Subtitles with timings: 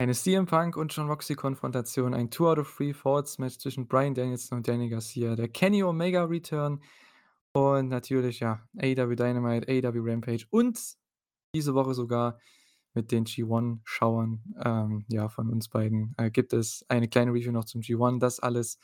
[0.00, 4.56] Eine CM Punk und Jon Moxley-Konfrontation, ein Two out of Three Falls-Match zwischen Bryan Danielson
[4.56, 6.80] und Danny Garcia, der Kenny Omega Return
[7.52, 10.80] und natürlich, ja, AEW Dynamite, AEW Rampage und
[11.54, 12.38] diese Woche sogar
[12.94, 17.66] mit den G1-Schauern, ähm, ja, von uns beiden, äh, gibt es eine kleine Review noch
[17.66, 18.20] zum G1.
[18.20, 18.78] Das alles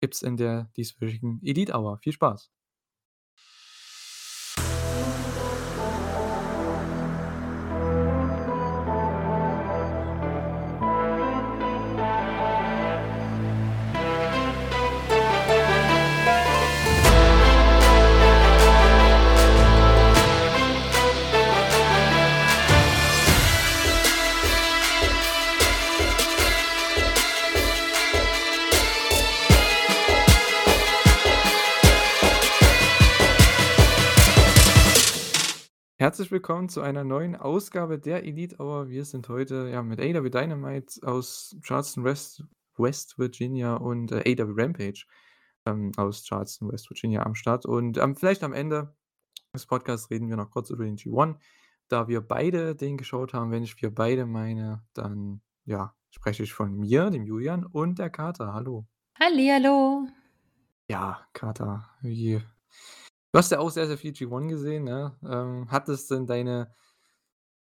[0.00, 1.98] gibt's in der dieswöchigen Elite Hour.
[1.98, 2.50] Viel Spaß!
[36.06, 38.88] Herzlich willkommen zu einer neuen Ausgabe der Elite Hour.
[38.88, 42.44] Wir sind heute ja mit AW Dynamite aus Charleston, West,
[42.76, 45.04] West Virginia und äh, AW Rampage
[45.66, 47.66] ähm, aus Charleston, West Virginia am Start.
[47.66, 48.94] Und ähm, vielleicht am Ende
[49.52, 51.40] des Podcasts reden wir noch kurz über den G1.
[51.88, 56.54] Da wir beide den geschaut haben, wenn ich wir beide meine, dann ja, spreche ich
[56.54, 58.54] von mir, dem Julian und der Kater.
[58.54, 58.86] Hallo.
[59.18, 60.06] Hallihallo.
[60.88, 62.40] Ja, Kater, wie
[63.34, 65.16] Du hast ja auch sehr, sehr viel G1 gesehen, ne?
[65.28, 66.72] Ähm, hattest denn deine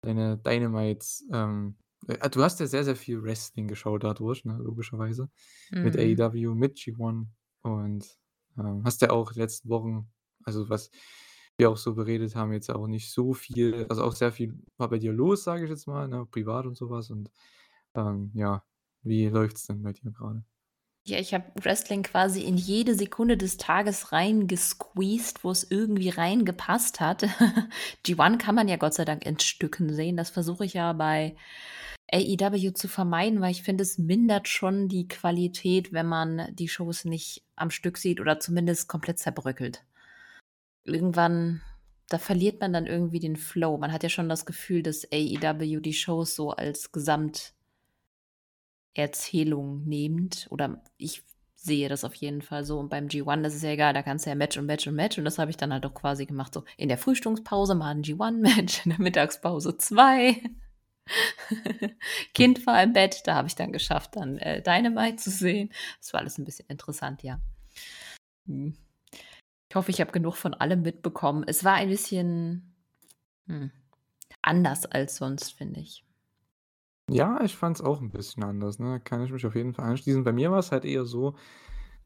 [0.03, 1.77] deine Dynamites, ähm
[2.09, 5.31] äh, du hast ja sehr, sehr viel Wrestling geschaut dadurch, ne, logischerweise,
[5.83, 6.21] mit Mhm.
[6.21, 7.29] AEW, mit G1
[7.63, 8.19] und,
[8.59, 10.11] ähm, hast ja auch die letzten Wochen
[10.45, 10.91] also, was
[11.59, 14.89] wir auch so beredet haben, jetzt auch nicht so viel also, auch sehr viel war
[14.91, 17.31] bei dir los, sage ich jetzt mal, ne, privat und so was und,
[17.95, 18.65] ähm, ja,
[19.03, 20.45] wie läuft's denn bei dir grade?
[21.11, 27.01] Ja, ich habe Wrestling quasi in jede Sekunde des Tages reingesqueezed, wo es irgendwie reingepasst
[27.01, 27.25] hat.
[28.07, 30.17] G1 kann man ja Gott sei Dank in Stücken sehen.
[30.17, 31.37] Das versuche ich ja bei
[32.13, 37.05] AEW zu vermeiden, weil ich finde, es mindert schon die Qualität, wenn man die Shows
[37.05, 39.85] nicht am Stück sieht oder zumindest komplett zerbröckelt.
[40.85, 41.61] Irgendwann
[42.11, 43.79] da verliert man dann irgendwie den Flow.
[43.79, 47.55] Man hat ja schon das Gefühl, dass AEW die Shows so als Gesamt
[48.95, 51.23] Erzählung nehmend oder ich
[51.57, 52.79] sehe das auf jeden Fall so.
[52.79, 54.95] Und beim G1, das ist ja egal, da kannst du ja Match und Match und
[54.97, 57.93] Match und das habe ich dann halt auch quasi gemacht, so in der Frühstückspause mal
[57.95, 60.33] 'n G1-Match, in der Mittagspause 2.
[60.33, 60.57] Hm.
[62.35, 65.71] Kind war im Bett, da habe ich dann geschafft, dann, äh, Dynamite zu sehen.
[66.01, 67.41] Das war alles 'n bisschen interessant, ja.
[68.47, 68.77] Mhm.
[69.71, 71.45] Ich hoffe, ich habe genug von allem mitbekommen.
[71.47, 72.75] Es war ein bisschen,
[73.49, 73.73] hm,
[74.43, 76.05] anders als sonst, finde ich.
[77.13, 79.01] Ja, ich fand's auch 'n bisschen anders, ne?
[79.01, 80.23] Kann ich mich auf jeden Fall anschließen.
[80.23, 81.35] Bei mir war's halt eher so,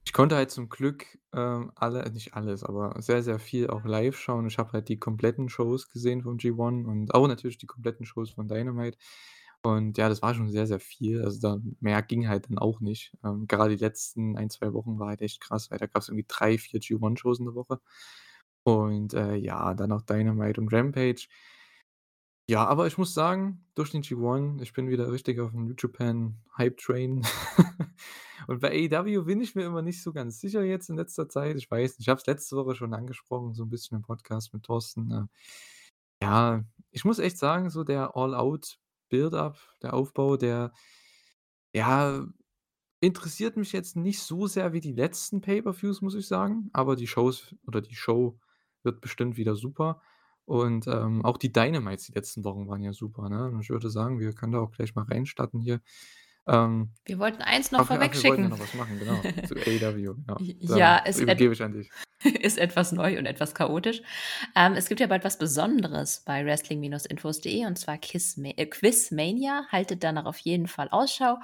[0.04, 4.16] ich konnte halt zum Glück, ähm, alle nicht alles, aber sehr, sehr viel auch live
[4.18, 4.46] schauen.
[4.46, 8.30] Ich habe halt die kompletten Shows gesehen vom G1 und auch natürlich die kompletten Shows
[8.30, 8.96] von Dynamite.
[9.62, 11.22] Und ja, das war schon sehr, sehr viel.
[11.24, 13.12] Also, da mehr ging halt dann auch nicht.
[13.24, 16.26] Ähm, gerade die letzten 1, 2 Wochen war halt echt krass, weil da gab's irgendwie
[16.28, 17.80] 3, 4 G1-Shows in der Woche.
[18.64, 21.28] Und, äh, ja, dann noch Dynamite und Rampage.
[22.48, 26.36] Ja, aber ich muss sagen, durch den G1, ich bin wieder richtig auf'm New Japan
[26.58, 27.22] Hype Train.
[28.46, 31.56] Und bei AEW bin ich mir immer nicht so ganz sicher jetzt in letzter Zeit.
[31.56, 34.52] Ich weiß nicht, ich habe es letzte Woche schon angesprochen, so 'n bisschen im Podcast
[34.52, 35.22] mit Thorsten, äh.
[36.22, 40.72] Ja, ich muss echt sagen, so der All-Out-Build-up, der Aufbau, der
[41.74, 42.24] ja,
[43.00, 47.06] interessiert mich jetzt nicht so sehr wie die letzten Pay-per-Views, muss ich sagen, aber die
[47.08, 48.38] Shows oder die Show
[48.84, 50.02] wird bestimmt wieder super.
[50.46, 53.46] Und, ähm, auch die Dynamites die letzten Wochen waren ja super, ne?
[53.46, 55.80] Und ich würde sagen, wir können da auch gleich mal reinstarten hier.
[56.46, 58.50] Ähm, Wir wollten eins noch ach ja, ach, wir wollten ja vorwegschicken.
[58.50, 59.54] noch was machen, genau, zu
[60.28, 60.36] ja.
[60.38, 61.90] J ja, et übergebe ich an dich.
[62.44, 64.02] Ist etwas neu und etwas chaotisch.
[64.54, 69.66] Ähm, es gibt ja bald was Besonderes bei wrestling-infos.de und zwar äh, Quizmania.
[69.72, 71.38] Haltet danach auf jeden Fall Ausschau.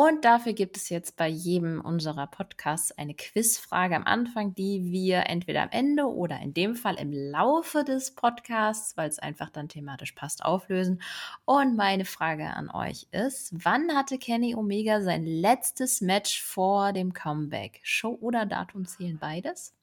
[0.00, 5.24] Und dafür gibt es jetzt bei jedem unserer Podcasts eine Quizfrage am Anfang, die wir
[5.26, 10.12] entweder am Ende oder in dem Fall im Laufe des Podcasts, weil's einfach dann thematisch
[10.12, 11.02] passt, auflösen.
[11.46, 17.12] Und meine Frage an euch ist: Wann hatte Kenny Omega sein letztes Match vor dem
[17.12, 17.80] Comeback?
[17.82, 19.74] Show oder Datum zählen beides?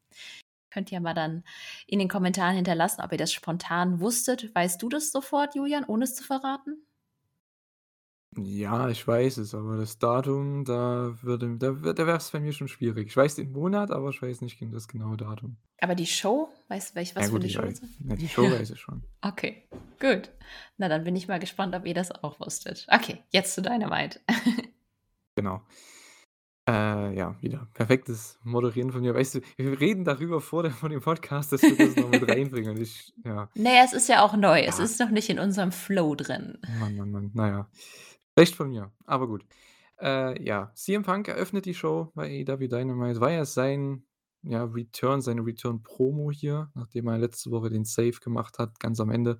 [0.76, 1.46] Könnt ihr mal dann
[1.88, 4.54] in den Kommentaren hinterlassen, ob ihr das spontan wusstet.
[4.54, 6.86] Weißt du das sofort, Julian, ohne es zu verraten?
[8.38, 12.68] Ja, ich weiß es, aber das Datum, da würde da da wär's bei mir schon
[12.68, 13.08] schwierig.
[13.08, 15.56] Ich weiß den Monat, aber ich weiß nicht das genaue Datum.
[15.80, 16.50] Aber die Show?
[16.68, 18.80] Weißt du, welch Ja was für gut, die Show weiß ja, die Show weiß ich
[18.82, 19.02] schon.
[19.22, 19.70] Okay,
[20.02, 20.30] gut.
[20.76, 22.86] Na, dann bin ich mal gespannt, ob ihr das auch wusstet.
[22.90, 24.20] Okay, jetzt zu Dynamite.
[25.38, 25.62] Genau.
[26.68, 29.14] Äh, ja, wieder perfektes Moderieren von mir.
[29.14, 32.28] Weißt du, wir reden darüber vor der vor dem Podcast, dass wir das noch mit
[32.28, 33.50] reinbringen und ich ja.
[33.54, 34.62] Na ja, es ist ja auch neu.
[34.62, 34.84] Es Ja.
[34.84, 36.58] ist noch nicht in unserem Flow drin.
[36.80, 37.70] Mann, Mann, Mann, na ja.
[38.34, 39.46] Schlecht von mir, aber gut.
[40.02, 43.22] Äh, ja, CM Punk eröffnet die Show bei AEW Dynamite.
[43.22, 44.04] War ja sein,
[44.42, 49.12] ja, Return, seine Return-Promo hier, nachdem er letzte Woche den Save gemacht hat, ganz am
[49.12, 49.38] Ende.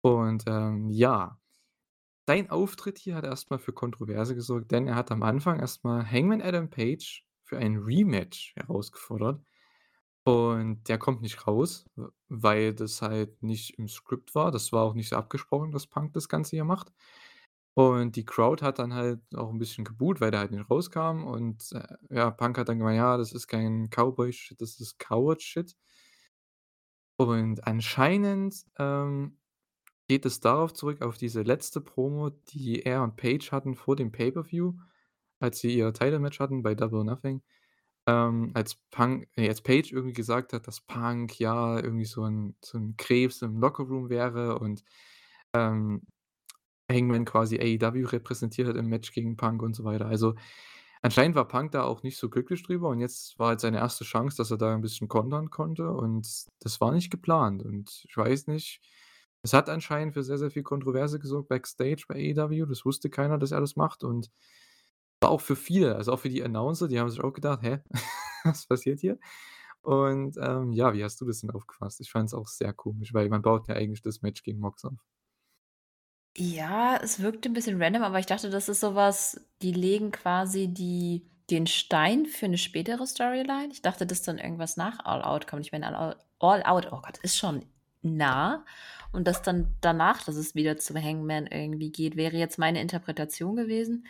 [0.00, 1.38] Und, ähm, ja,
[2.26, 5.84] sein Auftritt hier hat erst mal für Kontroverse gesorgt, denn er hat am Anfang erst
[5.84, 9.42] mal Hangman Adam Page für ein Rematch herausgefordert.
[10.24, 11.86] Und der kommt nicht raus,
[12.28, 14.50] weil das halt nicht im Skript war.
[14.52, 16.92] Das war auch nicht so abgesprochen, dass Punk das Ganze hier macht.
[17.74, 21.24] Und die Crowd hat dann halt auch 'n bisschen geboot, weil der halt nicht rauskam
[21.24, 25.74] und, äh, ja, Punk hat dann gemeint: „Ja, das ist kein Cowboy-Shit, das ist Coward-Shit.“
[27.20, 29.38] Und anscheinend, ähm,
[30.08, 34.12] geht es darauf zurück, auf diese letzte Promo, die er und Page hatten vor dem
[34.12, 34.74] Pay-per-View,
[35.40, 37.42] als sie ihr Title-Match hatten bei Double Nothing.
[38.08, 42.56] Ähm, als Punk ne, als Page irgendwie gesagt hat, dass Punk ja irgendwie so 'n
[42.64, 44.84] so 'n Krebs im Lockerroom wäre und,
[45.54, 46.02] ähm,
[46.90, 50.06] Hangman quasi AEW repräsentiert hat im Match gegen Punk und so weiter.
[50.08, 50.34] Also,
[51.02, 54.04] anscheinend war Punk da auch nicht so glücklich drüber und jetzt war halt seine erste
[54.04, 56.28] Chance, dass er da 'n bisschen kontern konnte und
[56.60, 58.80] das war nicht geplant und ich weiß nicht
[59.46, 62.66] es hat anscheinend für sehr, sehr viel Kontroverse gesorgt backstage bei AEW.
[62.66, 64.30] Das wusste keiner, dass er das macht und
[65.20, 67.80] war auch für viele, also auch für die Announcer, die haben sich auch gedacht: „Hä,
[68.44, 69.18] was passiert hier?“
[69.82, 72.00] Und, ähm, ja, wie hast du das denn aufgefasst?
[72.00, 74.98] Ich fand's auch sehr komisch, weil man baut ja eigentlich das Match gegen Mox auf.
[76.38, 80.10] Ja, es wirkte 'n bisschen random, aber ich dachte, das ist so was die legen
[80.12, 83.68] quasi die den Stein für 'ne spätere Storyline.
[83.72, 85.64] Ich dachte, dass dann irgendwas nach All Out kommt.
[85.64, 85.96] Ich meine,
[86.38, 87.64] All Out, oh Gott, ist schon
[88.06, 88.64] nah
[89.12, 93.56] und dass dann danach dass es wieder zum Hangman irgendwie geht, wäre jetzt meine Interpretation
[93.56, 94.06] gewesen.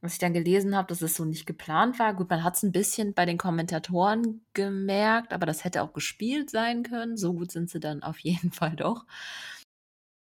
[0.00, 2.14] Was ich dann gelesen habe, dass es so nicht geplant war.
[2.14, 6.82] Gut, man hat's 'n bisschen bei den Kommentatoren gemerkt, aber das hätte auch gespielt sein
[6.82, 7.16] können.
[7.16, 9.06] So gut sind sie dann auf jeden Fall doch.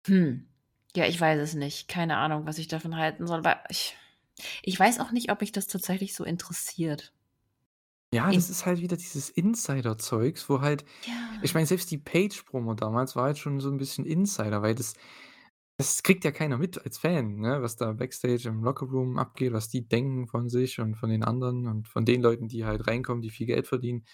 [0.08, 0.48] Hm,
[0.96, 1.88] ja, ich weiß es nicht.
[1.88, 3.96] Keine Ahnung, was ich davon halten soll, weil ich
[4.64, 7.14] ich weiß auch nicht, ob mich das tatsächlich so interessiert.
[8.14, 10.84] Ja, das ist halt wieder dieses Insider-Zeugs, wo halt
[11.42, 11.56] ich Ja.
[11.56, 14.94] meine, selbst die Page-Promo damals war halt schon so 'n bisschen Insider, weil das
[15.78, 19.70] das kriegt ja keiner mit als Fan, ne, was da backstage im Lockerroom abgeht, was
[19.70, 23.22] die denken von sich und von den anderen und von den Leuten, die halt reinkommen,
[23.24, 24.06] die viel Geld verdienen.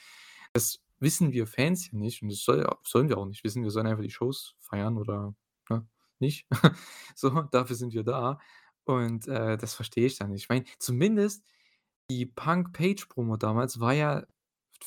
[0.54, 3.64] Das wissen wir Fans ja nicht und das soll ja sollen wir auch nicht wissen.
[3.64, 5.36] Wir sollen einfach die Shows feiern oder,
[5.70, 5.88] ne,
[6.20, 6.48] nicht.
[7.16, 8.40] So, dafür sind wir da
[8.86, 10.44] und, äh, das verstehe ich dann nicht.
[10.44, 11.46] Ich meine, zumindest
[12.10, 14.26] die Punk-Page-Promo damals war ja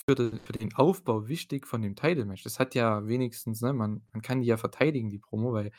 [0.06, 2.42] für de für den Aufbau wichtig von dem Title-Match.
[2.44, 5.72] Das hat ja wenigstens ne, man man kann die ja verteidigen, die Promo, weil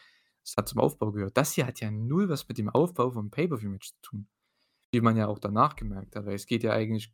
[0.43, 1.37] es hat zum Aufbau gehört.
[1.37, 4.27] Das hier hat ja null was mit dem Aufbau vom Pay-per-View-Match zu tun,
[4.91, 7.13] wie man ja auch danach gemerkt hat, weil es geht ja eigentlich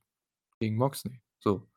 [0.60, 1.68] gegen Moxley, so.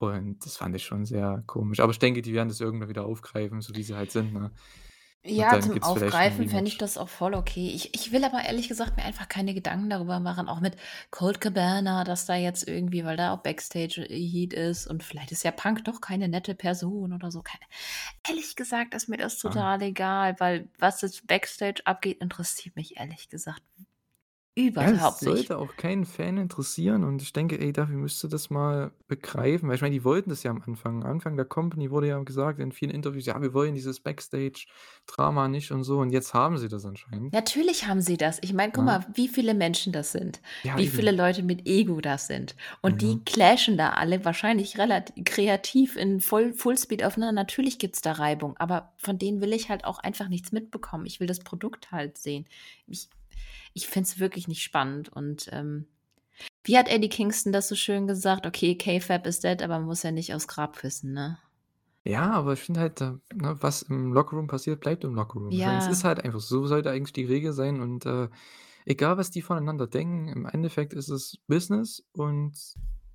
[0.00, 1.80] Und das fand ich schon sehr komisch.
[1.80, 4.52] Aber ich denke, die werden das irgendwann wieder aufgreifen, so wie sie halt sind, ne?
[5.24, 7.68] Ja, zum Aufgreifen fände ich das auch voll okay.
[7.74, 10.76] Ich ich will aber ehrlich gesagt mir einfach keine Gedanken darüber machen, auch mit
[11.10, 15.42] Colt Cabana, dass da jetzt irgendwie weil da auch Backstage Heat ist und vielleicht ist
[15.44, 17.42] ja Punk doch keine nette Person oder so.
[17.42, 17.64] Keine
[18.28, 19.48] ehrlich gesagt ist mir das Ah.
[19.48, 23.62] total egal, weil was jetzt Backstage abgeht, interessiert mich ehrlich gesagt
[24.66, 25.52] überhaupt es nicht.
[25.52, 29.82] sollte auch keinen Fan interessieren und ich denke, AEW müsste das mal begreifen, weil ich
[29.82, 31.04] meine, die wollten das ja am Anfang.
[31.04, 35.70] Anfang der Company wurde ja gesagt in vielen Interviews: „Ja, wir wollen dieses Backstage-Drama nicht“
[35.72, 37.34] und so und jetzt haben sie das anscheinend.
[37.34, 38.38] Natürlich haben sie das.
[38.42, 38.86] Ich meine, guck Ne?
[38.86, 41.12] mal, wie viele Menschen das sind, Ja, wie viele eben.
[41.12, 42.56] Leute mit Ego das sind.
[42.80, 43.02] Und Ja.
[43.02, 47.42] die clashen da alle wahrscheinlich relat kreativ in Voll Fullspeed aufeinander.
[47.42, 51.04] Natürlich gibt's da Reibung, aber von denen will ich halt auch einfach nichts mitbekommen.
[51.04, 52.46] Ich will das Produkt halt sehen.
[52.86, 53.10] Ich
[53.74, 55.88] ich finde es wirklich nicht spannend und, ähm,
[56.64, 60.02] wie hat Eddie Kingston das so schön gesagt: „Okay, K-Fab is dead, aber man muss
[60.04, 61.38] ja nicht aufs Grab küssen“, ne?
[62.06, 65.60] Ja, aber ich finde halt, ne, was im Lockerroom passiert, bleibt im Lockerroom.
[65.62, 66.04] Meine, es ist Ja.
[66.04, 68.28] halt einfach so sollte eigentlich die Regel sein und, äh,
[68.86, 72.56] egal was die voneinander denken, im Endeffekt ist es Business und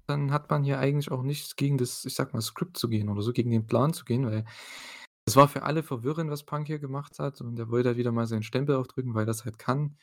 [0.08, 3.10] dann hat man hier eigentlich auch nichts gegen das, ich sage mal, Skript zu gehen
[3.10, 4.46] oder so, gegen den Plan zu gehen, weil
[5.26, 8.12] es war für alle verwirrend, was Punk hier gemacht hat und er wollte halt wieder
[8.12, 9.98] mal seinen Stempel aufdrücken, weil das halt kann.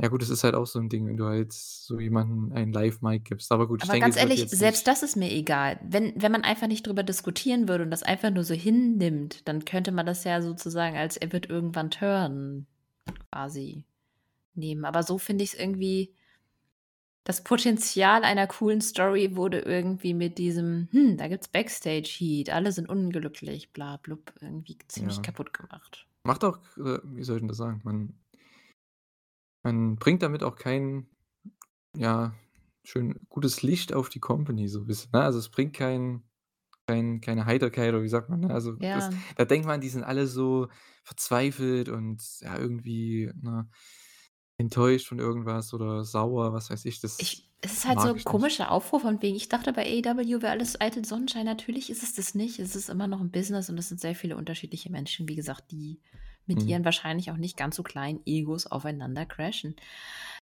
[0.00, 2.72] Ja gut, das ist halt auch so 'n Ding, wenn du halt so jemanden ein
[2.72, 3.52] Live-Mic gibst.
[3.52, 5.30] Aber gut, ich Aber denke, ganz es wird ehrlich, jetzt selbst nicht das ist mir
[5.32, 5.78] egal.
[5.82, 9.64] Wenn wenn man einfach nicht drüber diskutieren würde und das einfach nur so hinnimmt, dann
[9.64, 12.66] könnte man das ja sozusagen als „er wird irgendwann turnen“
[13.32, 13.86] quasi
[14.54, 14.84] nehmen.
[14.86, 16.14] Aber so finde ich's irgendwie
[17.26, 22.86] das Potenzial einer coolen Story wurde irgendwie mit diesem: „Hm, da gibt's Backstage-Heat, alle sind
[22.88, 25.22] unglücklich, bla blub“ irgendwie ziemlich Ja.
[25.22, 26.06] kaputtgemacht.
[26.24, 27.80] Macht auch äh, wie soll ich 'n das sagen?
[27.84, 28.14] Man
[29.64, 31.08] man bringt damit auch kein,
[31.96, 32.34] ja,
[32.84, 35.22] schön gutes Licht auf die Company so bisschen, ne?
[35.22, 36.24] Also, es bringt kein
[36.88, 38.50] kein keine Heiterkeit oder wie sagt man, ne?
[38.54, 39.24] Also, das Ja.
[39.36, 40.68] da denkt man, die sind alle so
[41.04, 43.68] verzweifelt und ja, irgendwie, ne
[44.58, 48.12] enttäuscht von irgendwas oder sauer, was weiß ich, Ich das es ist halt so mag
[48.12, 48.50] 'n ich nicht.
[48.50, 51.46] komischer Aufruf von wegen ich dachte, bei AEW wäre alles eitel Sonnenschein.
[51.46, 52.58] Natürlich ist es das nicht.
[52.58, 55.70] Es ist immer noch 'n Business und es sind sehr viele unterschiedliche Menschen, wie gesagt,
[55.70, 56.00] die
[56.46, 56.68] mit Mhm.
[56.68, 59.76] ihren wahrscheinlich auch nicht ganz so kleinen Egos aufeinander crashen.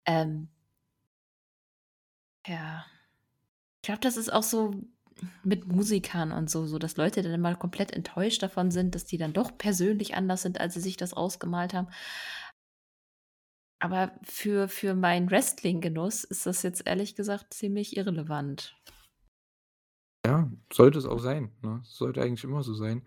[0.05, 0.49] Ähm
[2.47, 2.85] Ja.
[3.81, 4.73] Ich glaube, das ist auch so
[5.43, 9.17] mit Musikern und so so, dass Leute dann mal komplett enttäuscht davon sind, dass die
[9.17, 11.87] dann doch persönlich anders sind, als sie sich das ausgemalt haben.
[13.79, 18.75] Aber für für meinen Wrestling-Genuss ist das jetzt ehrlich gesagt ziemlich irrelevant.
[20.25, 21.81] Ja, sollte es auch sein, ne?
[21.83, 23.03] Sollte eigentlich immer so sein.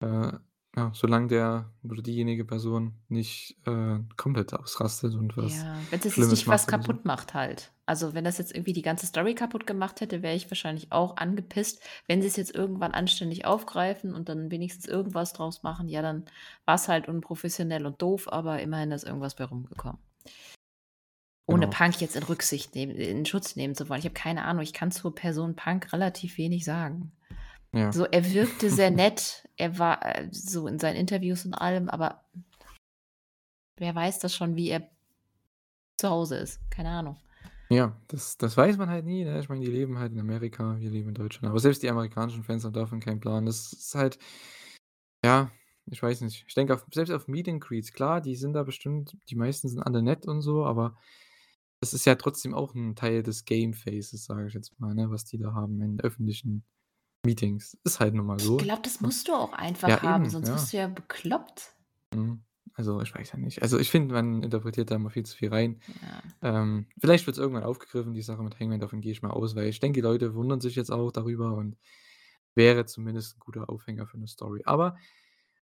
[0.00, 0.32] Äh,
[0.76, 6.14] ja, solange der oder diejenige Person nicht, äh, komplett ausrastet und was Ja, wenn's jetzt
[6.14, 6.94] Schlimmes nicht was macht oder so.
[6.94, 7.72] kaputt macht halt.
[7.86, 11.16] Also, wenn das jetzt irgendwie die ganze Story kaputt gemacht hätte, wäre ich wahrscheinlich auch
[11.16, 11.82] angepisst.
[12.06, 16.26] Wenn sie's jetzt irgendwann anständig aufgreifen und dann wenigstens irgendwas draus machen, ja, dann
[16.66, 19.98] war's halt unprofessionell und doof, aber immerhin ist irgendwas bei rumgekommen.
[21.46, 21.76] Ohne Genau.
[21.76, 23.98] Punk jetzt in Rücksicht nehmen in Schutz nehmen zu wollen.
[24.00, 27.12] Ich habe keine Ahnung, ich kann zur Person Punk relativ wenig sagen.
[27.72, 27.92] Ja.
[27.92, 29.48] So, er wirkte sehr nett.
[29.56, 32.24] Er war, äh, so in seinen Interviews und allem, aber
[33.76, 34.88] wer weiß das schon, wie er
[35.96, 36.60] zu Hause ist?
[36.70, 37.16] Keine Ahnung.
[37.70, 39.40] Ja, das das weiß man halt nie, ne?
[39.40, 41.50] Ich meine, die leben halt in Amerika, wir leben in Deutschland.
[41.50, 43.44] Aber selbst die amerikanischen Fans haben davon keinen Plan.
[43.44, 44.18] Das ist halt
[45.24, 45.50] ja,
[45.86, 46.44] ich weiß nicht.
[46.46, 49.68] Ich denke auf selbst auf Meet and Greets, klar, die sind da bestimmt die meisten
[49.68, 50.96] sind alle nett und so, aber
[51.80, 55.10] das ist ja trotzdem auch 'n Teil des Game Faces, sage ich jetzt mal, ne,
[55.10, 56.64] was die da haben in öffentlichen
[57.28, 57.76] Meetings.
[57.84, 59.52] Ist halt nun mal Ich so, glaube, das musst du auch
[59.86, 60.54] Ja, einfach haben, eben, sonst ja.
[60.54, 61.72] wirst du ja bekloppt.
[62.14, 62.42] Mhm.
[62.74, 63.62] Also, ich weiß ja nicht.
[63.62, 65.80] Also, ich finde, man interpretiert da immer viel zu viel rein.
[65.86, 66.38] Ja.
[66.42, 69.68] Ähm, vielleicht wird's irgendwann aufgegriffen, die Sache mit Hangman, davon gehe ich mal aus, weil
[69.68, 71.76] ich denke, die Leute wundern sich jetzt auch darüber und
[72.54, 74.62] wäre zumindest 'n guter Aufhänger für 'ne Story.
[74.66, 74.96] Aber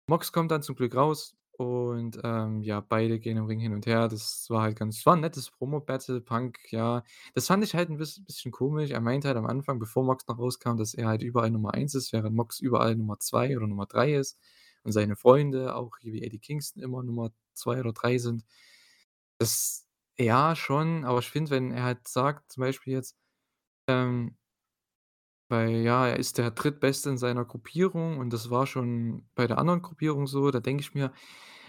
[0.08, 3.86] Mox kommt dann zum Glück raus und, ähm, ja, beide gehen im Ring hin und
[3.86, 4.08] her.
[4.08, 6.20] Das war halt ganz war 'n nettes Promo-Battle.
[6.20, 7.02] Punk, ja
[7.34, 8.90] das fand ich halt 'n biss bisschen komisch.
[8.90, 11.94] Er meinte halt am Anfang, bevor Mox noch rauskam, dass er halt überall Nummer 1
[11.94, 14.38] ist, während Mox überall Nummer 2 oder Nummer 3 ist
[14.84, 18.44] und seine Freunde, auch wie Eddie Kingston, immer Nummer 2 oder 3 sind.
[19.40, 19.86] Das
[20.18, 23.16] ja, schon, aber ich finde, wenn er halt sagt, zum Beispiel jetzt,
[23.88, 24.36] ähm
[25.48, 29.58] weil ja, er ist der Drittbeste in seiner Gruppierung und das war schon bei der
[29.58, 31.12] anderen Gruppierung so, da denke ich mir: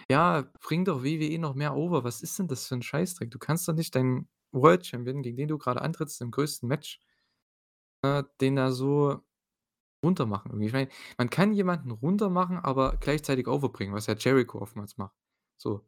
[0.09, 2.03] „Ja, bring doch WWE noch mehr over.
[2.03, 3.31] Was ist denn das für 'n Scheißdreck?
[3.31, 6.99] Du kannst doch nicht deinen World Champion, gegen den du grade antrittst im größten Match
[8.03, 9.21] äh, den da so
[10.05, 14.97] runtermachen irgendwie.“ Ich meine, man kann jemanden runtermachen, aber gleichzeitig overbringen, was ja Jericho oftmals
[14.97, 15.15] macht.
[15.57, 15.87] So,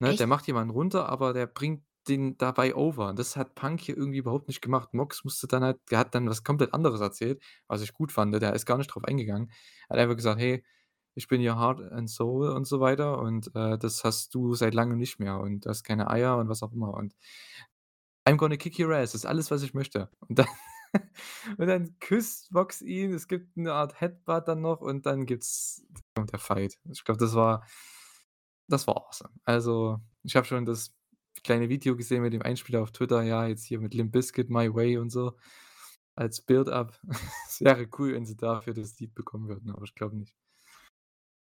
[0.00, 0.14] ne?
[0.14, 0.28] Der Echt?
[0.28, 3.12] macht jemanden runter, aber der bringt den dabei over.
[3.14, 4.94] Das hat Punk hier irgendwie überhaupt nicht gemacht.
[4.94, 8.34] Mox musste dann halt der hat dann was komplett anderes erzählt, was ich gut fand.
[8.40, 9.50] Der ist gar nicht drauf eingegangen.
[9.88, 10.64] Er hat einfach gesagt: „Hey,
[11.14, 14.74] ich bin hier Heart and Soul“ und so weiter und, äh, „das hast du seit
[14.74, 17.14] Langem nicht mehr und du hast keine Eier“ und was auch immer und
[18.26, 20.10] „I'm gonna kick your ass“, ist alles, was ich möchte.
[20.28, 20.46] Und dann
[21.58, 23.12] und dann küsst Mox ihn.
[23.12, 25.84] Es gibt 'ne Art Headbutt dann noch und dann gibt's
[26.16, 26.78] der Fight.
[26.90, 27.64] Ich glaube, das war
[28.68, 29.30] das war awesome.
[29.44, 30.92] Also, ich habe schon das
[31.42, 34.72] kleine Video gesehen mit dem Einspieler auf Twitter, ja, jetzt hier mit Limp Bizkit „My
[34.74, 35.32] Way“ und so
[36.16, 36.98] als Build-up.
[37.48, 40.32] Es wäre cool, wenn sie dafür das Lied bekommen würden, aber ich glaube nicht.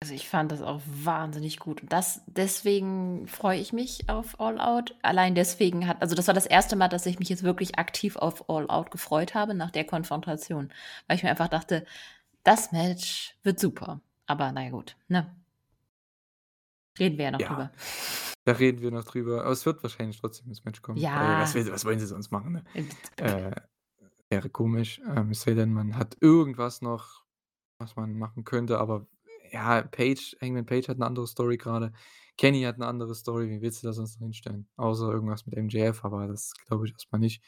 [0.03, 1.81] Also, ich fand das auch wahnsinnig gut.
[1.81, 4.95] Und das deswegen freue ich mich auf All Out.
[5.01, 6.75] Allein deswegen hat also, das war das 1.
[6.75, 10.73] Mal, dass ich mich jetzt wirklich aktiv auf All Out gefreut habe nach der Konfrontation,
[11.07, 11.85] weil ich mir einfach dachte:
[12.43, 15.42] „Das Match wird super.“ Aber na ja gut, ne?
[16.99, 17.71] Reden wir ja noch Ja, drüber.
[18.45, 21.55] da reden wir noch drüber, aber es wird wahrscheinlich trotzdem ins Match kommen, was Ja.
[21.55, 22.63] will was wollen sie sonst machen, ne?
[23.17, 23.51] Äh,
[24.29, 27.25] wäre komisch, ähm, es sei denn, man hat irgendwas noch,
[27.79, 29.07] was man machen könnte, aber
[29.51, 31.93] ja, Page Hangman Page hat 'ne andere Story grade.
[32.37, 33.49] Kenny hat 'ne andere Story.
[33.49, 34.69] Wen willst du da sonst noch hinstellen?
[34.77, 37.41] Außer irgendwas mit MJF, aber das glaube ich erst mal nicht.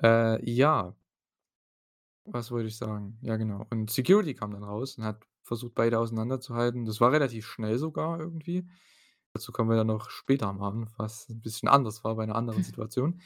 [0.00, 0.94] Äh, ja.
[2.26, 3.18] Was wollte ich sagen?
[3.20, 3.66] Ja, genau.
[3.70, 6.84] Und Security kam dann raus und hat versucht, beide auseinanderzuhalten.
[6.86, 8.66] Das war relativ schnell sogar irgendwie.
[9.34, 12.36] Dazu kommen wir dann noch später am Abend, was 'n bisschen anders war bei 'ner
[12.36, 13.20] anderen Situation.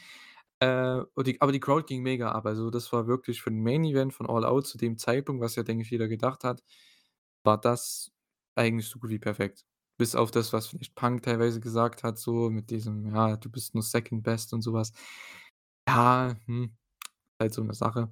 [0.60, 2.46] Äh, die aber die Crowd ging mega ab.
[2.46, 5.56] Also, das war wirklich für 'n Main Event von All Out zu dem Zeitpunkt, was
[5.56, 6.62] ja, denke ich, jeder gedacht hat,
[7.44, 8.12] war das
[8.56, 9.64] eigentlich so gut wie perfekt.
[9.98, 13.74] Bis auf das, was vielleicht Punk teilweise gesagt hat, so mit diesem: „Ja, du bist
[13.74, 14.92] nur Second Best“ und so was.
[15.88, 16.76] Ja, hm,
[17.40, 18.10] halt so 'ne Sache.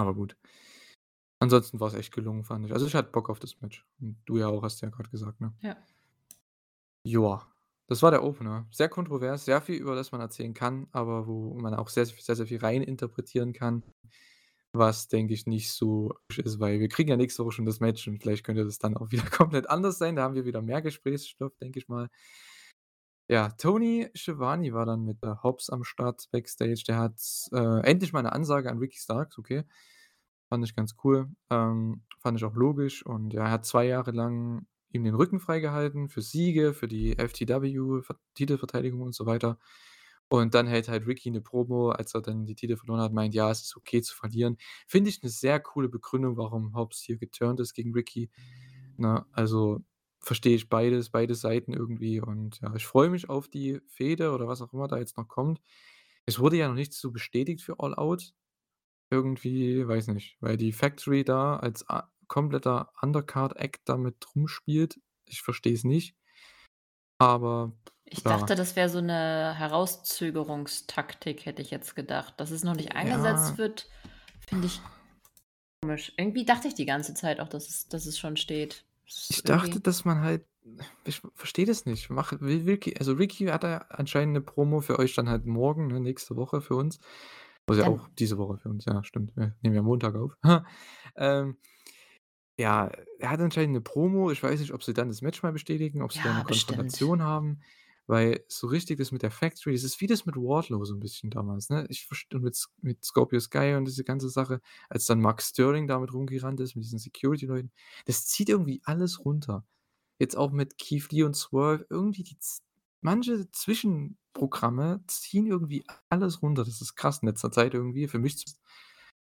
[0.00, 0.36] Aber gut.
[1.42, 2.72] Ansonsten war's echt gelungen, fand ich.
[2.72, 3.84] Also, ich hatte Bock auf das Match.
[4.00, 5.52] Und du ja auch, hast ja grad gesagt, ne?
[5.60, 5.76] Ja.
[7.04, 7.46] Joa,
[7.88, 8.66] das war der Opener.
[8.70, 12.36] Sehr kontrovers, sehr viel, über das man erzählen kann, aber wo man auch sehr, sehr,
[12.36, 13.82] sehr viel rein interpretieren kann,
[14.72, 18.08] was, denke ich, nicht so ist, weil wir kriegen ja nächste Woche schon das Match
[18.08, 20.16] und vielleicht könnte das dann auch wieder komplett anders sein.
[20.16, 22.08] Da haben wir wieder mehr Gesprächsstoff, denke ich mal.
[23.30, 26.82] Ja, Tony Schiavone war dann mit, äh, Hobbs am Start backstage.
[26.86, 27.14] Der hat,
[27.52, 29.64] äh, endlich mal 'ne Ansage an Ricky Starks, okay.
[30.52, 31.30] Fand ich ganz cool.
[31.48, 35.40] Ähm, fand ich auch logisch und ja, er hat 2 Jahre lang ihm den Rücken
[35.40, 39.58] freigehalten für Siege, für die FTW Ver Titelverteidigung und so weiter.
[40.28, 43.32] Und dann hält halt Ricky 'ne Promo, als er dann die Titel verloren hat, meint:
[43.34, 47.16] „Ja, es ist okay zu verlieren.“ Finde ich 'ne sehr coole Begründung, warum Hobbs hier
[47.16, 48.30] geturnt ist gegen Ricky,
[48.98, 49.24] ne?
[49.32, 49.80] Also,
[50.20, 54.48] verstehe ich beides beide Seiten irgendwie und ja, ich freue mich auf die Fehde oder
[54.48, 55.60] was auch immer da jetzt noch kommt.
[56.26, 58.32] Es wurde ja noch nichts so bestätigt für All Out.
[59.12, 61.84] Irgendwie, weiß nicht, weil die Factory da als
[62.28, 64.98] kompletter Undercard-Act da mit rumspielt.
[65.26, 66.12] Ich verstehe es nicht.
[67.20, 67.72] Aber
[68.06, 68.26] Ich ja.
[68.26, 72.34] dachte, das wäre so 'ne Herauszögerungstaktik, hätte ich jetzt gedacht.
[72.40, 73.58] Dass es noch nicht eingesetzt Ja.
[73.58, 73.88] wird,
[74.48, 74.82] finde ich
[75.82, 76.12] komisch.
[76.18, 78.86] Irgendwie dachte ich die ganze Zeit auch, dass es dass es schon steht.
[79.06, 80.46] Das Ich ist dachte, irgendwie dass man halt
[81.04, 82.10] ich verstehe das nicht.
[82.10, 85.88] Mach will Ricky also, Ricky hat da anscheinend 'ne Promo für euch dann halt morgen,
[85.88, 86.98] ne, nächste Woche für uns.
[87.68, 89.36] Also, ja Dann auch diese Woche für uns, ja, stimmt.
[89.36, 90.36] Wir nehmen ja Montag auf.
[91.16, 91.58] Ähm,
[92.58, 92.90] ja,
[93.20, 94.30] er hat anscheinend 'ne Promo.
[94.32, 96.44] Ich weiß nicht, ob sie dann das Match mal bestätigen, ob sie da 'ne Ja,
[96.44, 96.98] bestimmt.
[96.98, 97.60] Konfrontation haben,
[98.06, 101.00] weil so richtig das mit der Factory das ist wie das mit Wardlow so 'n
[101.00, 101.86] bisschen damals, ne?
[101.90, 105.88] Ich verst und mit mit Scorpio Sky und diese ganze Sache, als dann Mark Sterling
[105.88, 107.72] damit rumgerannt ist mit diesen Security-Leuten.
[108.06, 109.66] Das zieht irgendwie alles runter.
[110.20, 112.38] Jetzt auch mit Keith Lee und Swerve, irgendwie die
[113.02, 113.50] manche
[114.34, 116.64] Zwischenprogramme ziehen irgendwie alles runter.
[116.64, 118.44] Das ist krass in letzter Zeit irgendwie, für mich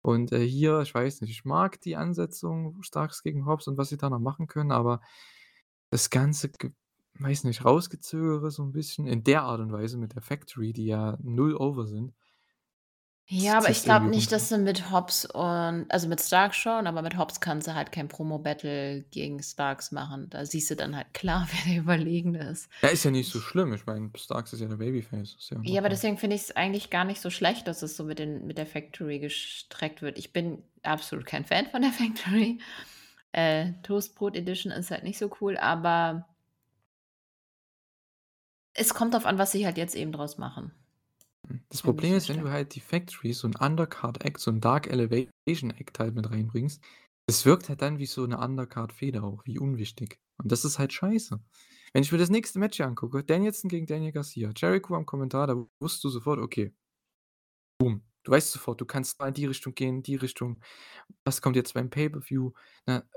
[0.03, 3.89] und, äh, hier, ich weiß nicht, ich mag die Ansetzung Starks gegen Hobbs und was
[3.91, 5.01] sie da noch machen können, aber
[5.91, 6.51] das ganze
[7.21, 10.87] weiß nicht, Rausgezögere so 'n bisschen in der Art und Weise mit der Factory, die
[10.87, 12.15] ja null over sind
[13.35, 17.01] Ja, aber ich glaube nicht, dass sie mit Hobbs und also, mit Starks schon, aber
[17.01, 20.29] mit Hobbs kannst du halt kein Promo-Battle gegen Starks machen.
[20.29, 22.69] Da siehst du dann halt klar, wer der Überlegene ist.
[22.83, 23.73] Ja, ist ja nicht so Ich schlimm.
[23.73, 27.05] Ich meine, Starks ist ja der Babyface, ja Ja, aber deswegen finde ich's eigentlich gar
[27.05, 30.19] nicht so schlecht, dass es so mit den mit der Factory gestreckt wird.
[30.19, 32.59] Ich bin absolut kein Fan von der Factory.
[33.33, 36.29] Äh, Toastbrot Edition ist halt nicht so cool, aber
[38.75, 40.73] es kommt drauf an, was sie halt jetzt eben draus machen.
[41.53, 44.87] Hm, das Problem ist, wenn du halt die Factory, so 'n Undercard-Act, so 'n Dark
[44.89, 46.83] Elevation-Act halt mit reinbringst,
[47.27, 50.19] es wirkt halt dann wie so 'ne Undercard-Fehde auch, wie unwichtig.
[50.39, 51.41] Und das ist halt scheiße.
[51.93, 55.47] Wenn ich mir das nächste Match hier angucke, Danielson gegen Daniel Garcia, Jericho am Kommentar,
[55.47, 56.73] da wusstest du sofort, okay
[57.79, 58.03] boom.
[58.25, 60.61] Du weißt sofort, du kannst da in die Richtung gehen, in die Richtung.
[61.25, 62.53] Was kommt jetzt beim Pay-per-View,
[62.87, 63.09] ne?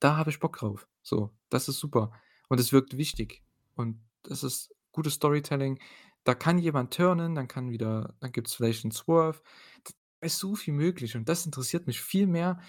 [0.00, 0.88] Da habe ich Bock drauf.
[1.02, 2.12] So, das ist super.
[2.48, 3.42] Und es wirkt wichtig.
[3.76, 5.80] Und das ist gutes Storytelling.
[6.26, 9.40] Da kann jemand turnen, dann kann wieder dann gibt's vielleicht 'n Swerve.
[9.84, 9.92] Da
[10.26, 12.60] ist so viel möglich und das interessiert mich viel mehr,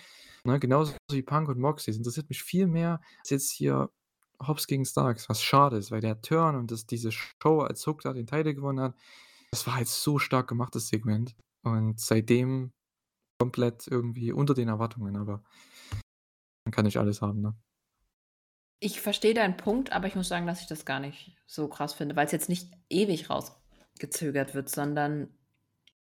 [0.45, 1.91] ne, genauso wie Punk und Moxley.
[1.93, 3.89] Das interessiert mich viel mehr als jetzt hier
[4.45, 8.01] Hobbs gegen Starks, was schade ist, weil der Turn und das diese Show, als Hook
[8.03, 8.95] da den Title gewonnen hat,
[9.51, 11.35] das war halt so stark gemacht, das Segment.
[11.63, 12.73] Und seitdem
[13.41, 15.43] komplett irgendwie unter den Erwartungen, aber
[16.65, 17.55] man kann nicht alles haben, ne?
[18.81, 21.93] Ich verstehe deinen Punkt, aber ich muss sagen, dass ich das gar nicht so krass
[21.95, 25.29] finde, weil's jetzt nicht ewig rausgezögert wird, sondern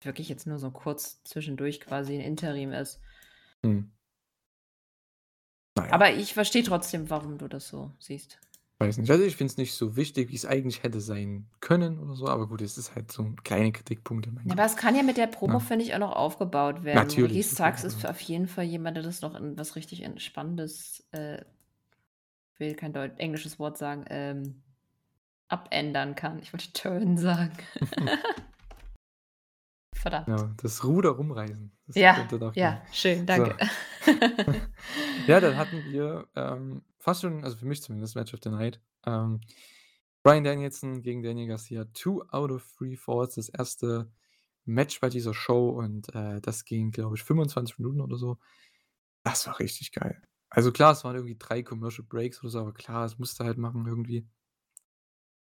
[0.02, 3.02] wirklich jetzt nur so kurz zwischendurch quasi 'n Interim ist.
[3.64, 3.94] Mhm.
[5.78, 6.04] Na ja.
[6.04, 8.40] Aber ich verstehe trotzdem, warum du das so siehst.
[8.82, 9.10] Weiß nicht.
[9.12, 12.48] Also, ich finde es nicht so wichtig, wie's eigentlich hätte sein können oder so, aber
[12.48, 15.16] gut, es ist halt so 'n kleine Kritikpunkte, mein Ja, aber es kann ja mit
[15.18, 15.60] der Promo, Ja.
[15.60, 17.14] finde ich, auch noch aufgebaut werden.
[17.14, 21.08] Natürlich, jeden Starks ist auf jeden Fall jemand, der das noch in was richtig Entspannendes,
[21.12, 21.46] äh
[22.60, 24.64] will kein Deut englisches Wort sagen, ähm,
[25.48, 26.40] abändern kann.
[26.40, 27.58] Ich wollte turnen sagen.
[29.96, 30.28] Verdammt.
[30.28, 33.26] Ja, das Ruder rumreißen, das Ja, könnte doch ja, schön, So.
[33.26, 33.58] danke.
[35.28, 38.82] Ja, dann hatten wir, ähm, fast schon also, für mich zumindest Match of the Night.
[39.06, 39.40] Ähm,
[40.24, 44.08] Bryan Danielson gegen Daniel Garcia, 2 out of 3 falls, das 1.
[44.66, 48.38] Match bei dieser Show und, äh, das ging, glaube ich, 25 Minuten oder so.
[49.24, 50.22] Das war richtig geil.
[50.56, 53.44] Also, klar, es waren irgendwie 3 Commercial Breaks oder so, aber klar, das musst du
[53.44, 54.28] halt machen irgendwie.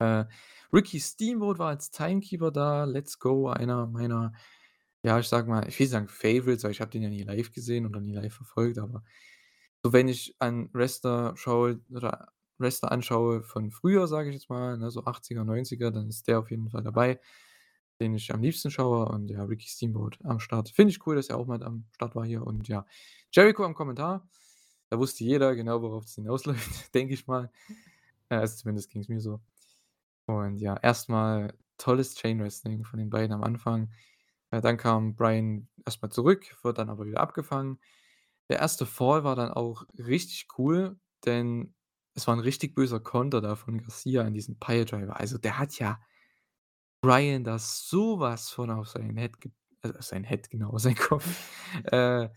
[0.00, 0.24] Äh,
[0.72, 4.32] Ricky Steamboat war als Timekeeper da, Let's Go, einer meiner,
[5.02, 7.52] ja, ich sage mal ich will sagen Favorites, weil ich habe den ja nie live
[7.52, 9.04] gesehen oder nie live verfolgt, aber
[9.84, 14.78] so, wenn ich an Wrestler schaue oder Wrestler anschaue von früher, sage ich jetzt mal,
[14.78, 17.20] ne, so 80er, 90er, dann ist der auf jeden Fall dabei,
[18.00, 20.70] den ich am liebsten schaue und ja, Ricky Steamboat am Start.
[20.70, 22.86] Finde ich cool, dass er auch mit am Start war hier und ja.
[23.32, 24.28] Jericho am Kommentar,
[24.90, 27.50] da wusste jeder genau, worauf es hinausläuft, denke ich mal.
[28.30, 29.40] Äh, also, zumindest ging's mir so.
[30.26, 33.90] Und ja, erst mal tolles Chain-Wrestling von den beiden am Anfang.
[34.52, 37.80] Ja, dann kam Bryan erst mal zurück, wurde dann aber wieder abgefangen.
[38.50, 38.86] Der 1.
[38.86, 41.74] Fall war dann auch richtig cool, denn
[42.16, 45.18] es war 'n richtig böser Konter da von Garcia an diesen Piledriver.
[45.20, 46.00] Also, der hat ja
[47.04, 49.50] Bryan da so was von auf sein Head ge
[49.82, 51.26] also, sein Head, genau, sein Kopf.
[51.92, 52.28] Äh,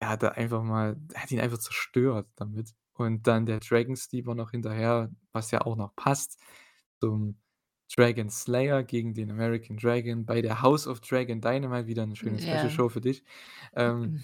[0.00, 2.74] er hat da einfach mal er hat ihn einfach zerstört damit.
[2.94, 6.38] Und dann der Dragon Steamer noch hinterher, was ja auch noch passt
[7.00, 7.38] zum
[7.96, 12.40] Dragon Slayer gegen den American Dragon bei der House of Dragon Dynamite, wieder 'ne schöne
[12.40, 12.70] Special Ja.
[12.70, 13.24] Show für dich.
[13.74, 14.14] Ähm,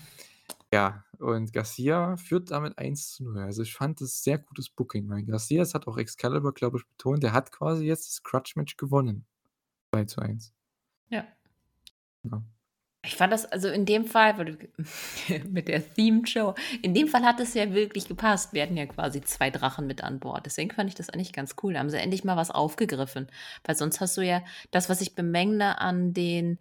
[0.75, 3.45] ja, und Garcia führt damit 1:0.
[3.47, 6.87] Also, ich fand das sehr gutes Booking, weil Garcia das hat auch Excalibur, glaube ich,
[6.89, 9.27] betont, der hat quasi jetzt das Grudge-Match gewonnen.
[9.93, 10.53] 2:1.
[11.11, 11.31] Ja.
[12.25, 12.43] Ja.
[13.03, 14.35] Ich fand das also, in dem Fall,
[15.49, 18.53] mit der Themed Show in dem Fall hat es ja wirklich gepasst.
[18.53, 20.45] Wir hatten ja quasi 2 Drachen mit an Bord.
[20.45, 21.73] Deswegen fand ich das eigentlich ganz cool.
[21.73, 23.29] Da haben sie endlich mal was aufgegriffen,
[23.65, 26.59] weil sonst hast du ja das, was ich bemängle an den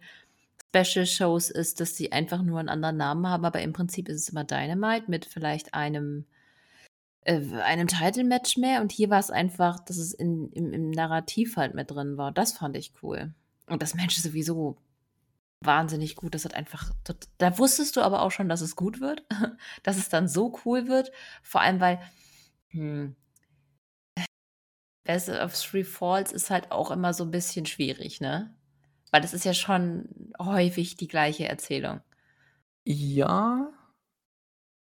[0.74, 4.16] Special Shows, ist, dass sie einfach nur 'n anderen Namen haben, aber im Prinzip ist
[4.22, 6.26] es immer Dynamite mit vielleicht einem
[7.24, 11.56] äh, einem Title Match mehr und hier war's einfach, dass es in im im Narrativ
[11.56, 12.32] halt mit drin war.
[12.32, 13.34] Das fand ich cool.
[13.66, 14.78] Und das Match sowieso
[15.62, 16.34] wahnsinnig gut.
[16.34, 16.90] Das hat einfach
[17.38, 19.24] da wusstest du aber auch schon, dass es gut wird,
[19.82, 22.00] dass es dann so cool wird, vor allem, weil,
[22.70, 23.16] hm
[25.06, 28.54] Best of 3 Falls ist halt auch immer so 'n bisschen schwierig, ne?
[29.12, 32.00] Weil das ist ja schon häufig die gleiche Erzählung.
[32.86, 33.70] Ja,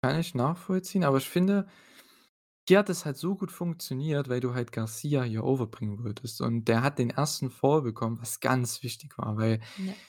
[0.03, 1.67] kann ich nachvollziehen, aber ich finde,
[2.67, 6.41] hier hat es halt so gut funktioniert, weil du halt Garcia hier overbringen wolltest.
[6.41, 7.49] Und der hat den 1.
[7.51, 9.99] Fall bekommen, was ganz wichtig war, weil Ja.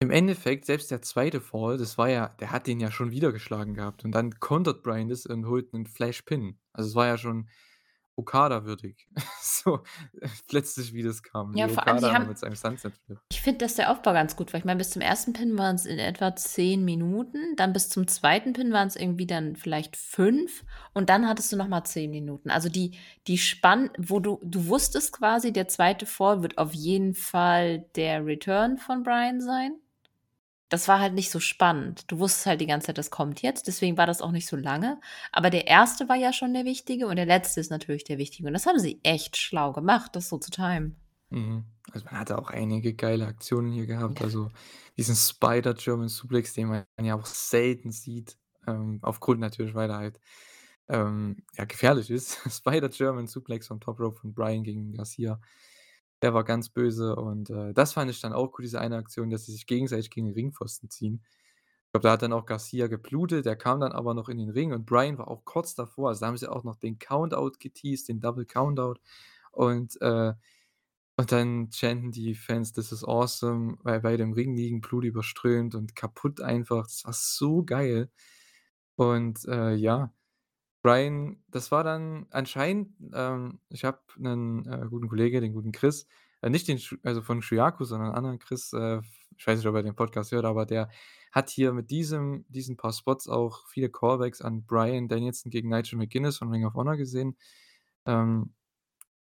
[0.00, 1.40] Im Endeffekt, selbst der 2.
[1.40, 4.82] Fall, das war ja der hat den ja schon wieder geschlagen gehabt und dann kontert
[4.82, 6.58] Bryan das und holt 'nen Flash Pin.
[6.72, 7.48] Also, es war ja schon
[8.16, 9.08] Okada würdig,
[9.42, 9.82] so,
[10.48, 13.20] plötzlich wie das kam, wie Ja, vor allem, sie Okada haben mit seinem Sunset Flip.
[13.32, 14.58] ich finde, dass der Aufbau ganz gut war.
[14.60, 15.32] Ich meine, bis zum 1.
[15.34, 18.52] Pin waren's in etwa 10 Minuten, dann bis zum 2.
[18.54, 22.50] Pin waren's irgendwie dann vielleicht 5 und dann hattest du noch mal 10 Minuten.
[22.50, 26.06] Also, die die Spann wo du du wusstest quasi, der 2.
[26.06, 29.72] Fall wird auf jeden Fall der Return von Bryan sein.
[30.70, 32.10] Das war halt nicht so spannend.
[32.10, 34.56] Du wusstest halt die ganze Zeit, das kommt jetzt, deswegen war das auch nicht so
[34.56, 35.00] lange.
[35.32, 36.08] Aber der 1.
[36.08, 38.48] war ja schon der wichtige und der letzte ist natürlich der wichtige.
[38.48, 40.96] Und das haben sie echt schlau gemacht, das so zu timen.
[41.30, 41.64] Mhm.
[41.92, 44.20] Also, man hatte auch einige geile Aktionen hier gehabt.
[44.20, 44.26] Ja.
[44.26, 44.50] Also,
[44.96, 49.96] diesen Spider German Suplex, den man ja auch selten sieht, ähm, aufgrund natürlich, weil er
[49.96, 50.20] halt,
[50.88, 52.38] ähm, ja, gefährlich ist.
[52.50, 55.40] Spider German Suplex vom Top Rope von Bryan gegen Garcia.
[56.22, 59.30] Der war ganz böse und, äh, das fand ich dann auch cool, diese eine Aktion,
[59.30, 61.22] dass sie sich gegenseitig gegen den Ringpfosten ziehen.
[61.86, 64.50] Ich glaube, da hat dann auch Garcia geblutet, der kam dann aber noch in den
[64.50, 66.10] Ring und Bryan war auch kurz davor.
[66.10, 68.96] Also, da haben sie auch noch den Countout geteased, den Double Countout
[69.52, 70.34] und, äh
[71.16, 75.94] und dann chanten die Fans: „This is awesome“, weil beide im Ring liegen, blutüberströmt und
[75.96, 76.84] kaputt einfach.
[76.86, 78.10] Das war so geil.
[78.96, 80.12] Und, äh, ja,
[80.84, 86.06] Bryan das war dann anscheinend ähm, ich habe 'nen, äh, guten Kollege, den guten Chris,
[86.42, 89.00] äh, nicht den also, von Shuyaku, sondern 'n anderen Chris, äh,
[89.36, 90.88] ich weiß nicht, ob er den Podcast hört, aber der
[91.32, 95.98] hat hier mit diesem diesen paar Spots auch viele Callbacks an Bryan Danielson gegen Nigel
[95.98, 97.36] McGuinness von Ring of Honor gesehen.
[98.06, 98.54] Ähm,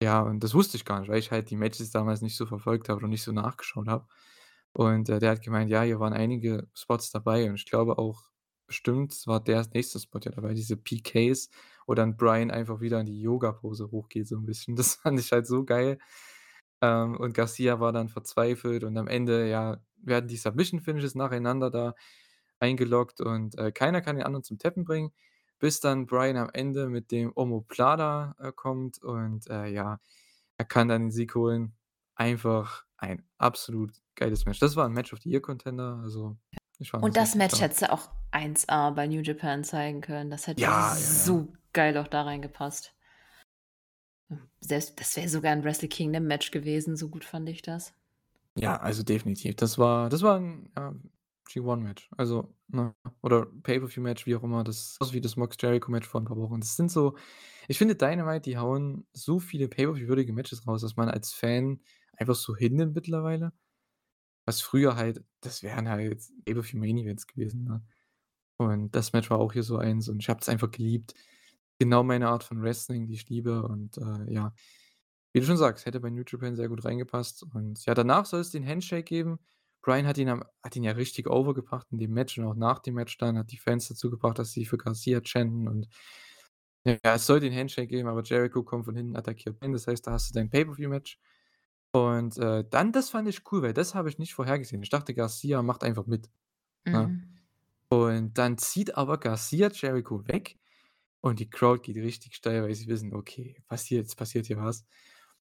[0.04, 2.46] ja, und das wusste ich gar nicht, weil ich halt die Matches damals nicht so
[2.48, 4.08] verfolgt habe und nicht so nachgeschaut habe.
[4.74, 8.31] Und, äh, der hat gemeint: „Ja, hier waren einige Spots dabei“ und ich glaube auch
[8.72, 11.50] bestimmt war der nächste Spot ja dabei, diese PKs,
[11.88, 14.76] wo dann Bryan einfach wieder in die Yogapose hochgeht so 'n bisschen.
[14.78, 16.00] Das fand ich halt so geil.
[16.82, 21.72] Ähm, und Garcia war dann verzweifelt und am Ende, ja, werden die Submission Finishes nacheinander
[21.72, 21.96] da
[22.62, 25.12] eingeloggt und, äh, keiner kann den anderen zum Tappen bringen,
[25.60, 30.00] bis dann Bryan am Ende mit dem Omoplata, äh, kommt und, äh, ja,
[30.58, 31.76] er kann dann den Sieg holen.
[32.16, 34.60] Einfach ein absolut geiles Match.
[34.62, 36.38] Das war 'n Match of the Year Contender, also,
[37.02, 37.62] Und das Match stark.
[37.62, 40.30] hättest du auch 1A bei New Japan zeigen können.
[40.30, 41.42] Das hätte Ja, ja, ja.
[41.42, 42.94] so geil auch da reingepasst.
[44.64, 47.94] Selbst das wäre sogar 'n Wrestle Kingdom Match gewesen, so gut fand ich das.
[48.58, 49.56] Ja, also, definitiv.
[49.56, 51.12] Das war das war 'n, ähm,
[51.48, 52.10] G1-Match.
[52.18, 56.26] Also, ne, oder Pay-per-View-Match, wie auch immer, das so wie das Mox Jericho-Match vor 'n
[56.26, 56.60] paar Wochen.
[56.60, 57.16] Das sind so
[57.68, 61.80] ich finde Dynamite, die hauen so viele Pay-per-View-würdige Matches raus, dass man als Fan
[62.18, 63.54] einfach so hinnimmt mittlerweile.
[64.52, 67.82] Was früher halt das wären halt Pay-per-View Main Events gewesen, ne?
[68.58, 71.14] Und das Match war auch hier so eins und ich habe es einfach geliebt.
[71.80, 74.54] Genau meine Art von Wrestling, die ich liebe und, äh, ja.
[75.34, 78.42] Wie du schon sagst, hätte bei New Japan sehr gut reingepasst und ja, danach soll
[78.42, 79.40] es den Handshake geben.
[79.82, 82.56] Bryan hat ihn am hat ihn ja richtig over gebracht in dem Match und auch
[82.56, 85.88] nach dem Match dann, hat die Fans dazu gebracht, dass sie für Garcia chanten und
[86.86, 89.58] ja, es soll den Handshake geben, aber Jericho kommt von hinten, attackiert.
[89.62, 91.20] Das heißt, da hast du dein Pay-per-View-Match.
[91.94, 94.82] Und, äh, dann das fand ich cool, weil das habe ich nicht vorhergesehen.
[94.84, 96.30] Ich dachte, Garcia macht einfach mit,
[96.94, 97.12] ne?
[97.12, 97.42] Mhm.
[97.90, 100.58] Und dann zieht aber Garcia Jericho weg
[101.22, 104.86] Und die Crowd geht richtig steil, weil sie wissen: „Okay, passiert jetzt passiert hier was.“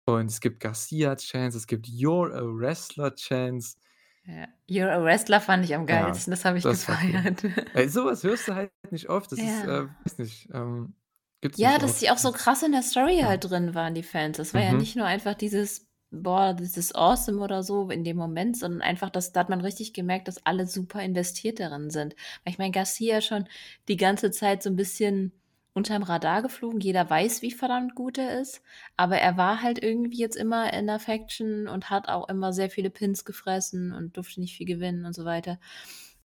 [0.07, 3.79] Und es gibt Garcia-Chants, es gibt „You're a Wrestler“-Chants.
[4.25, 4.47] Ja.
[4.69, 7.23] „You're a Wrestler“ fand ich am Ja, geilsten, das habe ich das war cool.
[7.25, 7.43] gefeiert.
[7.73, 9.33] Ey, so was hörst du halt nicht oft.
[9.33, 9.65] Das ist, Ja.
[9.65, 10.97] äh weiß nicht, ähm,
[11.41, 11.99] gibt's Ja, nicht dass oft.
[11.99, 13.27] die auch so krass in der Story ja.
[13.27, 14.37] halt drin waren, die Fans.
[14.37, 14.75] Das war ja Mhm.
[14.75, 19.11] nicht nur einfach dieses: „Boah, this is awesome“ oder so in dem Moment, sondern einfach,
[19.11, 22.15] dass da hat man richtig gemerkt, dass alle super investiert darin sind.
[22.45, 23.47] Weil ich meine, Garcia schon
[23.89, 25.33] die ganze Zeit so 'n bisschen
[25.73, 26.81] unterm Radar geflogen.
[26.81, 28.61] Jeder weiß, wie verdammt gut er ist,
[28.97, 32.71] aber er war halt irgendwie jetzt immer in der Faction und hat auch immer sehr
[32.71, 35.59] viele Pins gefressen und durfte nicht viel gewinnen und so weiter.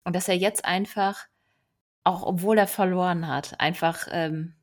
[0.04, 1.26] Und dass er jetzt einfach,
[2.04, 4.54] auch obwohl er verloren hat, einfach, ähm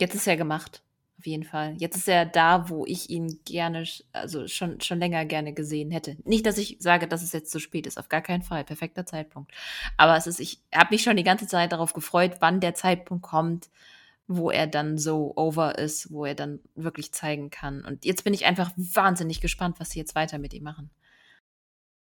[0.00, 0.82] jetzt ist er gemacht,
[1.18, 1.74] auf jeden Fall.
[1.78, 6.16] Jetzt ist er da, wo ich ihn gerne also schon schon länger gerne gesehen hätte.
[6.24, 9.06] Nicht, dass ich sage, dass es jetzt zu spät ist, auf gar keinen Fall, perfekter
[9.06, 9.52] Zeitpunkt.
[9.96, 13.24] Aber es ist ich habe mich schon die ganze Zeit darauf gefreut, wann der Zeitpunkt
[13.24, 13.70] kommt,
[14.26, 17.84] wo er dann so over ist, wo er dann wirklich zeigen kann.
[17.84, 20.90] Und jetzt bin ich einfach wahnsinnig gespannt, was sie jetzt weiter mit ihm machen.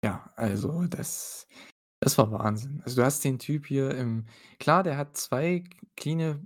[0.03, 1.47] Ja, also das
[2.03, 2.81] das war Wahnsinn.
[2.83, 4.25] Also, du hast den Typ hier im
[4.59, 6.41] klar, der hat 2 k cleane,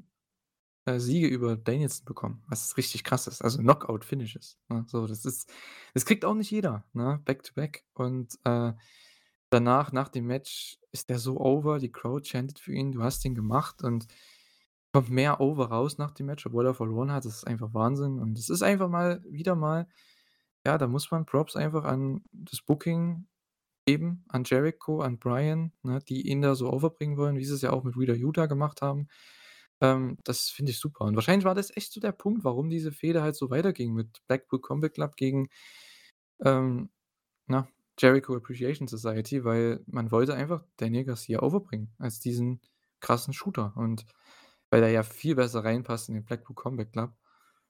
[0.87, 3.41] äh, Siege über Danielson bekommen, was richtig krass ist.
[3.43, 4.85] Also, Knockout-Finishes, ne?
[4.87, 5.51] So, das ist
[5.93, 7.85] das kriegt auch nicht jeder, ne, back to back.
[7.93, 8.73] Und, äh,
[9.49, 13.23] danach, nach dem Match ist der so over, die Crowd chantet für ihn, du hast
[13.25, 14.07] ihn gemacht und
[14.93, 17.25] kommt mehr over raus nach dem Match, obwohl er verloren hat.
[17.25, 18.19] Das ist einfach Wahnsinn.
[18.19, 19.87] Und es ist einfach mal wieder mal
[20.67, 23.27] ja, da muss man Props einfach an das Booking
[23.85, 27.71] geben, an Jericho, an Bryan, ne, die ihn da so overbringen wollen, wie sie's ja
[27.71, 29.07] auch mit Wheeler Yuta gemacht haben.
[29.81, 31.05] Ähm, das finde ich super.
[31.05, 34.25] Und wahrscheinlich war das echt so der Punkt, warum diese Fehde halt so weiterging mit
[34.27, 35.49] Blackpool Combat Club gegen,
[36.43, 36.89] ähm,
[37.47, 37.67] na,
[37.99, 42.61] Jericho Appreciation Society, weil man wollte einfach Daniel Garcia overbringen als diesen
[43.01, 43.73] krassen Shooter.
[43.77, 44.05] Und
[44.71, 47.13] weil er ja viel besser reinpasst in den Blackpool Combat Club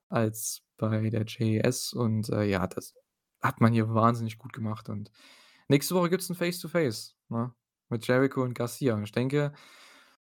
[0.10, 1.94] als bei der JAS.
[1.94, 2.94] Und, äh, ja, das
[3.42, 4.90] hat man hier wahnsinnig gut gemacht.
[4.90, 5.12] Und
[5.70, 7.54] nächste Woche gibt's 'n Face to Face, ne,
[7.90, 8.96] mit Jericho und Garcia.
[8.96, 9.54] Und ich denke,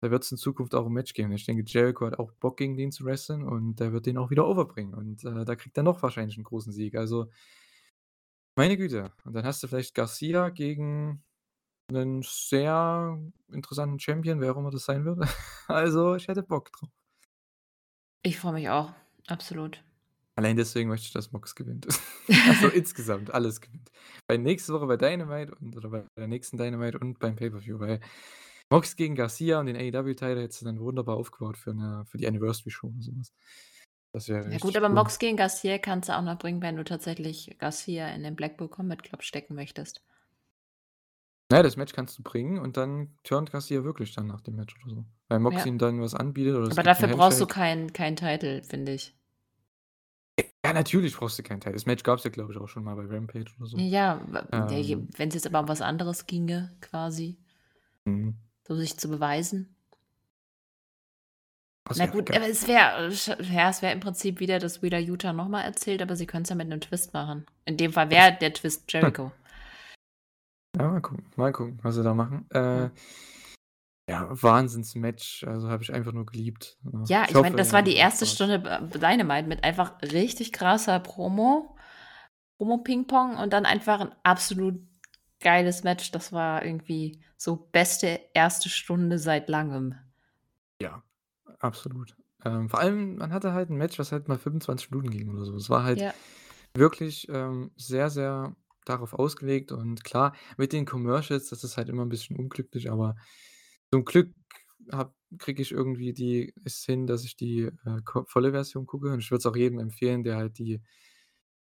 [0.02, 1.32] da wird's in Zukunft auch 'n Match geben.
[1.32, 4.30] Ich denke, Jericho hat auch Bock, gegen den zu wresteln und der wird den auch
[4.30, 4.94] wieder overbringen.
[4.94, 6.96] Und, äh, da kriegt er noch wahrscheinlich 'n großen Sieg.
[6.96, 7.28] Also
[8.58, 9.12] meine Güte.
[9.24, 11.22] Und dann hast du vielleicht Garcia gegen
[11.90, 13.18] 'nen sehr
[13.52, 15.20] interessanten Champion, wer auch immer das sein wird.
[15.68, 16.90] Also, ich hätte Bock drauf.
[18.24, 18.92] Ich freue mich auch,
[19.26, 19.82] absolut.
[20.38, 21.86] Allein deswegen möchte ich, dass Mox gewinnt.
[22.46, 23.90] Also, insgesamt alles gewinnt.
[24.28, 28.00] Weil nächste Woche bei Dynamite und oder bei der nächsten Dynamite und beim Pay-per-View, weil
[28.72, 32.26] Mox gegen Garcia und den AEW-Title hättest du dann wunderbar aufgebaut für 'ne für die
[32.26, 33.32] Anniversary Show oder so was.
[34.12, 34.94] Das wäre Ja gut, aber cool.
[34.94, 38.68] Mox gegen Garcia kannst du auch noch bringen, wenn du tatsächlich Garcia in den Blackpool
[38.68, 40.00] Combat Club stecken möchtest.
[41.50, 44.56] Na ja, das Match kannst du bringen und dann turnt Garcia wirklich dann nach dem
[44.56, 45.04] Match oder so.
[45.28, 45.66] Weil Mox Ja.
[45.66, 49.14] ihm dann was anbietet oder es Aber dafür brauchst du keinen keinen Title, finde ich.
[50.64, 51.74] Ja, natürlich brauchst du keinen Title.
[51.74, 53.84] Das Match gab's ja, glaube ich, auch schon mal bei Rampage oder so.
[53.90, 54.20] Ja,
[54.52, 57.38] Ähm wenn's jetzt aber um was anderes ginge quasi
[58.06, 58.42] Mhm.
[58.66, 59.74] So sich zu beweisen.
[61.86, 65.32] Das Na gut, aber es wäre ja, es wäre im Prinzip wieder das Wheeler Yuta
[65.32, 67.44] noch mal erzählt, aber sie können's ja mit 'nem Twist machen.
[67.64, 69.00] In dem Fall wäre der Twist Hm.
[69.00, 69.32] Jericho.
[70.78, 71.24] Ja, mal gucken.
[71.36, 72.46] Mal gucken, was sie da machen.
[72.54, 72.90] Äh, Ja.
[74.08, 75.44] ja, Wahnsinns-Match.
[75.44, 76.78] Also, habe ich einfach nur geliebt?
[77.08, 78.26] Ja, Ich ich meine, das war die 1.
[78.26, 78.34] Spaß.
[78.34, 81.76] Stunde B Dynamite mit einfach richtig krasser Promo
[82.58, 84.80] Promo-Pingpong und dann einfach 'n absolut
[85.42, 86.10] geiles Match.
[86.12, 88.68] Das war irgendwie so beste 1.
[88.70, 89.96] Stunde seit Langem.
[90.80, 91.02] Ja,
[91.60, 92.16] absolut.
[92.44, 95.44] Ähm, vor allem, man hatte halt 'n Match, was halt mal 25 Minuten ging oder
[95.44, 95.54] so.
[95.56, 96.14] Es war halt Ja.
[96.74, 102.02] wirklich, ähm, sehr, sehr darauf ausgelegt und klar, mit den Commercials, das ist halt immer
[102.04, 103.16] 'n bisschen unglücklich, aber
[103.92, 104.32] zum Glück
[105.38, 109.30] kriege ich irgendwie die es hin, dass ich die, äh, volle Version gucke und ich
[109.30, 110.82] würde es auch jedem empfehlen, der halt die,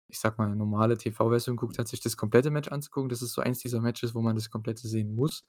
[0.08, 3.08] ich sage mal, normale TV-Version guckt hat, sich das komplette Match anzugucken.
[3.08, 5.42] Das ist so eins dieser Matches, wo man das Komplette sehen muss.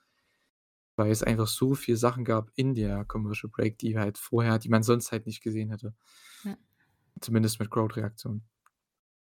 [1.00, 4.70] Weil es einfach so viel Sachen gab in der Commercial Break, die halt vorher die
[4.70, 5.94] man sonst halt nicht gesehen hätte.
[6.44, 6.58] Ja.
[7.22, 8.44] Zumindest mit Crowd-Reaktion.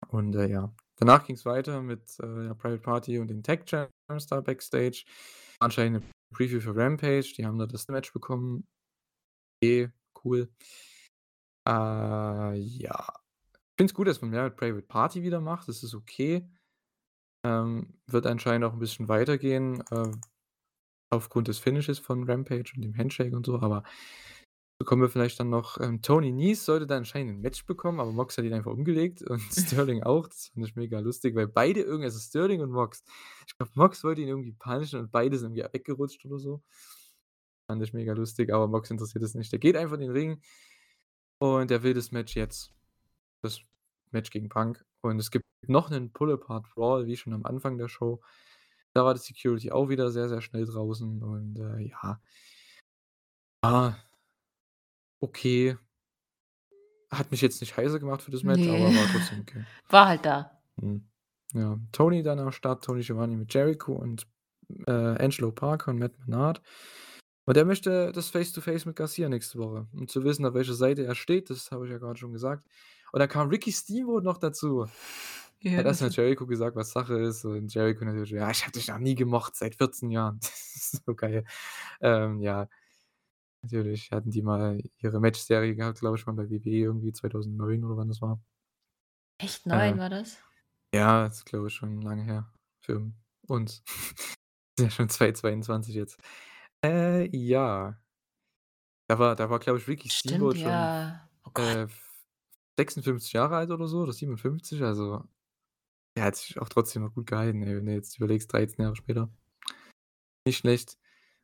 [0.09, 4.27] Und, äh, ja, danach ging's weiter mit, äh, ja, Private Party und den Tag Champs
[4.29, 5.05] da backstage.
[5.61, 7.35] Anscheinend 'ne Preview für Rampage.
[7.39, 8.67] Die haben da das Match bekommen.
[9.63, 9.91] Okay,
[10.25, 10.49] cool.
[11.67, 13.22] Äh, ja.
[13.73, 15.69] Ich finde es gut, dass man mehr mit Private Party wieder macht.
[15.69, 16.49] Das ist okay.
[17.45, 20.13] Ähm, wird anscheinend auch 'n bisschen weitergehen, äh,
[21.11, 23.83] aufgrund des Finishes von Rampage und dem Handshake und so, aber
[24.79, 25.81] dazu kommen wir vielleicht dann noch.
[25.81, 29.23] Ähm, Tony Nese sollte da anscheinend 'n Match bekommen, aber Mox hat ihn einfach umgelegt
[29.23, 30.29] und Sterling auch.
[30.29, 33.05] Das fand ich mega lustig, weil beide irgendwie also Sterling und Mox
[33.49, 36.63] ich glaube, Mox wollte ihn irgendwie punishen und beide sind irgendwie weggerutscht oder so.
[37.69, 39.51] Fand ich mega lustig, aber Mox interessiert es nicht.
[39.53, 40.41] Der geht einfach in den Ring
[41.41, 42.73] Und er will das Match jetzt.
[43.43, 43.61] Das
[44.13, 44.85] Match gegen Punk.
[45.03, 48.21] Und es gibt noch 'nen Pull-Apart-Brawl, wie schon am Anfang der Show.
[48.95, 52.21] Da war die Security auch wieder sehr, sehr schnell draußen und, äh, ja.
[53.65, 54.03] Ah.
[55.23, 55.77] Okay.
[57.11, 58.71] Hat mich jetzt nicht heiser gemacht für das Match, Ne.
[58.71, 59.65] aber war trotzdem okay.
[59.91, 60.63] War halt da.
[60.77, 61.07] Mhm.
[61.53, 64.27] Ja, Tony dann am Start, Tony Schiavone mit Jericho und,
[64.87, 66.63] äh, Angelo Parker und Matt Menard.
[67.45, 69.87] Und der möchte das Face to Face mit Garcia nächste Woche.
[69.93, 72.65] Um zu wissen, auf welcher Seite er steht, das habe ich ja grad schon gesagt.
[73.13, 74.87] Und dann kam Ricky Steamboat noch dazu.
[75.61, 78.51] Ja, Hat erst das mal ist Jericho gesagt, was Sache ist und Jericho natürlich: „Ja,
[78.51, 81.45] ich habe dich noch nie gemocht, seit 14 Jahren.“ Das ist so geil.
[82.01, 82.69] Ähm, ja.
[83.63, 87.97] Natürlich hatten die mal ihre Matchserie gehabt, glaube ich mal bei WWE irgendwie 2009 oder
[87.97, 88.41] wann das war.
[89.37, 89.75] Echt, Äh.
[89.75, 90.39] 9 war das?
[90.95, 93.13] Ja, ist, glaube ich, schon lange her für
[93.49, 93.83] uns.
[94.79, 96.21] Ist ja schon 2022 jetzt.
[96.85, 97.99] Äh, ja.
[99.09, 101.29] Da war da war, glaube ich, Ricky Stimmt, Steamboat schon, ja.
[101.45, 101.77] Oh Gott.
[101.77, 101.87] äh,
[102.79, 105.25] 56 Jahre alt oder so oder 57, also
[106.17, 108.97] der hat sich auch trotzdem noch gut gehalten, ey, wenn du jetzt überlegst, 13 Jahre
[108.97, 109.31] später.
[110.47, 110.99] Nicht schlecht.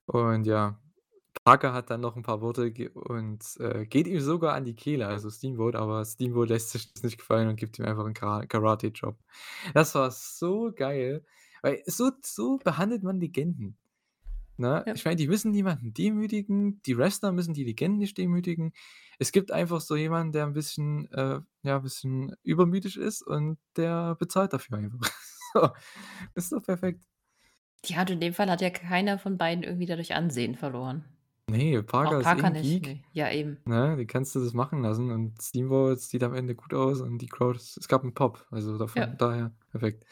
[0.07, 0.81] Und ja,
[1.45, 5.07] Parker hat dann noch 'n paar Worte und, äh, geht ihm sogar an die Kehle,
[5.09, 8.47] also Steamboat, aber Steamboat lässt sich das nicht gefallen und gibt ihm einfach 'n Kara
[8.47, 9.19] Karate-Chop.
[9.75, 11.25] Das war so geil,
[11.63, 13.79] weil so so behandelt man Legenden,
[14.59, 14.87] ne?
[14.87, 14.95] Ja.
[14.95, 18.73] Ich meine, die müssen niemanden demütigen, die Wrestler müssen die Legenden nicht demütigen.
[19.19, 24.17] Es gibt einfach so jemanden, der 'n bisschen, äh, ja, bisschen übermütig ist und der
[24.17, 25.01] bezahlt dafür einfach.
[25.55, 25.71] So,
[26.35, 27.05] ist doch perfekt.
[27.87, 31.05] Ja, und in dem Fall hat ja keiner von beiden irgendwie dadurch Ansehen verloren.
[31.51, 33.03] Ne, Parker Auch ist eh Parker nicht, Geek, ne.
[33.13, 33.59] Ja, eben.
[33.67, 33.97] ne?
[33.97, 37.27] Den kannst du das machen lassen und Steamboat sieht am Ende gut aus und die
[37.29, 39.19] Crowd es gab 'n Pop, also davon Ja.
[39.19, 40.05] daher perfekt.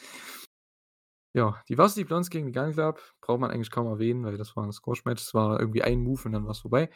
[1.36, 4.56] Ja, die Varsity Blondes gegen die Gunn Club braucht man eigentlich kaum erwähnen, weil das
[4.56, 5.22] war 'n Squash-Match.
[5.22, 6.88] Es war irgendwie ein Move und dann war's vorbei.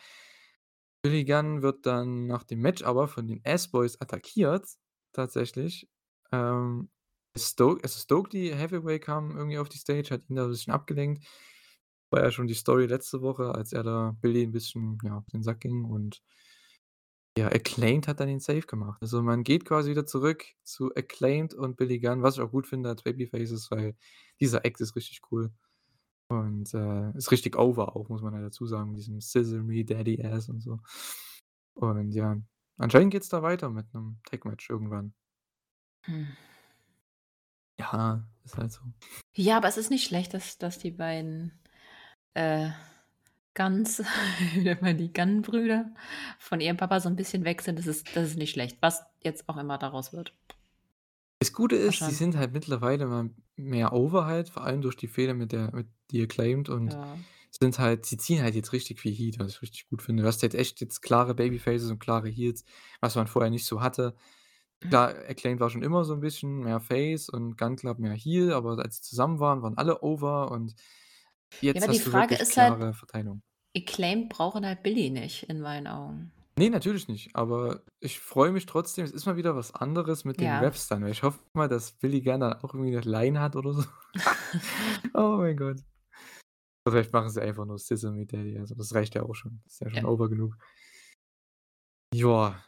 [1.05, 4.67] Billy Gunn wird dann nach dem Match aber von den S-Boys attackiert
[5.13, 5.89] tatsächlich.
[6.31, 6.91] Ähm,
[7.39, 11.25] Sto also Stokely Hathaway kam irgendwie auf die Stage, hat ihn da 'n bisschen abgelenkt.
[12.11, 15.27] War ja schon die Story letzte Woche, als er da Billy 'n bisschen, ja, auf
[15.33, 16.21] den Sack ging und
[17.41, 18.99] ja, Acclaimed hat dann den Save gemacht.
[19.03, 22.67] Also, man geht quasi wieder zurück zu Acclaimed und Billy Gunn, was ich auch gut
[22.67, 23.97] finde als Babyfaces, weil
[24.41, 25.53] dieser Act ist richtig cool
[26.29, 29.85] und, äh, ist richtig over auch, muss man ja dazu sagen, mit diesem „Sizzle me
[29.85, 30.81] Daddy Ass“ und so.
[31.75, 32.39] Und ja,
[32.79, 35.15] anscheinend geht's da weiter mit 'nem Tag-Match irgendwann.
[36.07, 36.25] Hm.
[37.79, 38.81] Ja, ist halt so.
[39.37, 41.53] Ja, aber es ist nicht schlecht, dass dass die beiden,
[42.35, 42.71] äh,
[44.57, 45.93] Nennt man die, Gunn-Brüder
[46.39, 47.79] von ihrem Papa so 'n bisschen weg sind.
[47.79, 50.35] Das ist das ist nicht schlecht, was jetzt auch immer daraus wird.
[51.43, 55.09] Das Gute ist, sie sind halt mittlerweile mal mehr over halt, vor allem durch die
[55.09, 57.25] Fehde mit der mit The Acclaimed und Ja.
[57.51, 60.23] sind halt sie ziehen halt jetzt richtig viel Heat, was ich richtig gut finde.
[60.23, 62.67] Du hast jetzt echt jetzt klare Babyfaces und klare Heels,
[63.01, 64.15] was man vorher nicht so hatte.
[64.81, 68.53] Klar, Acclaimed war schon immer so 'n bisschen mehr Face und Gunn Club mehr Heel,
[68.53, 70.75] aber als sie zusammen waren, waren alle over und
[71.77, 73.43] Ja, jetzt aber die hast du Frage wirklich ist halt, klare Verteilung.
[73.77, 76.33] Acclaimed brauchen halt Billy nicht in meinen Augen.
[76.59, 79.05] Ne, natürlich nicht, aber ich freue mich trotzdem.
[79.05, 80.63] Es ist mal wieder was anderes mit den Ja.
[80.63, 83.57] Refs dann, weil ich hoffe mal, dass Billy Gunn dann auch irgendwie 'ne Line hat
[83.57, 83.85] oder so.
[85.15, 85.79] Oh mein Gott.
[86.87, 89.63] Oder vielleicht machen sie einfach nur „Sizzle me Daddy“, also das reicht ja auch schon.
[89.67, 90.07] Ist ja schon Ja.
[90.07, 90.57] over genug.
[92.13, 92.59] Joa,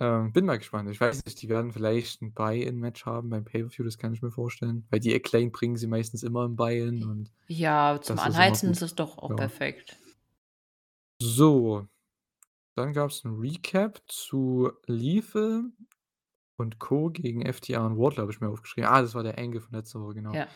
[0.00, 0.90] ähm, bin mal gespannt.
[0.90, 4.30] Ich weiß nicht, die werden vielleicht 'n Buy-in-Match haben beim Pay-per-View, das kann ich mir
[4.32, 8.70] vorstellen, weil die Acclaimed bringen sie meistens immer im Buy-in und ja, zum ist Anheizen
[8.70, 8.82] ist gut.
[8.82, 9.36] es doch auch Ja.
[9.36, 9.96] perfekt.
[11.20, 11.86] So,
[12.76, 15.72] dann gab's 'n Recap zu Lethal
[16.56, 17.10] und Co.
[17.10, 18.90] gegen FTR und Wardlow habe ich mir aufgeschrieben.
[18.90, 20.40] Ah, das war der Angle von letzter Woche, genau.
[20.40, 20.54] Ja.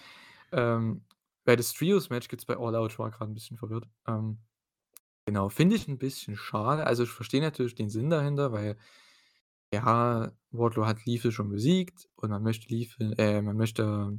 [0.53, 1.07] Ähm,
[1.45, 2.93] weil das Trios-Match gibt's bei All Out.
[2.93, 3.89] Ich war grad 'n bisschen verwirrt.
[4.09, 4.41] Ähm,
[5.27, 6.87] genau, finde ich 'n bisschen schade.
[6.87, 8.79] Also, ich verstehe natürlich den Sinn dahinter, weil,
[9.73, 14.19] ja, Wardlow hat Lethal schon besiegt und man möchte Lethal äh, man möchte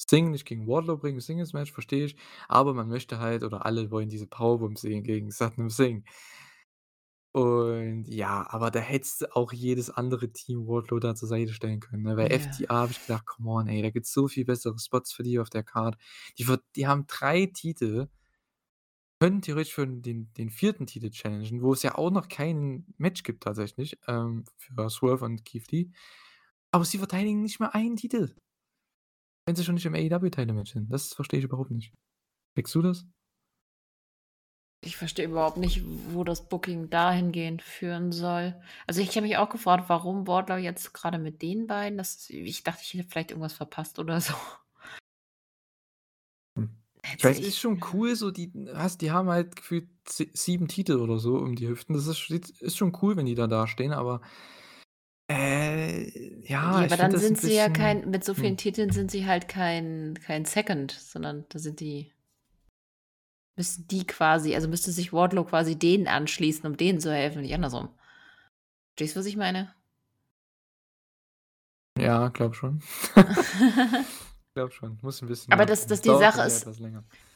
[0.00, 2.16] Sting nicht gegen Wardlow bringen, Singles-Match, verstehe ich,
[2.48, 6.04] aber man möchte halt oder alle wollen diese Powerbomb sehen gegen Satnam Singh.
[7.34, 11.80] Und ja, aber da hättest du auch jedes andere Team Wardlow da zur Seite stellen
[11.80, 12.16] können, ne?
[12.18, 12.30] Weil Ja.
[12.30, 15.38] FTR habe ich gedacht: „Come on, ey, da gibt's so viel bessere Spots für die
[15.38, 15.96] auf der Card.“
[16.38, 18.08] Die die haben 3 Titel
[19.22, 20.84] können theoretisch für den den 4.
[20.84, 25.44] Titel challengen, wo es ja auch noch kein Match gibt tatsächlich, ähm, für Swerve und
[25.44, 25.92] Keith Lee.
[26.72, 28.34] Aber sie verteidigen nicht mal einen Titel.
[29.46, 30.92] Wenn sie schon nicht im AEW-Title-Match sind.
[30.92, 31.92] Das verstehe ich überhaupt nicht.
[32.56, 33.06] Checkst du das?
[34.84, 38.60] Ich verstehe überhaupt nicht, wo das Booking dahingehend führen soll.
[38.88, 42.64] Also, ich habe mich auch gefragt, warum Wardlow jetzt grade mit den beiden das ich
[42.64, 44.34] dachte, ich hätte vielleicht irgendwas verpasst oder so.
[47.20, 51.18] Weiß, ist schon cool, so die hast die haben halt gefühlt sie 7 Titel oder
[51.18, 51.94] so um die Hüften.
[51.94, 54.20] Das ist ist schon cool, wenn die da dastehen, aber
[55.28, 58.56] äh, ja, Ja, aber dann das sind sie ja bisschen kein mit so vielen hm.
[58.56, 62.12] Titeln sind sie halt kein kein Second, sondern da sind die
[63.56, 67.54] müssten die quasi also, müsste sich Wardlow quasi denen anschließen, um denen zu helfen, nicht
[67.54, 67.88] andersrum.
[68.94, 69.74] Verstehst du, was ich meine?
[71.98, 72.82] Ja, glaube schon.
[74.56, 74.98] Glaube schon.
[75.02, 76.68] Muss 'n bisschen Aber dass Das die Sache ist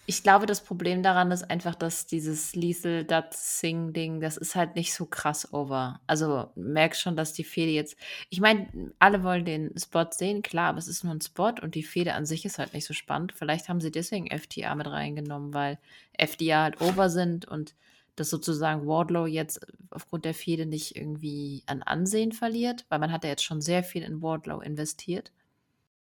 [0.09, 4.55] ich glaube, das Problem daran ist einfach, dass dieses Lethal Dutch Singh Ding, das ist
[4.57, 6.01] halt nicht so krass over.
[6.09, 7.97] Also, merkst schon, dass die Fehde jetzt
[8.31, 8.69] ich meine,
[9.01, 12.15] alle wollen den Spot sehen, klar, aber es ist nur 'n Spot und die Fehde
[12.15, 13.33] an sich ist halt nicht so spannend.
[13.37, 15.79] Vielleicht haben sie deswegen FTR mit reingenommen, weil
[16.19, 17.75] FTR halt over sind und
[18.17, 23.25] dass sozusagen Wardlow jetzt aufgrund der Fehde nicht irgendwie an Ansehen verliert, weil man hat
[23.25, 25.33] ja jetzt schon sehr viel in Wardlow investiert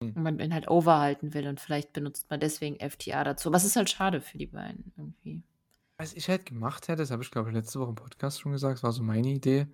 [0.02, 0.16] Hm.
[0.16, 3.52] und man ihn halt over halten will und vielleicht benutzt man deswegen FTR dazu.
[3.52, 5.42] Es ist halt schade für die beiden irgendwie.
[5.98, 8.52] Was ich halt gemacht hätte, das habe ich, glaube ich, letzte Woche im Podcast schon
[8.52, 9.66] gesagt, das war so meine Idee,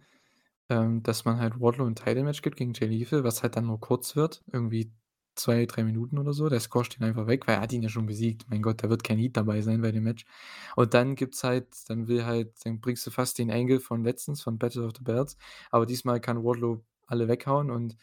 [0.68, 3.66] ähm, dass man halt Wardlow 'n Title Match gibt gegen Jay Lethal, was halt dann
[3.66, 4.92] nur kurz wird, irgendwie
[5.36, 6.48] 2, 3 Minuten oder so.
[6.48, 8.46] Der squasht ihn einfach weg, weil er hat ihn ja schon besiegt.
[8.50, 10.24] Mein Gott, da wird kein Heat dabei sein bei dem Match.
[10.76, 14.42] Und dann gibt's halt dann will halt dann bringst du fast den Angle von letztens,
[14.42, 15.36] von Battle of the Belts,
[15.70, 17.96] aber diesmal kann Wardlow alle weghauen und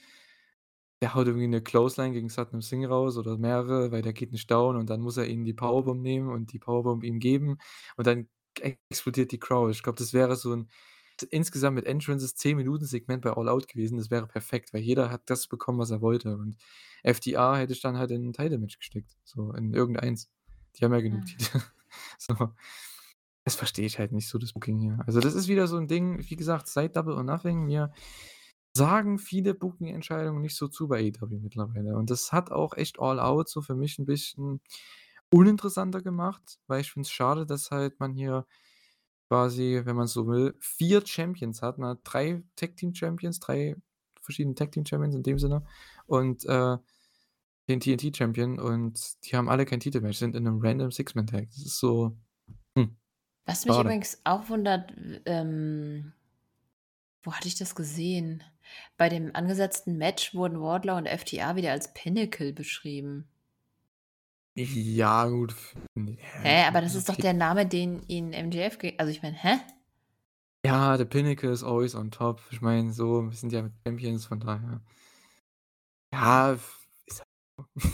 [1.01, 4.49] der haut irgendwie 'ne Clothesline gegen Satnam Singh raus oder mehrere, weil der geht nicht
[4.51, 7.57] down und dann muss er ihm die Powerbomb nehmen und die Powerbomb ihm geben
[7.97, 8.29] und dann
[8.61, 9.71] explodiert die Crowd.
[9.71, 10.69] Ich glaube, das wäre so 'n
[11.31, 13.97] insgesamt mit Entrances 10 Minuten Segment bei All Out gewesen.
[13.97, 16.57] Das wäre perfekt, weil jeder hat das bekommen, was er wollte und
[17.03, 20.29] FTR hätte ich dann halt in 'n Title Match gesteckt, so in irgendeins.
[20.77, 21.25] Die haben ja genug Mhm.
[21.25, 21.61] Titel.
[22.19, 22.35] So.
[23.45, 24.99] Das verstehe ich halt nicht so, das Booking hier.
[25.07, 27.91] Also, das ist wieder so 'n Ding, wie gesagt, seit Double or Nothing, mir
[28.75, 33.19] sagen viele Booking-Entscheidungen nicht so zu bei AEW mittlerweile und das hat auch echt All
[33.19, 34.61] Out so für mich 'n bisschen
[35.31, 38.47] uninteressanter gemacht, weil ich finde es schade, dass halt man hier
[39.29, 41.77] quasi, wenn man so will, 4 Champions hat.
[41.79, 43.75] Man hat 3 Tag Team Champions, 3
[44.21, 45.65] verschiedene Tag Team Champions in dem Sinne
[46.07, 46.77] und, äh,
[47.69, 51.49] den TNT Champion und die haben alle kein Titelmatch, sind in 'nem random Six-Man Tag.
[51.51, 52.17] Das ist so,
[52.77, 52.97] hm,
[53.47, 53.79] Was mich schade.
[53.79, 54.91] übrigens auch wundert,
[55.25, 56.13] ähm
[57.23, 58.43] wo hatte ich das gesehen?
[58.97, 63.27] Bei dem angesetzten Match wurden Wardlow und FTR wieder als Pinnacle beschrieben.
[64.57, 65.53] Ja, gut,
[66.43, 69.59] Hä, aber das ist doch der Name, den ihnen MJF ge also, ich meine, hä?
[70.65, 72.41] Ja, the Pinnacle is always on top.
[72.51, 74.81] Ich meine, so, wir sind ja Champions, von daher.
[76.13, 77.27] Ja, ist halt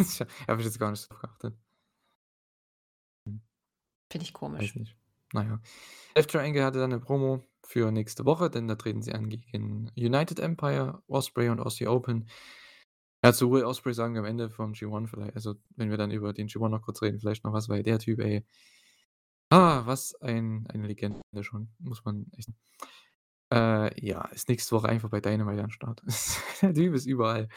[0.05, 0.26] so.
[0.47, 1.55] Habe ich jetzt gar nicht drauf geachtet.
[4.11, 4.76] Finde ich Weiß komisch.
[4.76, 4.95] nicht.
[5.34, 5.59] Na ja.
[6.15, 9.89] Death Triangle hatte dann 'ne Promo für nächste Woche, denn da treten sie an gegen
[9.95, 12.28] United Empire, Ospreay und Aussie Open.
[13.24, 16.11] Ja, zu Will Ospreay sagen wir am Ende vom G1 vielleicht also, wenn wir dann
[16.11, 18.45] über den G1 noch kurz reden, vielleicht noch was, weil der Typ, ey
[19.49, 22.49] ah, was ein eine Legende schon, muss man echt
[23.53, 26.01] äh, ja, ist nächste Woche einfach bei Dynamite am Start.
[26.61, 27.49] Der Typ ist überall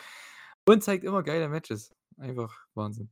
[0.67, 1.95] und zeigt immer geile Matches.
[2.19, 3.11] Einfach Wahnsinn.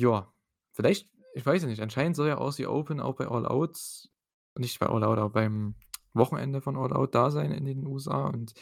[0.00, 0.32] Ja,
[0.72, 4.10] vielleicht ich weiß ja nicht, anscheinend soll ja Aussie Open auch bei All Out
[4.58, 5.76] nicht bei All Out, aber beim
[6.14, 8.54] Wochenende von All Out da sein in den USA und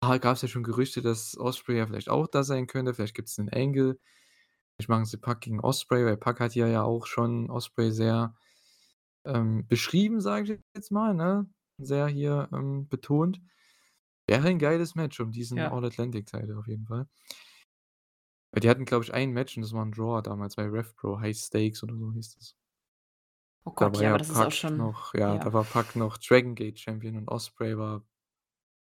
[0.00, 2.94] da gab's ja schon Gerüchte, dass Ospreay ja vielleicht auch da sein könnte.
[2.94, 3.98] Vielleicht gibt's 'nen Angle.
[4.78, 8.34] Vielleicht machen sie Pac gegen Ospreay, weil Pac hat hier ja auch schon Ospreay sehr,
[9.26, 11.48] ähm, beschrieben, sage ich jetzt mal, ne?
[11.78, 13.42] Sehr hier, ähm, betont.
[14.28, 15.72] Wäre 'n geiles Match um diesen Ja.
[15.72, 17.08] All-Atlantic-Title auf jeden Fall.
[18.54, 21.18] Weil die hatten, glaube ich, ein Match und das war 'n Draw damals bei RevPro,
[21.18, 22.52] High Stakes oder so hieß das.
[23.66, 25.38] Oh Da Gott, war ja, aber das ist auch schon noch ja, ja.
[25.38, 28.04] da war Pac noch Dragon Gate Champion und Ospreay war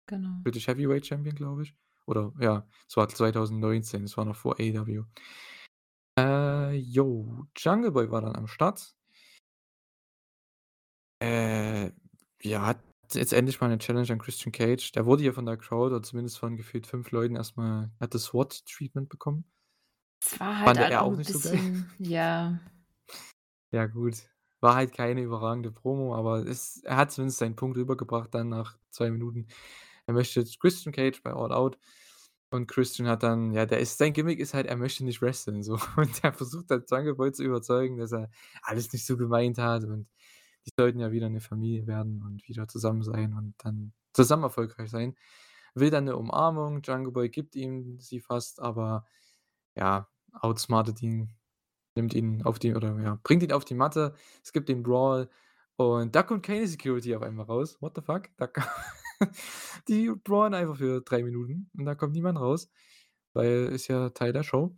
[0.07, 0.45] Genau.
[0.45, 1.75] British Heavyweight Champion, glaube ich.
[2.05, 5.05] Oder ja, es war 2019, das war noch vor AEW.
[6.17, 8.93] Äh, jo, Jungle Boy war dann am Start.
[11.21, 11.91] Äh,
[12.41, 14.91] ja, hat jetzt endlich mal 'ne Challenge an Christian Cage.
[14.91, 18.13] Der wurde hier von der Crowd oder zumindest von gefühlt 5 Leuten erst mal hat
[18.13, 19.45] das SWAT-Treatment bekommen.
[20.21, 21.61] Es war halt Fand er auch nicht so geil.
[21.61, 22.59] bisschen ja.
[23.71, 24.27] Ja gut,
[24.65, 28.77] war halt keine überragende Promo, aber es er hat zumindest seinen Punkt rübergebracht dann nach
[28.91, 29.47] 2 Minuten.
[30.07, 31.79] Er möchte jetzt Christian Cage bei All Out
[32.51, 35.63] und Christian hat dann ja, der ist sein Gimmick ist halt, er möchte nicht wresteln
[35.63, 38.29] so und er versucht halt Jungle Boy zu überzeugen, dass er
[38.63, 40.07] alles nicht so gemeint hat und
[40.67, 44.89] die sollten ja wieder 'ne Familie werden und wieder zusammen sein und dann zusammen erfolgreich
[44.91, 45.15] sein.
[45.75, 49.05] Will dann 'ne Umarmung, Jungle Boy gibt ihm sie fast, aber
[49.75, 51.31] ja, outsmartet ihn,
[51.95, 54.13] nimmt ihn auf die oder ja, bringt ihn auf die Matte.
[54.43, 55.29] Es gibt den Brawl
[55.77, 57.77] und da kommt keine Security auf einmal raus.
[57.81, 58.29] What the fuck?
[58.37, 58.67] Da ka
[59.87, 62.69] die brawlen einfach für 3 Minuten und da kommt niemand raus,
[63.33, 64.75] weil ist ja Teil der Show.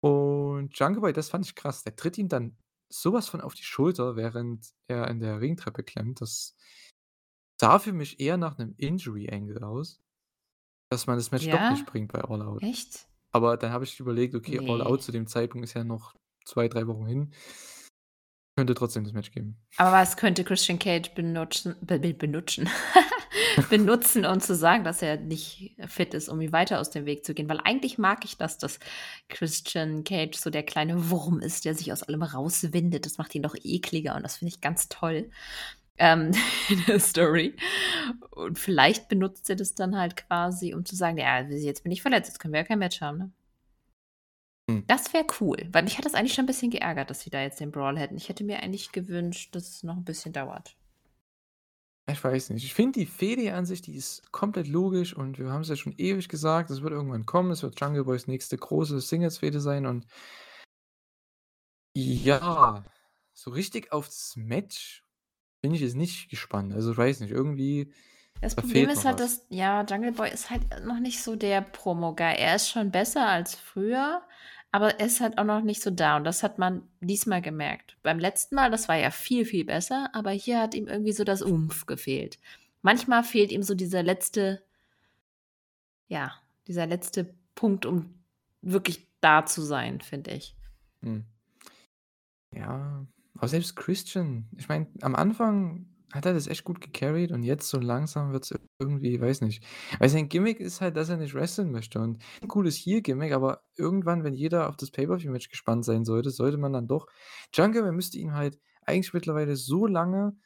[0.00, 1.82] Und Jungle Boy, das fand ich krass.
[1.84, 2.58] Der tritt ihm dann
[2.90, 6.20] so was von auf die Schulter, während er in der Ringtreppe klemmt.
[6.20, 6.54] Das
[7.60, 10.00] sah für mich eher nach 'nem Injury Angle aus,
[10.90, 11.70] dass man das Match doch Ja?
[11.70, 12.70] nicht bringt bei All Out.
[12.70, 13.08] Echt?
[13.32, 14.84] Aber dann habe ich überlegt: „Okay, All Ne.
[14.84, 17.34] Out zu dem Zeitpunkt ist ja noch 2, 3 Wochen hin.“
[18.56, 19.56] Könnte trotzdem das Match geben.
[19.78, 22.70] Aber was könnte Christian Cage benutschen be be benutschen
[23.70, 27.26] benutzen, um zu sagen, dass er nicht fit ist, um ihm weiter aus dem Weg
[27.26, 27.48] zu gehen?
[27.48, 28.78] Weil eigentlich mag ich das, dass
[29.28, 33.06] Christian Cage so der kleine Wurm ist, der sich aus allem rauswindet.
[33.06, 35.30] Das macht ihn noch ekliger und das finde ich ganz toll,
[35.98, 36.30] ähm,
[36.68, 37.56] in der Story.
[38.30, 42.02] Und vielleicht benutzt er das dann halt quasi, um zu sagen: „Ja, jetzt bin ich
[42.02, 43.32] verletzt, jetzt können wir ja kein Match haben“, ne?
[44.70, 44.84] Hm.
[44.86, 47.42] Das wäre cool, weil mich hat das eigentlich schon 'n bisschen geärgert, dass wir da
[47.42, 48.16] jetzt den Brawl hätten.
[48.16, 50.74] Ich hätte mir eigentlich gewünscht, dass es noch 'n bisschen dauert.
[52.06, 52.64] Ich weiß nicht.
[52.64, 55.94] Ich finde die Fehde an sich, die ist komplett logisch und wir haben's ja schon
[55.96, 57.50] ewig gesagt, es wird irgendwann kommen.
[57.50, 60.06] Es wird Jungle Boys nächste große Singles-Fehde sein und
[61.96, 62.84] ja,
[63.34, 65.04] so richtig aufs Match
[65.62, 66.72] bin ich jetzt nicht gespannt.
[66.74, 67.92] Also, ich weiß nicht, irgendwie
[68.42, 69.20] Das da Problem ist halt, was.
[69.20, 72.34] dass ja, Jungle Boy ist halt noch nicht so der Promo-Guy.
[72.36, 74.22] Er ist schon besser als früher,
[74.74, 77.96] aber er ist halt auch noch nicht so da und das hat man diesmal gemerkt.
[78.02, 81.22] Beim letzten Mal, das war ja viel, viel besser, aber hier hat ihm irgendwie so
[81.22, 82.40] das Oomph gefehlt.
[82.82, 84.64] Manchmal fehlt ihm so dieser letzte
[86.08, 86.32] ja,
[86.66, 88.14] dieser letzte Punkt, um
[88.62, 90.56] wirklich da zu sein, finde ich.
[91.02, 91.24] Hm.
[92.52, 93.06] Ja,
[93.36, 97.68] aber selbst Christian, ich meine, am Anfang hat er das echt gut gecarried und jetzt
[97.68, 99.64] so langsam wird's irgendwie weiß nicht.
[99.98, 103.62] Weil sein Gimmick ist halt, dass er nicht wresteln möchte und 'n cooles Heel-Gimmick, aber
[103.76, 107.06] irgendwann, wenn jeder auf das Pay-per-View-Match gespannt sein sollte, sollte man dann doch
[107.54, 110.36] Jungle Boy müsste ihn halt eigentlich mittlerweile so lange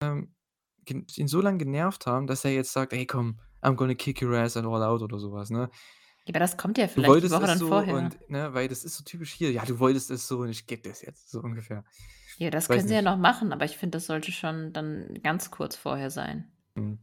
[0.00, 0.34] ähm,
[0.88, 4.34] ihn so lang genervt haben, dass er jetzt sagt: „Ey, komm, I'm gonna kick your
[4.34, 5.70] ass at All Out“, oder so was, ne?
[6.26, 7.96] Ja, aber das kommt ja „Du vielleicht die wolltest Woche es dann so vorher.
[7.96, 10.66] und“ ne, weil das ist so typisch Heel: „Ja, du wolltest es so und ich
[10.66, 11.84] gebe es jetzt“, so ungefähr.
[12.38, 13.10] Ja, das Weiß können sie ja nicht.
[13.10, 16.50] noch machen, aber ich finde, das sollte schon dann ganz kurz vorher sein.
[16.76, 16.98] Hm.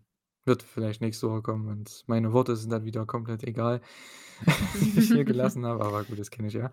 [0.45, 3.81] Wird vielleicht nächste Woche kommen und meine Worte sind dann wieder komplett egal,
[4.73, 6.71] die ich hier gelassen habe, aber gut, das kenne ich ja.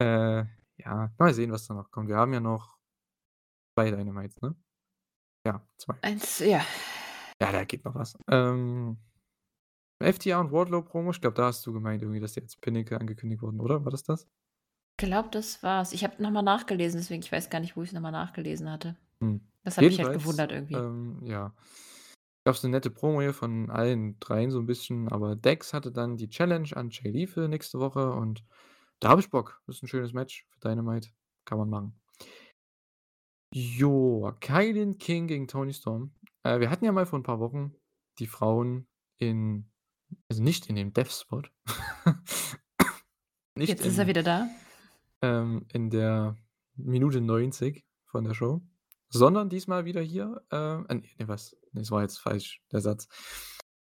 [0.00, 0.44] Äh,
[0.78, 2.08] ja, mal sehen, was da noch kommt.
[2.08, 2.76] Wir haben ja noch
[3.74, 4.54] 2 Dynamites, ne?
[5.46, 5.94] Ja, 2.
[6.02, 6.64] 1, ja.
[7.40, 8.16] Ja, da geht noch was.
[8.30, 8.98] Ähm,
[10.02, 13.42] FTR und Wardlow Promo, ich glaube, da hast du gemeint irgendwie, dass jetzt Pinnacle angekündigt
[13.42, 13.84] wurden, oder?
[13.84, 14.26] War das das?
[14.98, 15.92] Glaube, das war's.
[15.92, 18.70] Ich habe noch mal nachgelesen, deswegen ich weiß gar nicht, wo ich's noch mal nachgelesen
[18.70, 18.96] hatte.
[19.22, 19.40] Hm.
[19.64, 20.84] Das hat mich halt gewundert irgendwie.
[20.84, 21.54] ähm, ja,
[22.44, 26.16] gab's 'ne nette Promo hier von allen dreien so 'n bisschen, aber Dex hatte dann
[26.16, 28.44] die Challenge an Jay Lethal nächste Woche und
[29.00, 29.62] da habe ich Bock.
[29.66, 31.10] Das ist 'n schönes Match für Dynamite,
[31.44, 32.00] kann man machen.
[33.54, 36.14] Jo, Kilynn King gegen Toni Storm.
[36.42, 37.74] Äh, wir hatten ja mal vor 'n paar Wochen
[38.18, 38.88] die Frauen
[39.18, 39.70] in
[40.28, 41.42] also, nicht in dem Death Spot.
[43.54, 44.48] Nicht Jetzt ist er in wieder da.
[45.20, 46.36] ähm, in der
[46.76, 48.62] Minute 90 von der Show,
[49.10, 51.52] sondern diesmal wieder hier, äh ah, ne, was?
[51.72, 53.08] Ne, das war jetzt falsch, der Satz.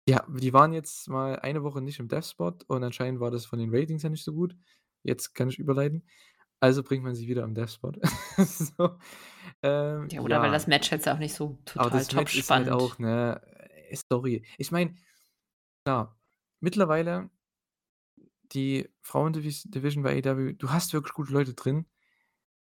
[0.08, 3.46] Ja, die waren jetzt mal eine Woche nicht im Death Spot und anscheinend war das
[3.46, 4.56] von den Ratings her nicht so gut.
[5.04, 6.08] Jetzt kann ich überleiten.
[6.60, 7.92] Also, bringt man sie wieder im Death Spot.
[8.38, 8.98] So,
[9.64, 10.70] ähm, Ja, oder weil das ja.
[10.70, 12.72] Match jetzt auch nicht so Aber total das top Match ist halt spannend.
[12.72, 13.42] auch, ne,
[13.90, 14.46] äh, Story.
[14.58, 14.96] Ich meine,
[15.88, 16.20] klar,
[16.60, 17.30] mittlerweile
[18.54, 21.86] die Frauen-Divis Division bei AEW, du hast wirklich gute Leute drin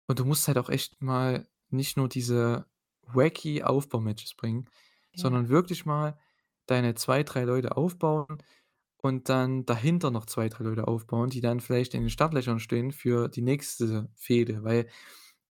[0.08, 2.66] und du musst halt auch echt mal nicht nur diese
[3.02, 4.70] wacky Aufbau-Matches bringen,
[5.14, 5.22] Ja.
[5.22, 6.18] sondern wirklich mal
[6.66, 8.38] deine 2, 3 Leute aufbauen
[8.98, 12.92] und dann dahinter noch 2, 3 Leute aufbauen, die dann vielleicht in den Startlöchern stehen
[12.92, 14.88] für die nächste Fehde, weil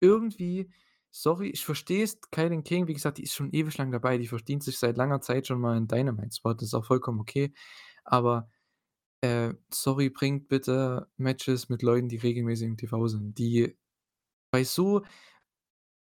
[0.01, 0.71] irgendwie
[1.15, 4.29] sorry, ich verstehe es, Kilynn King, wie gesagt, die ist schon ewig lang dabei, die
[4.29, 7.55] verdient sich seit langer Zeit schon mal 'n Dynamite-Spot, das ist auch vollkommen okay.
[8.05, 8.51] Aber,
[9.23, 13.77] äh, sorry, bringt bitte Matches mit Leuten, die regelmäßig im TV sind, die
[14.53, 15.03] bei so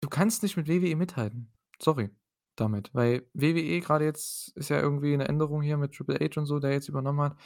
[0.03, 1.51] du kannst nicht mit WWE mithalten.
[1.81, 2.09] Sorry
[2.55, 6.45] damit, weil WWE grade jetzt ist ja irgendwie 'ne Änderung hier mit Triple H und
[6.47, 7.37] so, der jetzt übernommen hat,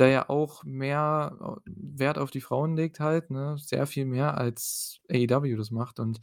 [0.00, 1.36] der ja auch mehr,
[1.66, 6.00] äh, Wert auf die Frauen legt halt, ne, sehr viel mehr als AEW das macht
[6.00, 6.20] und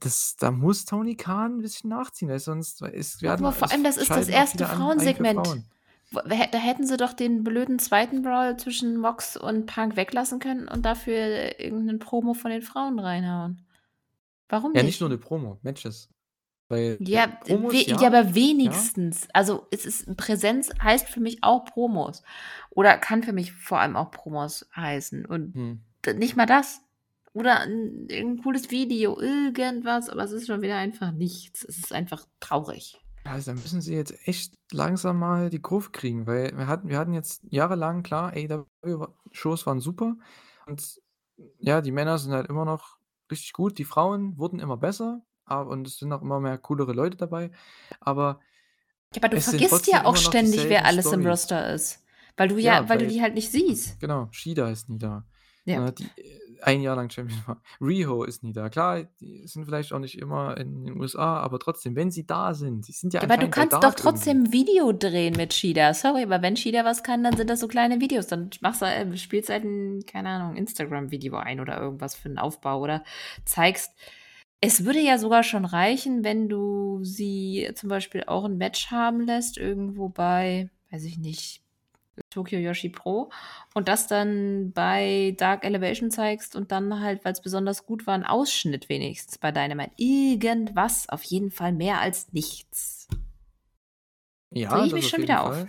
[0.00, 3.82] das da muss Tony Khan 'n bisschen nachziehen, weil sonst es werden Aber vor allem,
[3.84, 4.54] das ist das schalten auch 1.
[4.54, 5.26] wieder an ein für Frauensegment.
[5.26, 5.70] Frauen.
[6.12, 8.22] Da hätten sie doch den blöden 2.
[8.22, 12.98] Brawl zwischen Mox und Punk weglassen können und dafür irgend 'nen Promo von den Frauen
[13.00, 13.66] reinhauen.
[14.48, 15.10] Warum Ja, nicht nur nicht?
[15.10, 16.08] 'ne Promo, Matches.
[16.68, 18.90] Weil Ja, we Promos ja, ja, aber ja.
[18.94, 19.28] wenigstens.
[19.34, 22.22] Also, es ist Präsenz heißt für mich auch Promos
[22.70, 25.58] oder kann für mich vor allem auch Promos heißen und
[26.06, 26.85] d nicht mal das.
[27.36, 31.64] Oder 'n irgend 'n cooles Video, irgendwas, aber es ist schon wieder einfach nichts.
[31.64, 32.98] Es ist einfach traurig.
[33.24, 36.98] Also, da müssen sie jetzt echt langsam mal die Kurve kriegen, weil wir hatten wir
[36.98, 40.16] hatten jetzt jahrelang klar, AEW-Shows waren super
[40.66, 41.00] und
[41.58, 42.96] ja, die Männer sind halt immer noch
[43.30, 43.78] richtig gut.
[43.78, 47.50] Die Frauen wurden immer besser, aber und es sind auch immer mehr coolere Leute dabei,
[48.00, 48.40] aber
[49.14, 51.26] Ja, aber du vergisst ja auch ständig, wer alles im Storys.
[51.26, 52.04] Roster ist,
[52.36, 53.98] weil du ja Ja, weil du weil die halt nicht siehst.
[54.00, 55.24] genau, Shida ist nie da,
[55.66, 55.80] Ja.
[55.80, 57.62] ne, die, äh, ein Jahr lang Champion war.
[57.80, 58.70] Riho ist nie da.
[58.70, 62.54] Klar, die sind vielleicht auch nicht immer in den USA, aber trotzdem, wenn sie da
[62.54, 64.02] sind sie sind ja aber du kannst doch irgendwie.
[64.02, 65.92] trotzdem 'n Video drehen mit Shida.
[65.94, 68.26] Sorry, aber wenn Shida was kann, dann sind das so kleine Videos.
[68.28, 72.38] Dann machst du äh, spielst halt 'n, keine Ahnung, Instagram-Video ein oder irgendwas für 'n
[72.38, 73.04] Aufbau oder
[73.44, 73.92] zeigst
[74.62, 79.20] es würde ja sogar schon reichen, wenn du sie zum Beispiel auch 'n Match haben
[79.20, 81.62] lässt irgendwo bei, weiß ich nicht,
[82.30, 83.30] Tokyo Joshi Pro
[83.74, 88.24] und das dann bei Dark Elevation zeigst und dann halt, weil's besonders gut war, 'n
[88.24, 89.92] Ausschnitt wenigstens bei Dynamite.
[89.96, 93.08] Irgendwas, auf jeden Fall mehr als nichts.
[94.52, 95.68] Ja, Rege ich das mich auf schon jeden wieder Fall.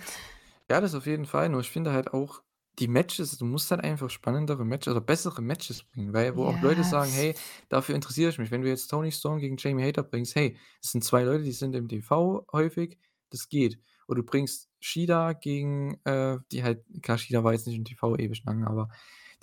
[0.70, 2.42] Ja, das auf jeden Fall, nur ich finde halt auch
[2.78, 6.60] die Matches du musst halt einfach spannendere Matches oder bessere Matches bringen, weil wo auch
[6.60, 7.36] Leute sagen: „Hey,
[7.68, 10.92] dafür interessiere ich mich.“ Wenn du jetzt Toni Storm gegen Jamie Hayter bringst, hey, das
[10.92, 12.98] sind 2 Leute, die sind im TV häufig,
[13.30, 13.80] das geht.
[14.08, 18.16] Oder du bringst Shida gegen, äh, die halt klar, Shida war jetzt nicht im TV
[18.16, 18.88] ewig lang, aber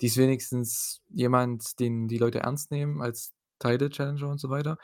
[0.00, 4.76] die ist wenigstens jemand, den die Leute ernst nehmen als Title Challenger und so weiter.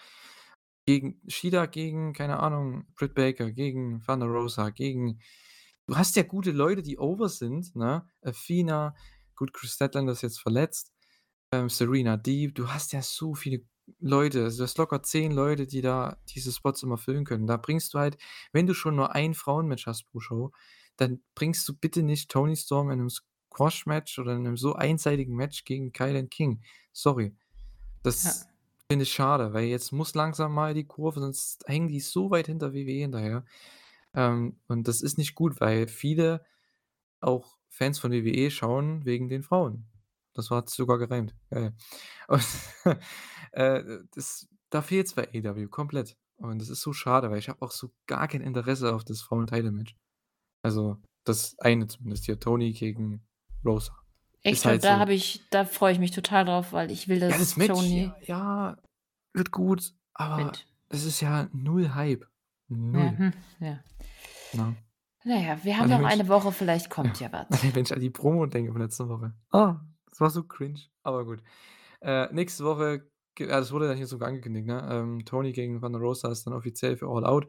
[0.87, 5.21] Gegen Shida gegen, keine Ahnung, Britt Baker, gegen Thunder Rosa, gegen
[5.87, 8.09] du hast ja gute Leute, die over sind, ne?
[8.23, 8.95] Athena,
[9.37, 10.93] gut, Kris Statlander ist jetzt verletzt,
[11.53, 12.55] ähm, Serena Deeb.
[12.55, 13.61] Du hast ja so viele
[14.01, 14.45] Leute.
[14.45, 17.47] Also, du hast locker 10 Leute, die da diese Spots immer füllen können.
[17.47, 18.19] Da bringst du halt
[18.53, 20.53] wenn du schon nur ein Frauenmatch hast pro Show,
[20.97, 25.35] dann bringst du bitte nicht Toni Storm in 'nem Squash-Match oder in 'nem so einseitigen
[25.37, 26.63] Match gegen Kilynn King.
[26.93, 27.35] Sorry.
[28.05, 28.53] Das Ja.
[28.91, 32.47] finde ich schade, weil jetzt muss langsam mal die Kurve, sonst hängen die so weit
[32.49, 33.45] hinter WWE hinterher.
[34.15, 36.45] Ähm, und das ist nicht gut, weil viele
[37.21, 39.92] auch Fans von WWE schauen wegen den Frauen.
[40.35, 41.35] Das sich sogar gereimt.
[41.51, 41.75] Geil.
[42.29, 42.47] Und,
[43.53, 43.83] äh,
[44.15, 46.17] das da fehlt's bei AEW komplett.
[46.37, 49.21] Und das ist so schade, weil ich habe auch so gar kein Interesse auf das
[49.21, 49.95] Frauen-Title-Match.
[50.63, 53.25] Also, das eine zumindest hier, Toni gegen
[53.65, 53.93] Rosa.
[54.43, 54.65] Echt?
[54.65, 57.29] Halt da so habe ich da freue ich mich total drauf, weil ich will, Ja,
[57.29, 58.77] dass das Match, Toni ja ja,
[59.35, 60.53] wird gut, aber
[60.89, 62.27] es ist ja null Hype.
[62.69, 63.19] Ja, 0.
[63.19, 63.81] hm, ja.
[65.25, 67.47] Na ja, wir haben Also, noch eine Woche, vielleicht ja, kommt ja was.
[67.75, 69.33] wenn ich an die Promo denke von letzter Woche.
[69.53, 69.81] Ah,
[70.13, 71.43] das war so cringe, aber gut.
[72.03, 74.89] Äh, nächste Woche ja, das wurde dann hier sogar angekündigt, ne?
[74.93, 77.49] Ähm, Toni gegen Thunder Rosa ist dann offiziell für All Out.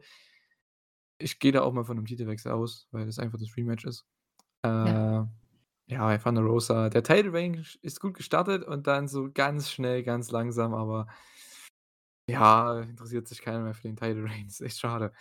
[1.18, 4.06] Ich gehe da auch mal von 'nem Titelwechsel aus, weil das einfach das Rematch ist.
[4.64, 5.04] Äh, Ja.
[5.88, 10.02] ja, bei Thunder Rosa der Title Reign ist gut gestartet und dann so ganz schnell,
[10.04, 11.08] ganz langsam, aber
[12.28, 14.46] ja, interessiert sich keiner mehr für den Title Reign.
[14.48, 15.12] Ist echt schade.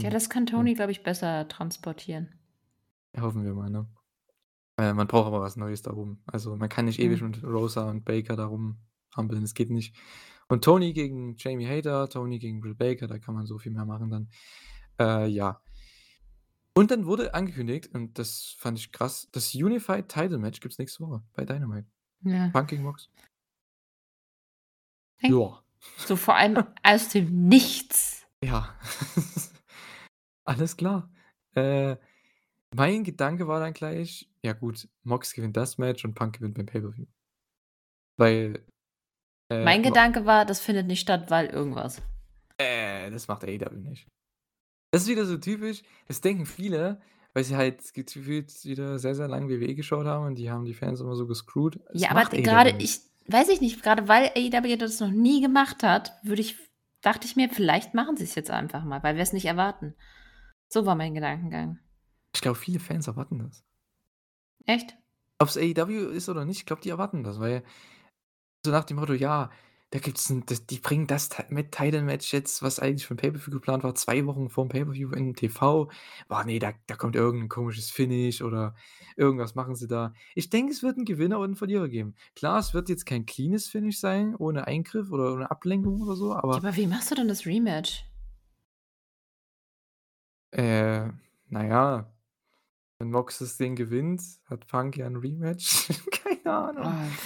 [0.00, 0.66] Ja, Ähm, das kann ja.
[0.66, 2.38] Toni, glaube ich, besser transportieren.
[3.16, 3.88] Hoffen wir mal, ne?
[4.76, 6.22] Äh, man braucht aber was Neues da oben.
[6.26, 7.28] Also, man kann nicht ewig Mhm.
[7.30, 9.96] mit Rosa und Baker da rumhampeln, das geht nicht.
[10.48, 13.86] Und Toni gegen Jamie Hayter, Toni gegen Britt Baker, da kann man so viel mehr
[13.86, 14.28] machen dann.
[14.98, 15.60] Äh, ja.
[16.76, 21.04] Und dann wurde angekündigt, und das fand ich krass, das Unified Title Match gibt's nächste
[21.04, 21.86] Woche bei Dynamite.
[22.22, 22.48] Ja.
[22.48, 23.08] Punk gegen Mox.
[25.20, 25.62] Ja.
[25.98, 28.26] So vor allem aus dem Nichts.
[28.42, 28.74] Ja.
[30.44, 31.10] Alles klar.
[31.54, 31.96] Äh,
[32.74, 36.66] mein Gedanke war dann gleich: „Ja gut, Mox gewinnt das Match und Punk gewinnt beim
[36.66, 37.06] Pay-per-View.“
[38.18, 38.64] Weil,
[39.50, 42.02] äh, Mein Gedanke war, das findet nicht statt, weil irgendwas.
[42.58, 44.06] Äh, das macht AEW nicht.
[44.92, 47.00] Das ist wieder so typisch, das denken viele,
[47.32, 50.74] weil sie halt gefühlt wieder sehr, sehr lange WWE geschaut haben und die haben die
[50.74, 51.80] Fans immer so gescrewt.
[51.92, 53.10] Das Ja, aber grade nicht.
[53.26, 56.56] ich weiß ich nicht, grade weil AEW das noch nie gemacht hat, würde ich
[57.00, 59.94] dachte ich mir, vielleicht machen sie's jetzt einfach mal, weil wir's nicht erwarten.
[60.68, 61.78] So war mein Gedankengang.
[62.34, 63.62] Ich glaube, viele Fans erwarten das.
[64.66, 64.96] Echt?
[65.40, 67.64] Ob's AEW ist oder nicht, ich glaube, die erwarten das, weil
[68.64, 69.50] so nach dem Motto: „Ja,
[69.90, 73.18] da gibt's 'n das die bringen das mit Title Match jetzt, was eigentlich für 'n
[73.18, 75.90] Pay-per-View geplant war, 2 Wochen vorm Pay-per-View in TV.
[76.28, 78.74] Boah, ne, da da kommt irgend 'n komisches Finish oder
[79.16, 82.14] irgendwas machen sie da.“ Ich denke, es wird 'n Gewinner und 'n Verlierer geben.
[82.36, 86.34] Klar, es wird jetzt kein cleanes Finish sein, ohne Eingriff oder ohne Ablenkung oder so,
[86.52, 88.04] Ja, aber aber wie machst du denn das Rematch?
[90.52, 91.10] Äh,
[91.48, 92.13] na ja,
[93.04, 95.88] wenn Mox das Ding gewinnt, hat Punk ja 'n Rematch.
[96.12, 96.96] Keine Ahnung.
[96.96, 97.16] Ah.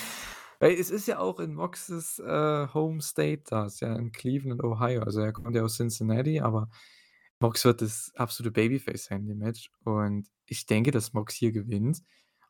[0.61, 4.63] Weil es ist ja auch in Moxes, äh, Home State da, ist ja in Cleveland,
[4.65, 5.03] Ohio.
[5.03, 6.71] Also, er kommt ja aus Cincinnati, aber
[7.41, 9.71] Mox wird das absolute Babyface sein in dem Match.
[9.85, 12.03] Und ich denke, dass Mox hier gewinnt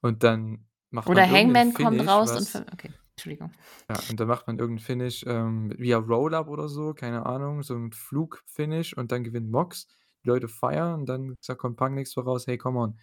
[0.03, 2.95] und dann macht Oder man Hangman kommt Finish, raus und was ver okay.
[3.17, 3.55] Entschuldigung.
[3.91, 7.63] Ja, und dann macht man irgend 'n Finish, ähm, via Roll-Up oder so, keine Ahnung,
[7.63, 9.87] so 'n Flug-Finish und dann gewinnt Mox.
[10.25, 12.99] Die Leute feiern und dann sagt kommt Punk nächste Woche raus: „Hey, come on.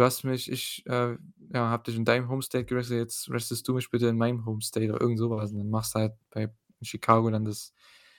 [0.00, 1.18] Du hast mich ich, äh,
[1.52, 4.46] ja, habe dich in deinem Home State gewrestelt, jetzt wrestlest du mich bitte in meinem
[4.46, 5.52] Home State“ oder irgend so was.
[5.52, 7.74] Und dann machst du halt bei in Chicago dann das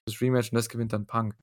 [0.06, 1.36] das Rematch und das gewinnt dann Punk.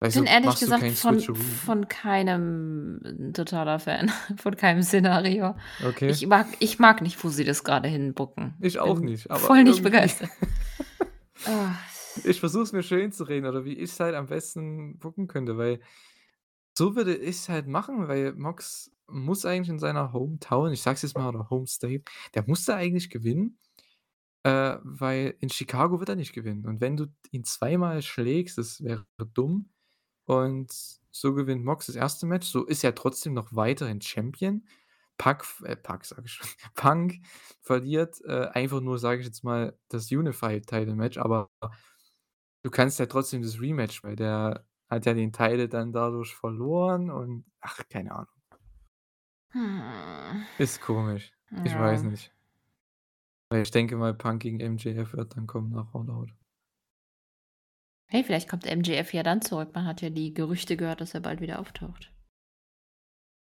[0.00, 5.54] Weißt Bin du, ehrlich gesagt von von keinem 'n totaler Fan, von keinem Szenario.
[5.86, 6.10] Okay.
[6.10, 8.56] Ich mag ich mag nicht, wo sie das grade hinbooken.
[8.58, 10.30] Ich auch Bin nicht, aber voll nicht irgendwie begeistert.
[11.46, 11.76] Ah.
[12.24, 15.56] Ich versuche es mir schön zu reden oder wie ich's halt am besten booken könnte,
[15.56, 15.78] weil
[16.76, 21.02] so würde ich's halt machen, weil Mox muss eigentlich in seiner Hometown, ich sage es
[21.02, 22.04] jetzt mal, oder Home State,
[22.34, 23.58] der muss da eigentlich gewinnen,
[24.44, 26.66] äh, weil in Chicago wird er nicht gewinnen.
[26.66, 29.70] Und wenn du ihn zweimal schlägst, das wäre dumm.
[30.26, 30.72] Und
[31.12, 32.22] so gewinnt Mox das 1.
[32.24, 34.66] Match, so ist er trotzdem noch weiterhin Champion.
[35.18, 37.20] Pack äh, Pack sage ich schon, Punk
[37.62, 41.50] verliert, äh, einfach nur, sage ich jetzt mal, das Unified Title Match, aber
[42.62, 47.10] du kannst ja trotzdem das Rematch, weil der hat ja den Title dann dadurch verloren
[47.10, 48.35] und ach, keine Ahnung.
[49.50, 50.44] Hm.
[50.58, 51.32] Ist komisch.
[51.64, 52.32] Ich weiß nicht.
[53.48, 56.30] Weil ich denke mal, Punk gegen MJF wird dann kommen nach All Out.
[58.08, 59.70] Hey, vielleicht kommt MJF ja dann zurück.
[59.74, 62.12] Man hat ja die Gerüchte gehört, dass er bald wieder auftaucht.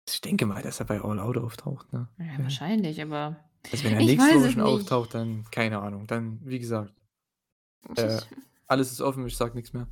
[0.08, 2.08] Ich denke mal, dass er bei All Out auftaucht, ne?
[2.18, 2.38] Ja, Ja.
[2.42, 3.36] wahrscheinlich, aber
[3.72, 6.06] Also, wenn er nächste Woche schon auftaucht, dann keine Ahnung.
[6.06, 6.94] Dann, wie gesagt
[7.96, 8.20] äh,
[8.66, 9.88] alles ist offen, ich sage nix mehr.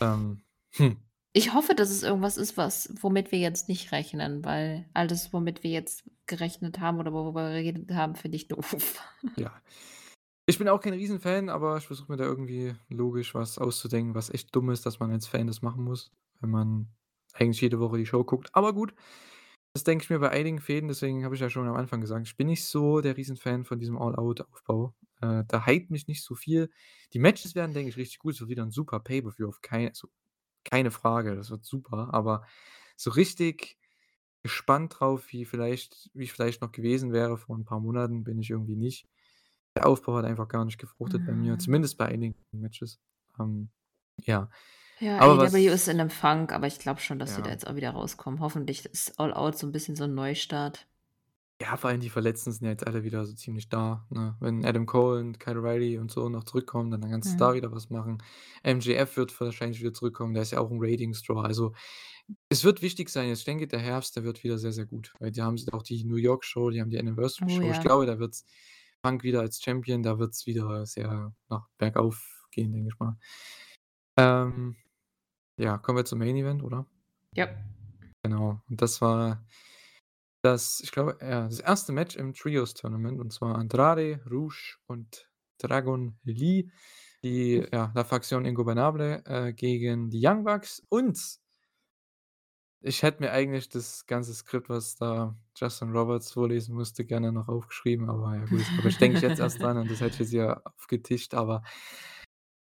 [0.00, 0.42] Ähm,
[0.72, 0.96] hm.
[1.34, 5.62] Ich hoffe, dass es irgendwas ist, was womit wir jetzt nicht rechnen, weil alles, womit
[5.62, 9.00] wir jetzt gerechnet haben oder worüber wir geredet haben, finde ich doof.
[9.38, 9.62] Ja.
[10.46, 14.30] Ich bin auch kein Riesenfan, aber ich versuche mir da irgendwie logisch was auszudenken, was
[14.30, 16.88] echt dumm ist, dass man als Fan das machen muss, wenn man
[17.34, 18.50] eigentlich jede Woche die Show guckt.
[18.54, 18.94] Aber gut,
[19.74, 22.26] das denke ich mir bei einigen Fäden, deswegen habe ich ja schon am Anfang gesagt,
[22.26, 24.94] ich bin nicht so der Riesenfan von diesem All-Out-Aufbau.
[25.22, 26.70] Äh, da hypt mich nicht so viel.
[27.14, 28.34] Die Matches werden, denke ich, richtig gut.
[28.34, 30.08] Es wird wieder 'n super Pay-per-View auf kei also,
[30.64, 32.46] keine Frage, das wird super, aber
[32.96, 33.78] so richtig
[34.42, 38.38] gespannt drauf, wie vielleicht wie ich vielleicht noch gewesen wäre vor 'n paar Monaten, bin
[38.40, 39.08] ich irgendwie nicht.
[39.76, 41.60] Der Aufbau hat einfach gar nicht gefruchtet bei mir, Mhm.
[41.60, 43.00] zumindest bei einigen Matches.
[43.40, 43.70] Ähm,
[44.24, 44.50] ja.
[45.00, 47.50] Ja, Aber AEW ist in Funk, aber ich glaube schon, dass sie da Ja.
[47.50, 48.40] jetzt auch wieder rauskommen.
[48.40, 50.86] Hoffentlich ist All Out so 'n bisschen so 'n Neustart.
[51.62, 54.36] Ja, vor allem die Verletzten sind ja jetzt alle wieder so ziemlich da, ne?
[54.40, 57.54] Wenn Adam Cole und Kyle O'Reilly und so noch zurückkommen, dann kannst du da Mhm.
[57.54, 58.18] wieder was machen.
[58.64, 61.40] MJF wird wahrscheinlich wieder zurückkommen, der ist ja auch 'n Ratings-Draw.
[61.42, 61.72] Also,
[62.48, 63.30] es wird wichtig sein.
[63.30, 65.82] Ich denke, der Herbst, der wird wieder sehr, sehr gut, weil die haben s auch
[65.82, 67.70] die New York Show, die haben die Anniversary Oh Show.
[67.70, 67.82] Ich ja.
[67.82, 68.44] glaube, da wird's
[69.02, 73.18] Punk wieder als Champion, da wird's wieder sehr nach bergauf gehen, denke ich mal.
[74.18, 74.76] Ähm,
[75.58, 76.86] ja, kommen wir zum Main Event, oder?
[77.34, 77.62] Ja.
[78.24, 78.60] Genau.
[78.68, 79.44] Und das war
[80.42, 81.88] das ich glaube, ja, das 1.
[81.88, 85.28] Match im Trios-Tournament und zwar Andrade, Rush und
[85.58, 86.70] Dragon Lee,
[87.22, 91.18] die, ja, La Facción Ingobernable, äh, gegen die Young Bucks und
[92.84, 97.48] ich hätte mir eigentlich das ganze Skript, was da Justin Roberts vorlesen musste, gerne noch
[97.48, 100.30] aufgeschrieben, aber ja gut, aber ich denke jetzt erst dran und das hätte ich jetzt
[100.30, 101.62] hier aufgetischt, aber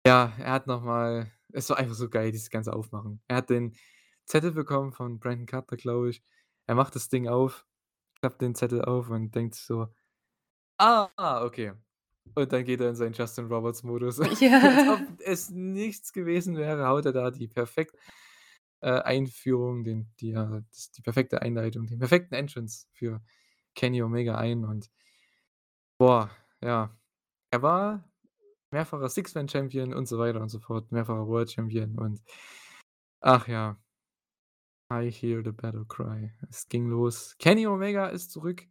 [0.06, 3.20] ja, er hat noch mal es war einfach so geil, dieses ganze Aufmachen.
[3.28, 3.74] Er hat den
[4.26, 6.22] Zettel bekommen von Brandon Cutler, glaube ich.
[6.66, 7.65] Er macht das Ding auf,
[8.28, 9.88] klappt den Zettel auf und denkt so:
[10.78, 11.72] „Ah, okay.“
[12.36, 14.20] Und dann geht er in seinen Justin Roberts Modus.
[14.60, 15.16] Als ob Ja.
[15.20, 17.96] es nichts gewesen wäre, haut er da die perfekt
[18.82, 23.22] äh, Einführung, den die ja, das die perfekte Einleitung, den perfekten Entrance für
[23.76, 24.90] Kenny Omega ein und
[25.98, 26.30] boah,
[26.62, 26.90] ja.
[27.50, 28.04] Er war
[28.72, 32.22] mehrfacher Six-Man-Champion und so weiter und so fort, mehrfacher World Champion und
[33.20, 33.76] ach ja.
[34.90, 36.32] I hear the battle cry.
[36.48, 37.36] Es ging los.
[37.38, 38.66] Kenny Omega ist zurück.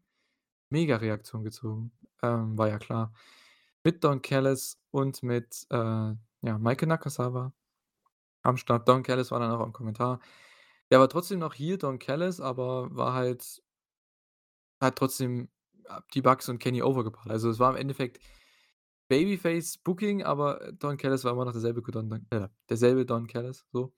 [0.69, 1.91] Mega-Reaktion gezogen.
[2.21, 3.13] Ähm, war ja klar.
[3.83, 7.53] Mit Don Callis und mit, äh, ja, Meike Nakasawa
[8.43, 8.87] am Start.
[8.87, 10.19] Don Callis war dann auch im Kommentar.
[10.91, 13.61] Der war trotzdem noch Heel Don Callis, aber war halt
[14.81, 15.49] hat trotzdem,
[16.13, 17.29] die Bucks und Kenny overgebracht.
[17.29, 18.19] Also, es war im Endeffekt
[19.09, 23.93] Babyface-Booking, aber Don Callis war immer noch derselbe Don äh, derselbe Don Callis, so.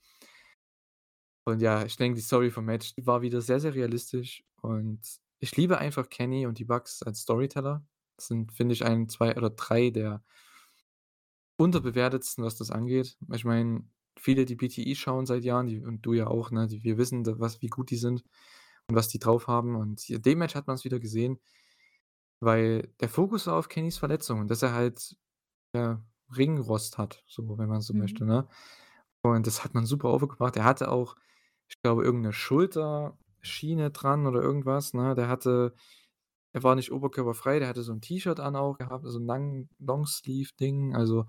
[1.47, 4.99] Und ja, ich denke, die Story vom Match war wieder sehr, sehr realistisch und
[5.39, 7.85] ich liebe einfach Kenny und die Bucks als Storyteller.
[8.17, 10.21] Das sind, finde ich, 1, 2 oder 3 der
[11.57, 13.17] unterbewertetsten, was das angeht.
[13.33, 13.85] Ich meine,
[14.19, 17.25] viele, die BTE schauen seit Jahren, die und du ja auch, ne, die wir wissen,
[17.39, 18.25] was wie gut die sind
[18.89, 21.39] und was die drauf haben und in dem Match hat man's wieder gesehen,
[22.39, 25.15] weil der Fokus war auf Kennys Verletzung und dass er halt,
[25.75, 26.03] ja,
[26.35, 28.29] Ringrost hat, so, wenn man so möchte, Mhm.
[28.29, 28.47] ne?
[29.23, 30.57] Und das hat man super overgebracht.
[30.57, 31.15] Er hatte auch,
[31.69, 35.15] ich glaube, irgend 'ne Schulterschiene dran oder irgendwas, ne?
[35.15, 35.73] Der hatte
[36.53, 39.69] er war nicht oberkörperfrei, der hatte so 'n T-Shirt an auch gehabt, so 'n langen
[39.79, 40.95] Longsleeve-Ding.
[40.95, 41.27] Also,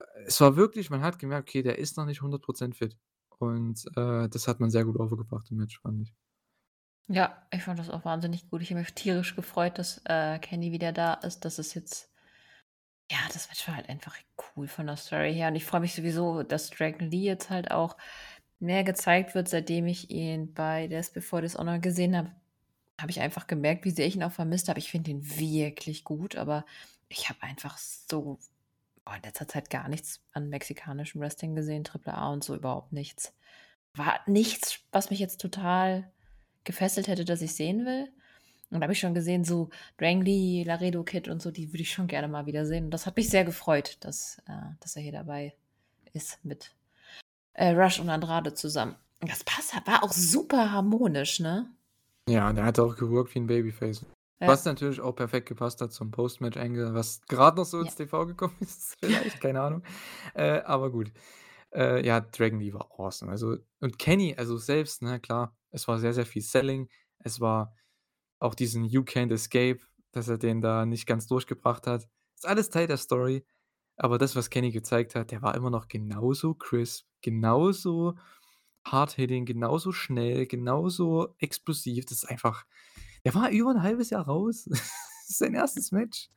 [0.00, 2.98] äh, es war wirklich man hat gemerkt, okay, der ist noch nicht 100% fit.
[3.38, 6.14] Und, äh, das hat man sehr gut overgebracht im Match, fand ich.
[7.08, 8.60] Ja, ich fand das auch wahnsinnig gut.
[8.62, 11.44] Ich habe mich tierisch gefreut, dass, äh, Kenny wieder da ist.
[11.44, 12.08] Das ist jetzt
[13.10, 14.16] ja, das Match war halt einfach
[14.56, 15.48] cool von der Story her.
[15.48, 17.96] Und ich freue mich sowieso, dass Dragon Lee jetzt halt auch
[18.62, 22.30] mehr gezeigt wird, seitdem ich ihn bei Death Before Dishonor gesehen habe.
[23.00, 24.78] Habe ich einfach gemerkt, wie sehr ich ihn auch vermisst habe.
[24.78, 26.64] Ich finde ihn wirklich gut, aber
[27.08, 28.38] ich habe einfach so
[29.04, 32.92] boah, in letzter Zeit gar nichts an mexikanischem Wrestling gesehen, Triple A und so überhaupt
[32.92, 33.34] nichts.
[33.94, 36.10] War nichts, was mich jetzt total
[36.64, 38.08] gefesselt hätte, dass ich sehen will.
[38.70, 41.92] Und da habe ich schon gesehen, so Drangly, Laredo Kid und so, die würde ich
[41.92, 42.86] schon gerne mal wieder sehen.
[42.86, 45.54] Und das hat mich sehr gefreut, dass, äh, dass er hier dabei
[46.14, 46.74] ist mit
[47.54, 48.96] äh, Rush und Andrade zusammen.
[49.20, 51.70] Das passt, war auch super harmonisch, ne?
[52.28, 54.04] Ja, und er hat auch gewirkt wie ein Babyface.
[54.40, 54.48] Ja.
[54.48, 58.04] Was natürlich auch perfekt gepasst hat zum Post-Match-Angle, was gerade noch so ins ja.
[58.04, 59.82] TV gekommen ist, vielleicht, keine Ahnung.
[60.34, 61.12] Äh, aber gut.
[61.72, 63.30] Äh, ja, Dragon Lee war awesome.
[63.30, 66.88] Also, und Kenny, also selbst, ne, klar, es war sehr, sehr viel Selling.
[67.20, 67.74] Es war
[68.40, 69.78] auch diesen You Can't Escape,
[70.10, 72.08] dass er den da nicht ganz durchgebracht hat.
[72.34, 73.46] Ist alles Teil der Story.
[73.96, 78.16] Aber das, was Kenny gezeigt hat, der war immer noch genauso crisp, genauso
[78.84, 82.06] hard-hitting, genauso schnell, genauso explosiv.
[82.06, 82.64] Das ist einfach.
[83.24, 84.64] Der war über ein halbes Jahr raus.
[84.68, 84.80] das
[85.28, 86.28] ist sein erstes Match.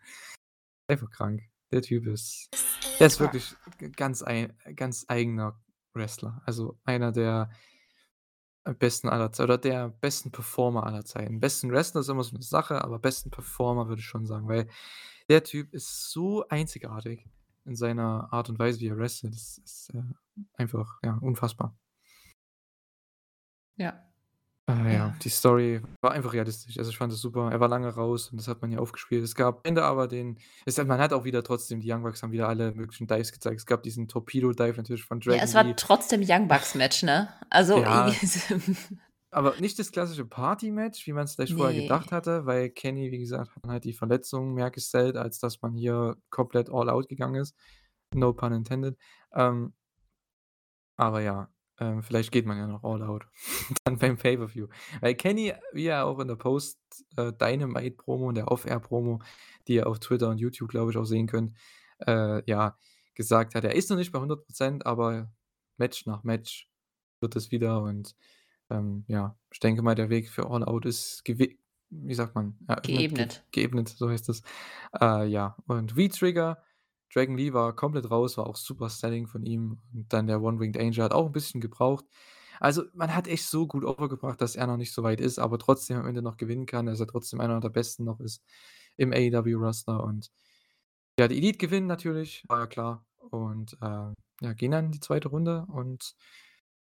[0.88, 1.42] Einfach krank.
[1.72, 2.50] Der Typ ist.
[3.00, 3.56] Der ist wirklich
[3.96, 5.60] ganz, ein, ganz eigener
[5.94, 6.42] Wrestler.
[6.46, 7.50] Also einer der
[8.74, 11.40] besten aller Zeiten oder der besten Performer aller Zeiten.
[11.40, 14.68] Besten Wrestler ist immer so eine Sache, aber besten Performer würde ich schon sagen, weil
[15.30, 17.28] der Typ ist so einzigartig
[17.66, 19.34] in seiner Art und Weise, wie er wrestelt.
[19.34, 20.02] Das ist, äh,
[20.54, 21.76] einfach, ja, unfassbar.
[23.78, 24.02] Ja.
[24.68, 24.92] Äh, ja.
[24.94, 25.16] Ja.
[25.22, 26.78] die Story war einfach realistisch.
[26.78, 27.52] Also, ich fand es super.
[27.52, 29.24] Er war lange raus und das hat man ja aufgespielt.
[29.24, 32.24] Es gab am Ende aber den es man hat auch wieder trotzdem die Young Bucks
[32.24, 33.60] haben wieder alle möglichen Dives gezeigt.
[33.60, 37.30] Es gab diesen Torpedo-Dive natürlich von Ja, es war trotzdem Young Bucks-Match, ne?
[37.50, 38.12] Also, Ja.
[39.36, 43.20] Aber nicht das klassische Party-Match, wie man es vielleicht vorher gedacht hatte, weil Kenny, wie
[43.20, 47.42] gesagt, hat halt die Verletzung mehr gesellt, als dass man hier komplett all out gegangen
[47.42, 47.54] ist.
[48.14, 48.98] No pun intended.
[49.34, 49.74] Ähm
[50.96, 51.50] aber ja,
[51.82, 53.28] ähm, vielleicht geht man ja noch all out
[53.84, 54.68] dann beim Pay-per-View.
[55.02, 56.80] Weil Kenny, wie er auch in der Post
[57.18, 59.20] äh, Dynamite-Promo und der Off-Air-Promo,
[59.68, 61.58] die ihr auf Twitter und YouTube, glaube ich, auch sehen könnt,
[62.08, 62.78] äh, ja,
[63.16, 65.30] gesagt hat, er ist noch nicht bei 100% aber
[65.76, 66.70] Match nach Match
[67.20, 68.16] wird es wieder und,
[68.70, 71.24] ähm, ja, ich denke mal, der Weg für All Out ist
[71.90, 72.58] wie sagt man?
[72.84, 73.46] Geebnet.
[73.52, 74.42] Ge geebnet, so heißt es.
[75.00, 76.62] Äh, ja, und V-Trigger
[77.14, 79.80] Dragon Lee war komplett raus, war auch super Selling von ihm.
[79.94, 82.06] Und dann der One-Winged Angel hat auch ein bisschen gebraucht.
[82.60, 85.58] Also, man hat echt so gut overgebracht, dass er noch nicht so weit ist, aber
[85.58, 88.44] trotzdem am Ende noch gewinnen kann, dass er trotzdem einer der Besten noch ist
[88.98, 90.04] im AEW-Roster.
[90.04, 90.32] Und
[91.20, 93.06] ja, die Elite gewinnen natürlich, war ja klar.
[93.18, 96.16] Und äh, ja, gehen dann in die zweite Runde und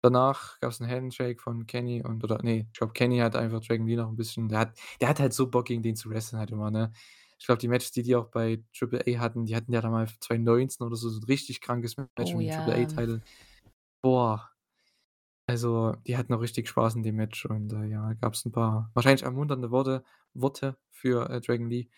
[0.01, 3.61] danach gab es einen Handshake von Kenny und oder nee, ich glaube, Kenny hat einfach
[3.61, 6.09] Dragon Lee noch ein bisschen der hat der hat halt so Bock, gegen den zu
[6.09, 6.91] wresteln halt immer, ne?
[7.39, 9.89] Ich glaube, die Matches, die die auch bei Triple A hatten, die hatten ja da
[9.91, 12.97] mal 2019 oder so so 'n richtig krankes Match Oh mit dem Triple ja.
[12.97, 13.23] A-Title.
[14.03, 14.51] Boah.
[15.49, 18.91] Also, die hatten auch richtig Spaß in dem Match und, äh, ja, gab's 'n paar
[18.93, 21.89] wahrscheinlich ermunternde Worte Worte für, äh, Dragon Lee.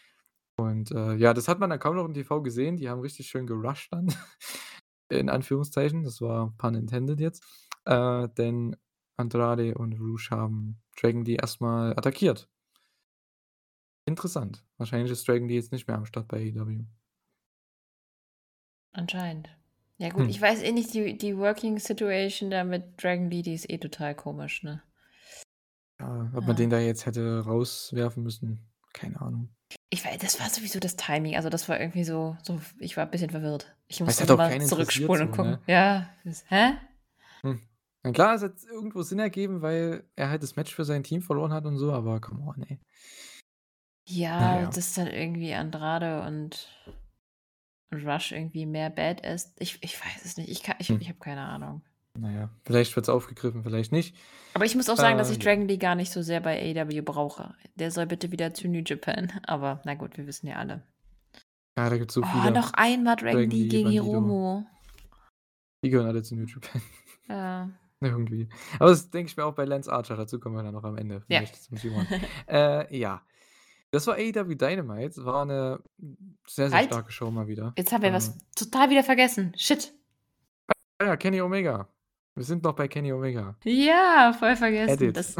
[0.57, 2.77] Und, äh, ja, das hat man dann kaum noch im TV gesehen.
[2.77, 4.07] Die haben richtig schön gerusht dann,
[5.09, 6.03] in Anführungszeichen.
[6.05, 7.43] Das war pun intended jetzt.
[7.85, 8.75] Äh, denn
[9.17, 12.47] Andrade und Rush haben Dragon Lee erst mal attackiert.
[14.05, 14.63] Interessant.
[14.77, 16.85] Wahrscheinlich ist Dragon Lee jetzt nicht mehr am Start bei AEW.
[18.91, 19.49] Anscheinend.
[19.97, 20.29] Ja gut, Hm.
[20.29, 23.77] ich weiß eh nicht, die die Working Situation da mit Dragon Lee, die ist eh
[23.77, 24.81] total komisch, ne?
[25.99, 26.53] Ja, ob man Ja.
[26.53, 29.49] den da jetzt hätte rauswerfen müssen, keine Ahnung.
[29.91, 31.35] Ich wei das war sowieso das Timing.
[31.35, 33.75] Also, das war irgendwie so so ich war 'n bisschen verwirrt.
[33.87, 35.51] Ich musste mal zurückspulen und so, gucken.
[35.51, 35.61] ne?
[35.67, 36.09] Ja,
[36.47, 36.71] hä?
[37.43, 37.61] Hm.
[38.03, 41.21] Na klar, es hat irgendwo Sinn ergeben, weil er halt das Match für sein Team
[41.21, 42.79] verloren hat und so, aber come on, ey.
[44.07, 44.69] Ja, ja.
[44.69, 46.67] dass dann irgendwie Andrade und
[47.93, 50.49] Rush irgendwie mehr Badass ich ich weiß es nicht.
[50.49, 51.01] Ich ich Hm.
[51.01, 51.81] ich habe keine Ahnung.
[52.17, 54.15] Na ja, vielleicht wird's aufgegriffen, vielleicht nicht.
[54.53, 55.43] Aber ich muss auch sagen, dass Äh, ich ja.
[55.51, 57.53] Dragon Lee gar nicht so sehr bei AEW brauche.
[57.75, 59.31] Der soll bitte wieder zu New Japan.
[59.45, 60.83] Aber na gut, wir wissen ja alle.
[61.77, 62.51] Ja, da gibt's so Oh, viele.
[62.51, 63.89] noch einmal Dragon Dragon Lee gegen.
[63.89, 64.63] Hiromu.
[65.83, 66.81] Die gehören alle zu New Japan.
[67.27, 67.69] Ja.
[68.01, 68.47] Irgendwie.
[68.79, 70.97] Aber das denke ich mir auch bei Lance Archer, dazu kommen wir dann noch am
[70.97, 71.39] Ende Ja.
[71.39, 72.07] vielleicht zum Simon.
[72.47, 73.21] Äh, ja.
[73.91, 75.79] Das war AEW Dynamite, war 'ne
[76.47, 76.89] sehr, sehr Halt!
[76.89, 77.73] starke Show mal wieder.
[77.77, 79.51] Jetzt haben wir Ähm was total wieder vergessen.
[79.57, 79.93] Shit.
[80.99, 81.87] Ah ja, Kenny Omega.
[82.35, 83.55] Wir sind noch bei Kenny Omega.
[83.63, 84.93] Ja, voll vergessen.
[85.03, 85.17] Edit.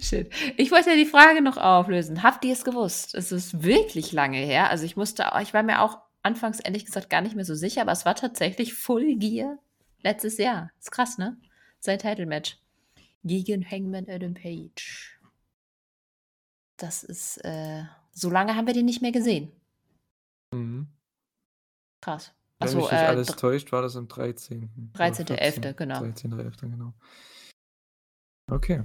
[0.00, 0.30] Shit.
[0.56, 2.22] Ich wollte ja die Frage noch auflösen.
[2.22, 3.14] Habt ihr es gewusst?
[3.14, 4.70] Es ist wirklich lange her.
[4.70, 7.82] Also ich musste ich war mir auch anfangs ehrlich gesagt gar nicht mehr so sicher,
[7.82, 9.58] aber es war tatsächlich Full Gear
[10.02, 10.70] letztes Jahr.
[10.78, 11.36] Ist krass, ne?
[11.80, 12.58] Sein Title Match
[13.24, 15.18] gegen Hangman Adam Page.
[16.76, 19.52] Das ist äh, so lange haben wir den nicht mehr gesehen.
[20.54, 20.88] Mhm.
[22.00, 22.32] Krass.
[22.58, 24.90] Wenn Achso, mich nicht äh, alles täuscht, war das am 13.
[24.94, 25.76] oder 13.11., 14..
[25.76, 26.00] genau.
[26.00, 26.94] 13.11., genau.
[28.50, 28.84] Okay.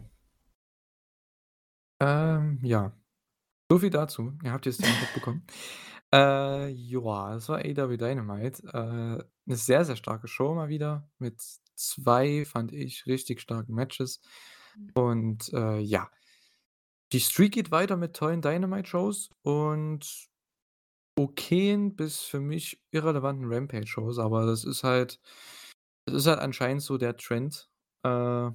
[2.02, 2.92] Ähm, ja.
[3.72, 4.34] So viel dazu.
[4.44, 5.48] Ihr habt jetzt die Antwort bekommen.
[6.14, 8.64] Äh, ja, das war AEW Dynamite.
[8.72, 11.42] Äh, 'ne sehr, sehr starke Show mal wieder mit
[11.76, 14.22] 2, fand ich, richtig starken Matches.
[14.96, 16.10] Und, äh, ja.
[17.12, 20.28] Die Streak geht weiter mit tollen Dynamite-Shows und
[21.16, 25.20] okayen bis für mich irrelevanten Rampage-Shows, aber das ist halt
[26.06, 27.70] das ist halt anscheinend so der Trend.
[28.04, 28.52] Äh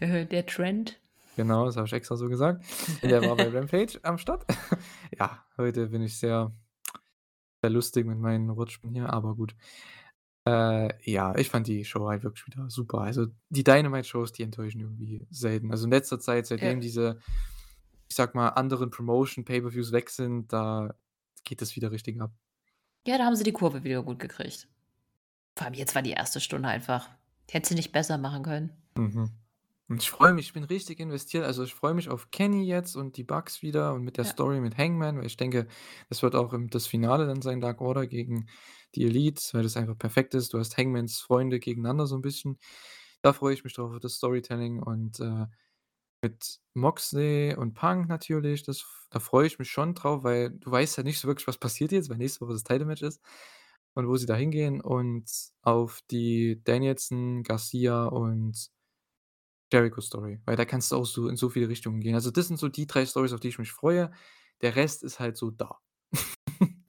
[0.00, 1.00] Der Trend.
[1.36, 2.64] Genau, das habe ich extra so gesagt.
[3.02, 4.44] Der war bei Rampage am Start.
[5.18, 6.52] Ja, heute bin ich sehr
[7.62, 9.54] sehr lustig mit meinen Wortspielen hier, aber gut.
[10.46, 13.00] Äh, ja, ich fand die Show halt wirklich wieder super.
[13.02, 15.70] Also, die Dynamite-Shows, die enttäuschen irgendwie selten.
[15.70, 16.56] Also, in letzter Zeit, Ja.
[16.56, 17.18] seitdem diese,
[18.08, 20.94] ich sage mal, anderen Promotion-Pay-per-Views weg sind, da
[21.44, 22.32] geht das wieder richtig ab.
[23.06, 24.68] Ja, da haben sie die Kurve wieder gut gekriegt.
[25.56, 27.08] Vor allem jetzt war die erste Stunde einfach
[27.50, 28.70] hätte sie nicht besser machen können.
[28.96, 29.30] Mhm.
[29.90, 31.44] Und ich freue mich, ich bin richtig investiert.
[31.46, 34.34] Also, ich freue mich auf Kenny jetzt und die Bucks wieder und mit der Ja.
[34.34, 35.66] Story mit Hangman, weil ich denke,
[36.10, 38.48] das wird auch im das Finale dann sein, Dark Order gegen
[38.94, 40.52] die Elite, weil das einfach perfekt ist.
[40.52, 42.58] Du hast Hangmans Freunde gegeneinander so 'n bisschen.
[43.22, 45.46] Da freue ich mich drauf auf das Storytelling und, äh,
[46.22, 50.70] mit Moxley und Punk natürlich, das f da freue ich mich schon drauf, weil du
[50.70, 53.20] weißt ja nicht so wirklich, was passiert jetzt, weil nächste Woche das Title-Match ist
[53.94, 55.30] und wo sie da hingehen und
[55.62, 58.68] auf die Danielson, Garcia und
[59.72, 62.14] Jericho-Story, weil da kannst du auch so in so viele Richtungen gehen.
[62.14, 64.10] Also, das sind so die 3 Storys, auf die ich mich freue.
[64.62, 65.78] Der Rest ist halt so da.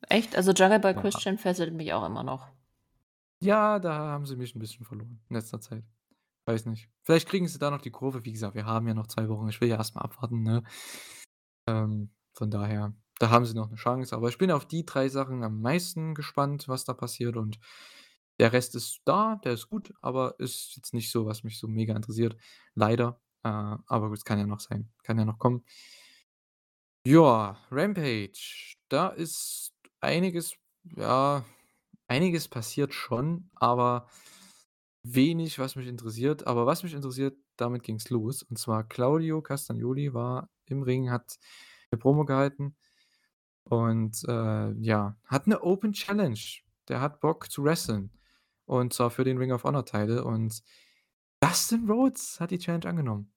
[0.08, 0.36] Echt?
[0.36, 1.22] Also, Jungle Boy Ja.
[1.22, 2.48] Christian fesselt mich auch immer noch.
[3.42, 5.86] Ja, da haben sie mich 'n bisschen verloren in letzter Zeit.
[6.46, 6.90] Weiß nicht.
[7.04, 8.26] Vielleicht kriegen sie da noch die Kurve.
[8.26, 9.50] Wie gesagt, wir haben ja noch 2 Wochen.
[9.50, 10.64] Ich will ja erst mal abwarten, ne?
[11.68, 14.16] Ähm, von daher, da haben sie noch 'ne Chance.
[14.16, 17.60] Aber ich bin auf die 3 Sachen am meisten gespannt, was da passiert und
[18.40, 21.68] der Rest ist da, der ist gut, aber ist jetzt nicht so, was mich so
[21.68, 22.38] mega interessiert,
[22.76, 23.22] leider.
[23.44, 24.92] Äh, aber gut, es kann ja noch sein.
[25.04, 25.64] Kann ja noch kommen.
[27.06, 28.76] Ja, Rampage.
[28.90, 30.56] Da ist einiges
[30.98, 31.46] ja,
[32.08, 34.08] einiges passiert schon, aber
[35.04, 36.48] wenig, was mich interessiert.
[36.48, 38.44] Aber was mich interessiert, damit ging's los.
[38.44, 41.38] Und zwar Claudio Castagnoli war im Ring, hat
[41.92, 42.76] 'ne Promo gehalten
[43.66, 46.40] und, äh, ja, hat 'ne Open Challenge.
[46.90, 48.12] Der hat Bock zu wresteln
[48.70, 50.62] und zwar für den Ring of Honor Title und
[51.42, 53.34] Dustin Rhodes hat die Challenge angenommen.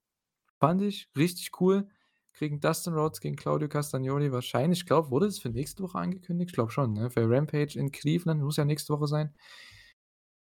[0.59, 1.89] Fand ich richtig cool.
[2.33, 6.51] Kriegen Dustin Rhodes gegen Claudio Castagnoli wahrscheinlich ich glaube, wurde das für nächste Woche angekündigt?
[6.51, 7.09] Ich glaube schon, ne?
[7.11, 9.33] Für Rampage in Cleveland, muss ja nächste Woche sein.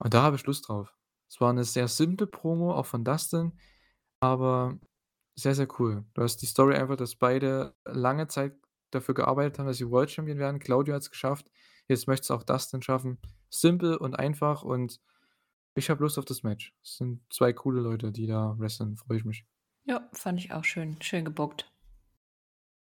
[0.00, 0.94] Und da habe ich Lust drauf.
[1.28, 3.52] Es war 'ne sehr simple Promo, auch von Dustin,
[4.20, 4.78] aber
[5.36, 6.04] sehr, sehr cool.
[6.14, 8.54] Du hast die Story einfach, dass beide lange Zeit
[8.92, 10.60] dafür gearbeitet haben, dass sie World Champion werden.
[10.60, 11.50] Claudio hat's geschafft.
[11.88, 13.18] Jetzt möchte's auch Dustin schaffen.
[13.50, 15.00] Simpel und einfach und
[15.74, 16.74] ich habe Lust auf das Match.
[16.82, 19.44] Es sind 2 coole Leute, die da wresteln, freue ich mich.
[19.84, 21.00] Ja, fand ich auch schön.
[21.00, 21.70] Schön gebookt.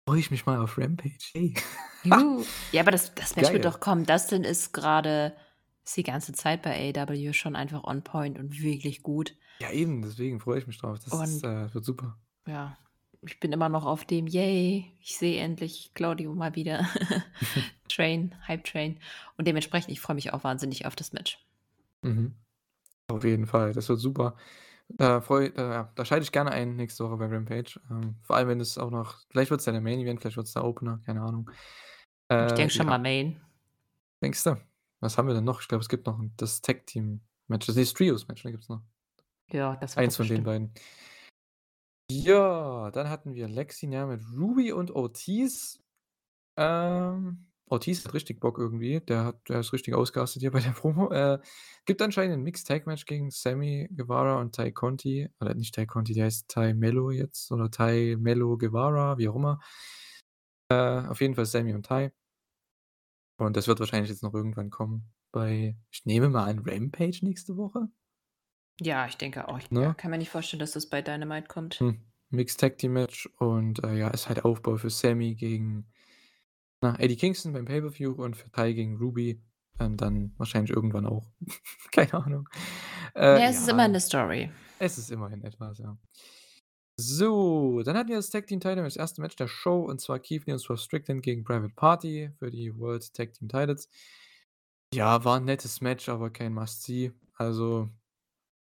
[0.07, 1.53] Freue ich mich mal auf Rampage, ey.
[2.03, 2.43] Juhu.
[2.71, 3.71] Ja, aber das das Match wird Geil.
[3.71, 4.05] doch kommen.
[4.05, 5.35] Dustin ist grade
[5.83, 9.35] ist die ganze Zeit bei AEW schon einfach on point und wirklich gut.
[9.59, 10.99] Ja, eben, deswegen freue ich mich drauf.
[10.99, 12.17] Das ist, äh wird super.
[12.47, 12.77] ja,
[13.25, 16.87] ich bin immer noch auf dem: „Yay, ich sehe endlich Claudio mal wieder.“
[17.89, 18.99] Train, Hype Train.
[19.37, 21.39] Und dementsprechend, ich freue mich auch wahnsinnig auf das Match.
[22.01, 22.35] Mhm.
[23.09, 24.37] Auf jeden Fall, das wird super.
[24.89, 25.23] Da
[25.57, 27.79] ja, da schalte ich gerne ein nächste Woche bei Rampage.
[27.91, 30.53] Ähm, vor allem, wenn es auch noch vielleicht wird's ja der Main Event, vielleicht wird's
[30.53, 31.49] der Opener, keine Ahnung.
[32.45, 32.89] Ich Äh, denke schon ja.
[32.89, 33.41] mal Main.
[34.23, 34.57] Denkst du?
[35.01, 35.61] Was haben wir denn noch?
[35.61, 38.81] Ich glaube, es gibt noch das Tag Team Match, das Trios Match, ne, gibt's noch.
[39.51, 40.47] Ja, das wird Eins von den bestimmt.
[40.47, 40.73] beiden.
[42.21, 45.81] Ja, dann hatten wir Lexi Nair mit Ruby und Ortiz.
[46.57, 49.01] Ähm, Ortiz hat richtig Bock irgendwie.
[49.01, 51.11] Der hat der ist richtig ausgerastet hier bei der Promo.
[51.11, 51.39] Äh,
[51.85, 55.29] gibt anscheinend 'n Mixed Tag Match gegen Sammy Guevara und Tay Conti.
[55.41, 59.35] Oder nicht Tay Conti, der heißt Tay Melo jetzt oder Tay Melo Guevara, wie auch
[59.35, 59.59] immer.
[60.69, 62.11] Äh, auf jeden Fall Sammy und Tay.
[63.39, 67.57] Und das wird wahrscheinlich jetzt noch irgendwann kommen bei ich nehme mal an, Rampage nächste
[67.57, 67.89] Woche?
[68.79, 69.57] Ja, ich denke auch.
[69.59, 69.95] Ich Ne?
[69.97, 71.81] kann mir nicht vorstellen, dass das bei Dynamite kommt.
[71.81, 75.87] Hm, Mixed Tag Team Match und, äh, ja, ist halt Aufbau für Sammy gegen,
[76.81, 79.41] na, Eddie Kingston beim Pay-per-View und für Tay gegen Ruby,
[79.79, 81.31] ähm, dann wahrscheinlich irgendwann auch.
[81.91, 82.49] Keine Ahnung.
[83.15, 84.49] Äh, Ja, es ist immer ja, 'ne Story.
[84.79, 85.97] es ist immerhin etwas, ja.
[86.99, 90.19] So, dann hatten wir das Tag Team Title das erste Match der Show und zwar
[90.19, 93.89] Keith Lee und Swerve Strickland gegen Private Party für die World Tag Team Titles.
[94.93, 97.11] Ja, war 'n nettes Match, aber kein Must-See.
[97.35, 97.89] Also,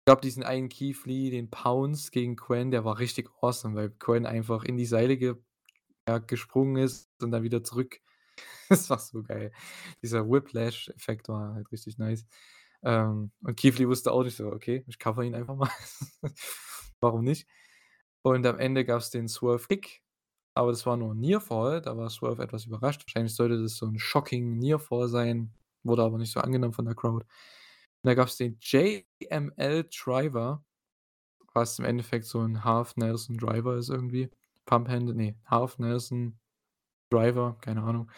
[0.06, 4.64] glaube, diesen einen Keith den Pounce gegen Quen, der war richtig awesome, weil Quen einfach
[4.64, 5.36] in die Seile ge
[6.08, 8.00] ja, gesprungen ist und dann wieder zurück.
[8.70, 9.52] Das war so geil.
[10.04, 12.26] Dieser Whiplash-Effekt war halt richtig nice.
[12.84, 15.70] Ähm, und Keith wusste auch nicht so: „Okay, ich cover ihn einfach mal.
[17.02, 17.48] Warum nicht?“
[18.24, 20.04] Und am Ende gab's den Swerve Kick,
[20.56, 23.04] aber das war nur 'n Nearfall, da war Swerve etwas überrascht.
[23.08, 25.54] Wahrscheinlich sollte das so 'n shocking Nearfall sein,
[25.84, 27.26] wurde aber nicht so angenommen von der Crowd.
[28.06, 30.64] Und da gab's den JML Driver,
[31.54, 34.30] was im Endeffekt so 'n Half Nelson Driver ist irgendwie.
[34.66, 36.40] Pump Handle ne, Half Nelson
[37.12, 38.12] Driver, keine Ahnung.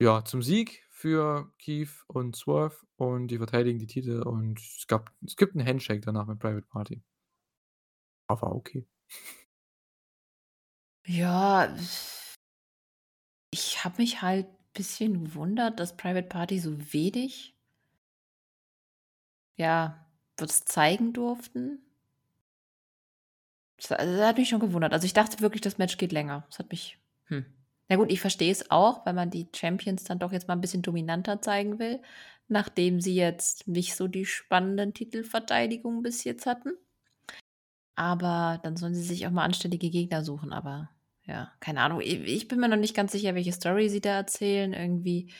[0.00, 5.12] Ja, zum Sieg für Keith und Swerve und die verteidigen die Titel und es gab
[5.26, 7.02] es gibt 'n Handshake danach mit Private Party.
[8.30, 8.86] Aber okay.
[11.04, 11.68] Ja.
[13.52, 17.55] Ich habe mich halt bisschen gewundert, dass Private Party so wenig
[19.56, 20.06] ja,
[20.38, 21.80] was zeigen durften.
[23.78, 24.92] Das das hat mich schon gewundert.
[24.92, 26.44] Also, ich dachte wirklich, das Match geht länger.
[26.50, 27.44] Das hat mich hm.
[27.88, 30.60] Na gut, ich verstehe es auch, weil man die Champions dann doch jetzt mal 'n
[30.60, 32.00] bisschen dominanter zeigen will,
[32.48, 36.72] nachdem sie jetzt nicht so die spannenden Titelverteidigungen bis jetzt hatten.
[37.96, 40.90] Aber dann sollen sie sich auch mal anständige Gegner suchen, aber
[41.24, 42.00] ja, keine Ahnung.
[42.02, 45.32] Ich bin mir noch nicht ganz sicher, welche Story sie da erzählen irgendwie,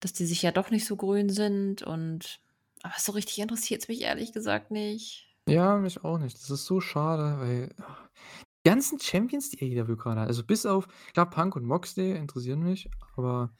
[0.00, 2.41] dass die sich ja doch nicht so grün sind und
[2.82, 5.28] aber so richtig interessiert's mich ehrlich gesagt nicht.
[5.48, 6.36] Ja, mich auch nicht.
[6.36, 7.74] Das ist so schade, weil
[8.64, 12.62] die ganzen Champions, die AEW grade hat, also bis auf klar, Punk und Moxley interessieren
[12.62, 13.54] mich, aber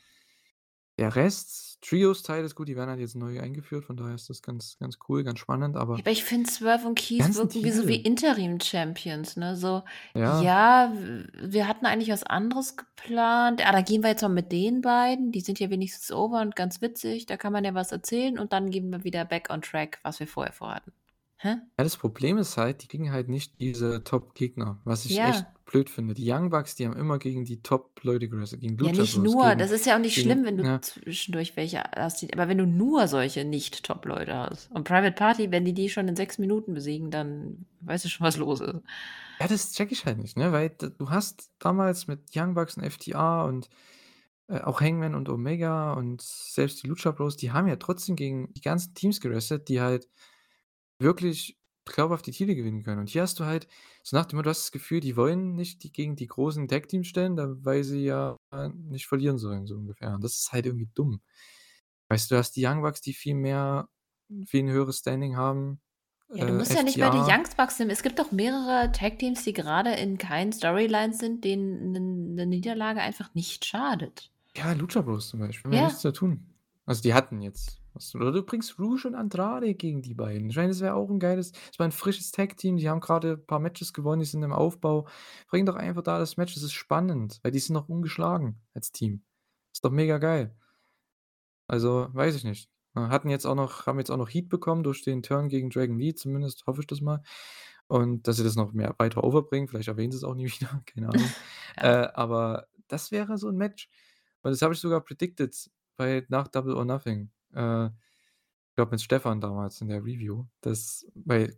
[0.98, 4.76] der Rest, Trios-Titles, gut, die werden halt jetzt neu eingeführt, von daher ist das ganz
[4.78, 7.96] ganz cool, ganz spannend, aber aber ich finde, Swerve und ganzen wirken wie so wie
[7.96, 9.56] Interim-Champions, ne?
[9.56, 9.82] So,
[10.14, 10.42] Ja.
[10.42, 10.92] ja,
[11.42, 13.66] wir hatten eigentlich was anderes geplant.
[13.66, 16.54] Ah, da gehen wir jetzt mal mit den beiden, die sind ja wenigstens over und
[16.54, 19.62] ganz witzig, da kann man ja was erzählen und dann gehen wir wieder back on
[19.62, 20.92] track, was wir vorher vorhatten.
[21.38, 21.48] Hä?
[21.48, 25.51] Ja, das Problem ist halt, die kriegen halt nicht diese Top-Gegner, was ich echt Ja.
[25.72, 26.12] Blöd finde.
[26.14, 29.46] Die Young Bucks, die haben immer gegen die Top-Leute gewrestelt, gegen Ja, nicht nur.
[29.46, 30.82] gegen Das ist ja auch nicht schlimm, gegen wenn du ja.
[30.82, 35.72] zwischendurch welche hast, aber wenn du nur solche Nicht-Top-Leute hast und Private Party, wenn die
[35.72, 38.82] die schon in 6 Minuten besiegen, dann weißt du schon, was los ist.
[39.40, 42.84] Ja, das checke ich halt nicht, ne, weil du hast damals mit Young Bucks und
[42.84, 43.70] FTR und,
[44.48, 48.52] äh, auch Hangman und Omega und selbst die Lucha Bros, die haben ja trotzdem gegen
[48.52, 50.08] die ganzen Teams gewrestelt, die halt
[50.98, 53.00] wirklich glaubhaft die Titel gewinnen können.
[53.00, 53.68] Und hier hast du halt
[54.02, 56.68] so nach dem Motto du hast das Gefühl, die wollen nicht die gegen die großen
[56.68, 58.36] Tag-Teams stellen, da weil sie ja
[58.74, 60.14] nicht verlieren sollen, so ungefähr.
[60.14, 61.22] Und das ist halt irgendwie dumm.
[62.08, 63.88] Weißt du, du hast die Young Bucks, die viel mehr
[64.46, 65.80] viel 'n höheres Standing haben,
[66.30, 67.90] Ja, du äh, musst ja nicht die FTR Young Bucks nehmen.
[67.90, 73.00] Es gibt doch mehrere Tag-Teams, die grade in keinen Storylines sind, denen 'nen 'ne Niederlage
[73.02, 74.30] einfach nicht schadet.
[74.56, 75.80] Ja, Lucha Bros zum Beispiel, Ja.
[75.80, 76.54] nichts zu tun.
[76.84, 80.50] Also, die hatten jetzt was oder du bringst Rush und Andrade gegen die beiden.
[80.50, 83.36] Ich meine, das wäre auch 'n geiles das war 'n frisches Tag-Team, die haben grade
[83.38, 85.06] paar Matches gewonnen, die sind im Aufbau.
[85.48, 88.92] Bring doch einfach da das Match, das ist spannend, weil die sind noch ungeschlagen als
[88.92, 89.22] Team.
[89.72, 90.54] Ist doch mega geil.
[91.70, 92.68] Also, weiß ich nicht.
[92.94, 95.98] Hatten jetzt auch noch haben jetzt auch noch Heat bekommen durch den Turn gegen Dragon
[95.98, 97.22] Lee, zumindest hoffe ich das mal.
[97.88, 101.08] Und dass sie das noch mehr weiter overbringen, vielleicht erwähnen sie's auch nie wieder, keine
[101.08, 101.34] Ahnung.
[101.80, 102.02] Ja.
[102.02, 103.88] Äh, aber das wäre so 'n Match.
[104.42, 107.30] Und das habe ich sogar predicted bei nach Double or Nothing.
[107.54, 111.06] Äh, ich glaube mit Stefan damals in der Review, dass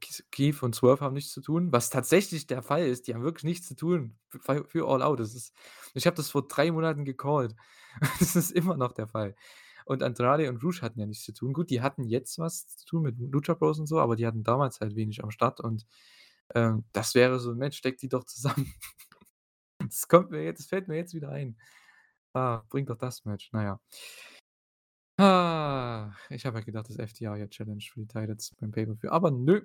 [0.00, 3.06] Kies Keith und Swerve haben nichts zu tun, was tatsächlich der Fall ist.
[3.08, 5.20] Die haben wirklich nichts zu tun f fei für All Out.
[5.20, 5.54] Das ist
[5.94, 7.54] ich habe das vor 3 Monaten gecallt.
[8.20, 9.36] Das ist immer noch der Fall.
[9.86, 11.52] Und Andrade und Rush hatten ja nichts zu tun.
[11.52, 14.42] Gut, die hatten jetzt was zu tun mit Lucha Bros und so, aber die hatten
[14.44, 15.86] damals halt wenig am Start und,
[16.54, 18.72] ähm, das wäre so Match, steckt die doch zusammen.
[19.80, 21.56] Das kommt mir jetzt das fällt mir jetzt wieder ein.
[22.34, 23.80] Ah, bring doch das Match, na ja.
[25.18, 29.30] Ah, ich habe halt gedacht, dass FTR ja challenged für die Titles beim Pay-per-View, aber
[29.30, 29.64] nö.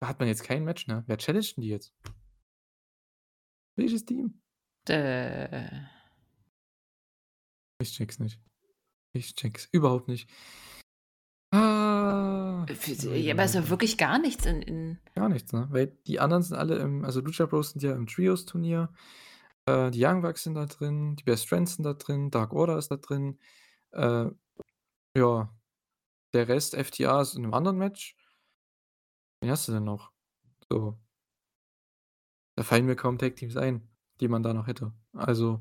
[0.00, 1.04] Da hat man jetzt kein Match, ne?
[1.06, 1.92] Wer challenged 'n die jetzt?
[3.76, 4.40] Welches Team?
[4.88, 5.68] Äh.
[7.80, 8.40] Ich checke es nicht.
[9.12, 10.28] Ich checke es überhaupt nicht.
[11.52, 12.64] Ah.
[12.68, 13.70] F Ui, ja, aber ist ja ui.
[13.70, 15.68] wirklich gar nichts in in Gar nichts, ne?
[15.70, 18.92] Weil die anderen sind alle im also Lucha Bros sind ja im Trios-Turnier.
[19.66, 22.78] Äh, die Young Bucks sind da drin, die Best Friends sind da drin, Dark Order
[22.78, 23.38] ist da drin.
[23.92, 24.26] Äh,
[25.16, 25.50] ja,
[26.34, 28.14] der Rest, FTR ist in 'nem anderen Match.
[29.42, 30.12] Wen hast du denn noch?
[30.70, 30.98] So.
[32.58, 33.88] Da fallen mir kaum Tag-Teams ein,
[34.20, 34.92] die man da noch hätte.
[35.14, 35.60] Also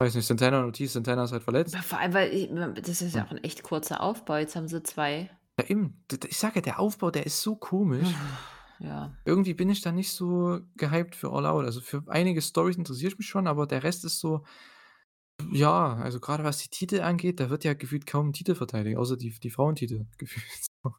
[0.00, 1.42] weiß nicht, Santana und Ortiz Santana ist halt
[1.72, 1.82] Ja, verletzt.
[1.82, 4.36] vor allem, weil i m das ist ja auch 'n echt kurzer Aufbau.
[4.36, 6.04] Jetzt haben sie 2 Ja, eben.
[6.10, 8.20] D d ich sage ja, der Aufbau, der ist so komisch.
[8.80, 9.16] Ja.
[9.26, 11.64] irgendwie bin ich da nicht so gehypt für All Out.
[11.64, 14.44] Also, für einige Storys interessiere ich mich schon, aber der Rest ist so
[15.52, 18.96] ja, also, grade was die Titel angeht, da wird ja gefühlt kaum 'n Titel verteidigt,
[18.96, 20.46] außer die die Frauentitel gefühlt
[20.84, 20.94] so.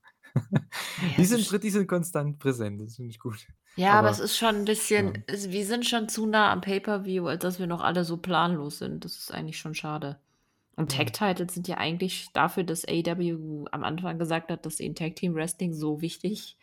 [1.02, 3.48] Ja, Die sind pr die sind konstant präsent, das finde ich gut.
[3.78, 5.24] Ja, aber es Aber ist schon 'n bisschen ja.
[5.28, 8.78] es wir sind schon zu nah am Pay-per-View, als dass wir noch alle so planlos
[8.78, 9.04] sind.
[9.04, 10.18] Das ist eigentlich schon schade.
[10.78, 10.96] Und Ja.
[10.96, 15.16] Tag Titles sind ja eigentlich dafür, dass AEW am Anfang gesagt hat, dass ihnen Tag
[15.18, 16.58] Team Wrestling so wichtig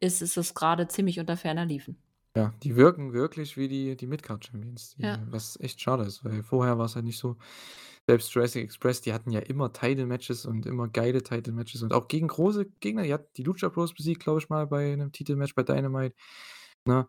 [0.00, 1.98] ist, ist es grade ziemlich unter ferner Liefen.
[2.36, 5.28] Ja, die wirken wirklich wie die die Mid-Card Champions, die Ja.
[5.30, 7.36] was echt schade ist, weil vorher war's halt nicht so.
[8.06, 11.92] Selbst Jurassic Express, die hatten ja immer Title Matches und immer geile Title Matches und
[11.92, 13.02] auch gegen große Gegner.
[13.04, 16.14] Die hat die Lucha Bros besiegt, glaube ich mal, bei 'nem Titelmatch bei Dynamite,
[16.86, 17.08] ne?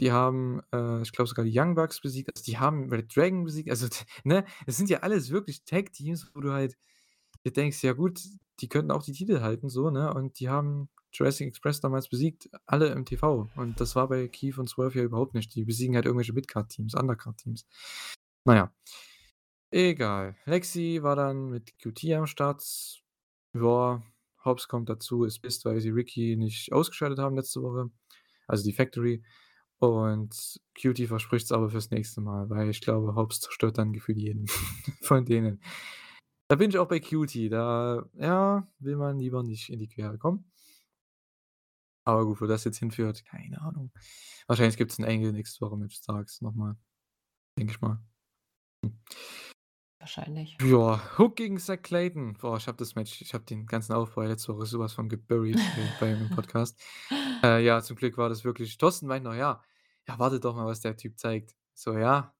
[0.00, 2.30] Die haben, äh, ich glaube sogar die Young Bucks besiegt.
[2.34, 3.70] Also, die haben Red Dragon besiegt.
[3.70, 3.88] Also,
[4.24, 4.44] ne?
[4.66, 6.76] Es sind ja alles wirklich Tag Teams, wo du halt
[7.46, 8.20] dir denkst: „Ja gut,
[8.60, 10.12] die könnten auch die Titel halten so“, ne?
[10.14, 13.48] Und die haben Jurassic Express damals besiegt, alle im TV.
[13.56, 15.54] Und das war bei Keith und Swerve ja überhaupt nicht.
[15.54, 17.66] Die besiegen halt irgendwelche Mid-Card Teams, Undercard Teams.
[18.44, 18.74] Na ja.
[19.70, 20.36] Egal.
[20.46, 22.62] Lexi war dann mit QT am Start.
[23.54, 24.02] Ja,
[24.44, 27.90] Hobbs kommt dazu, ist pisst, weil sie Ricky nicht ausgeschaltet haben letzte Woche,
[28.46, 29.22] also die Factory.
[29.78, 34.46] Und QT verspricht's aber fürs nächste Mal, weil ich glaube, Hobbs zerstört dann gefühlt jeden
[35.02, 35.62] von denen.
[36.48, 40.18] Da bin ich auch bei QT, da, ja, will man lieber nicht in die Quere
[40.18, 40.50] kommen.
[42.10, 43.92] Aber gut, wo das jetzt hinführt, keine Ahnung.
[44.48, 46.76] Wahrscheinlich gibt's 'n Angle nächste Woche mit Starks noch mal.
[47.56, 48.00] Denke ich mal.
[48.84, 48.98] Hm.
[50.00, 50.56] Wahrscheinlich.
[50.62, 52.32] Ja, Hook gegen Zack Clayton.
[52.34, 55.08] Boah, ich habe das Match ich habe den ganzen Aufbau letzte Woche so was von
[55.08, 55.54] geburied
[56.00, 56.82] bei beim im Podcast.
[57.44, 59.62] Äh, ja, zum Glück war das wirklich Thorsten meint noch: „Ja,
[60.08, 62.34] ja, warte doch mal, was der Typ zeigt.“ So, ja.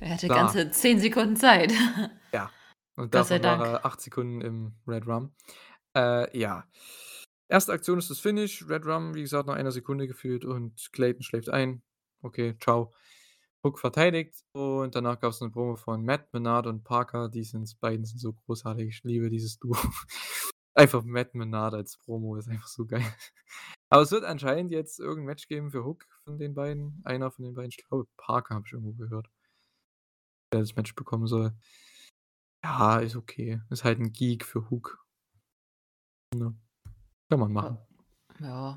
[0.00, 0.40] Er hatte Klar.
[0.40, 1.72] ganze 10 Sekunden Zeit.
[2.32, 2.50] Ja.
[2.96, 5.32] Und Gott davon war er 8 Sekunden im Red Rum.
[5.96, 6.66] Äh, ja.
[7.50, 8.68] Erste Aktion ist das Finish.
[8.68, 11.82] Red Rum, wie gesagt, nach einer Sekunde geführt und Clayton schläft ein.
[12.22, 12.92] Okay, tschau.
[13.64, 17.28] Hook verteidigt und danach gab's 'ne Promo von Matt Menard und Parker.
[17.30, 18.88] Die sind beiden sind so großartig.
[18.88, 19.74] Ich liebe dieses Duo.
[20.74, 23.02] Einfach Matt Menard als Promo ist einfach so geil.
[23.90, 27.00] Aber es wird anscheinend jetzt irgend 'n Match geben für Hook von den beiden.
[27.04, 29.28] Einer von den beiden, ich glaube, Parker habe ich irgendwo gehört.
[30.52, 31.52] Der das Match bekommen soll.
[32.64, 33.60] Ja, ist okay.
[33.70, 34.98] Ist halt 'n Geek für Hook.
[36.34, 36.52] Ne?
[37.30, 37.78] Kann man machen.
[38.40, 38.76] Ja.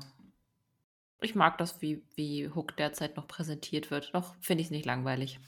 [1.20, 4.12] Ich mag das, wie wie Hook derzeit noch präsentiert wird.
[4.14, 5.38] Noch finde ich's nicht langweilig.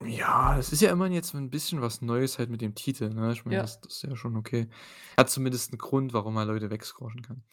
[0.00, 3.32] Ja, es ist ja immerhin jetzt 'n bisschen was Neues halt mit dem Titel, ne?
[3.32, 3.62] Ich meine, Ja.
[3.62, 4.68] das das ist ja schon okay.
[5.16, 7.44] Hat zumindest 'n Grund, warum man Leute wegsquashen kann.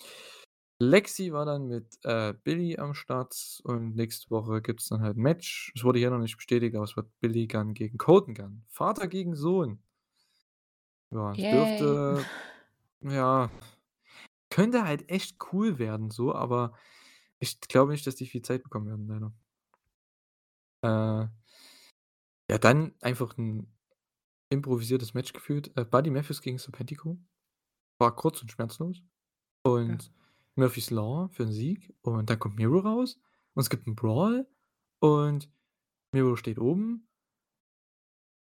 [0.79, 5.21] Lexi war dann mit, äh, Billy am Start und nächste Woche gibt's dann halt 'n
[5.23, 5.71] Match.
[5.75, 8.65] Es wurde hier noch nicht bestätigt, aber es wird Billy Gunn gegen Colten Gunn.
[8.69, 9.81] Vater gegen Sohn.
[11.11, 12.29] Ja, es dürfte
[13.01, 13.51] ja,
[14.59, 16.73] könnte halt echt cool werden so, aber
[17.39, 19.33] ich glaube nicht, dass die viel Zeit bekommen werden, leider.
[20.83, 21.27] Äh.
[22.49, 23.67] Ja, dann einfach 'n
[24.49, 25.71] improvisiertes Match geführt.
[25.77, 27.19] Äh, Buddy Matthews gegen Serpentico.
[27.99, 29.03] War kurz und schmerzlos.
[29.87, 29.99] Ja.
[29.99, 30.11] Und
[30.55, 31.95] Murphy's Law für 'n Sieg.
[32.03, 33.19] Und dann kommt Miro raus
[33.55, 34.47] und es gibt 'n Brawl
[34.99, 35.49] und
[36.13, 37.07] Miro steht oben.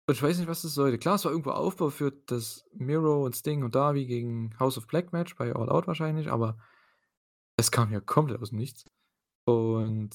[0.09, 0.97] Und ich weiß nicht, was das sollte.
[0.97, 4.87] Klar, es war irgendwo Aufbau für das Miro und Sting und Darby gegen House of
[4.87, 6.57] Black Match bei All Out wahrscheinlich, aber
[7.57, 8.85] es kam ja komplett aus dem Nichts.
[9.47, 10.11] Und,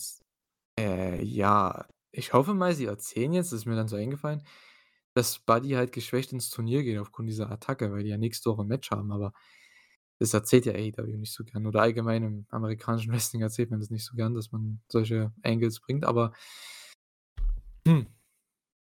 [0.80, 4.44] äh, ja, ich hoffe mal, sie erzählen jetzt, das ist mir dann so eingefallen,
[5.16, 8.64] dass Buddy halt geschwächt ins Turnier geht aufgrund dieser Attacke, weil die ja nächste Woche
[8.64, 9.34] 'n Match haben, aber
[10.20, 13.90] das erzählt ja AEW nicht so gern oder allgemein im amerikanischen Wrestling erzählt man das
[13.92, 16.34] nicht so gern, dass man solche Angles bringt, aber
[17.88, 18.08] hm,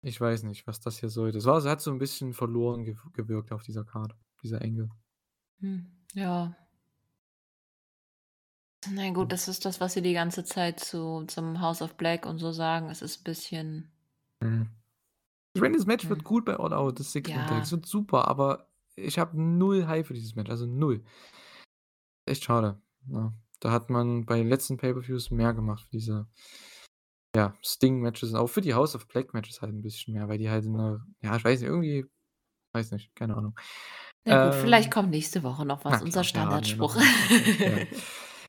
[0.06, 1.38] ich weiß nicht, was das hier sollte.
[1.40, 4.90] Es war es hat so 'n bisschen verloren gew gewirkt auf dieser Card, dieser Angle.
[5.62, 6.56] Hm, ja.
[8.92, 9.32] Na gut, Hm.
[9.32, 12.52] das ist das, was sie die ganze Zeit zu zum House of Black und so
[12.52, 12.90] sagen.
[12.90, 13.92] Es ist bisschen
[14.42, 14.70] Mhm.
[15.56, 16.26] Ich meine, das Match wird Hm.
[16.26, 17.60] gut bei All Out, das Six-Man-Tag.
[17.60, 17.66] Ja.
[17.66, 21.04] Es wird super, aber ich habe 0 Hype für dieses Match, also 0.
[22.28, 23.34] Echt schade, ja.
[23.60, 26.28] Da hat man bei den letzten Pay-per-Views mehr gemacht für diese
[27.36, 30.38] ja, Sting-Matches und auch für die House of Black Matches halt 'n bisschen mehr, weil
[30.40, 32.06] die halt in 'ner ja, ich weiß nicht, irgendwie
[32.74, 33.56] weiß nicht, keine Ahnung.
[34.26, 36.98] Na gut, vielleicht Ähm kommt nächste Woche noch Na was, unser ja noch Standardspruch.
[37.66, 37.84] ja.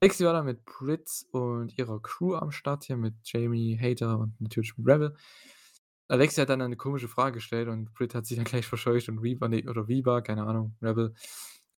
[0.02, 4.40] Lexi war da mit Britt und ihrer Crew am Start hier mit Jamie Hayter und
[4.40, 5.16] natürlich mit Rebel.
[6.10, 9.18] Lexi hat dann eine komische Frage gestellt und Britt hat sich dann gleich verscheucht und
[9.20, 11.14] Reba ne, oder Reba, keine Ahnung, Rebel,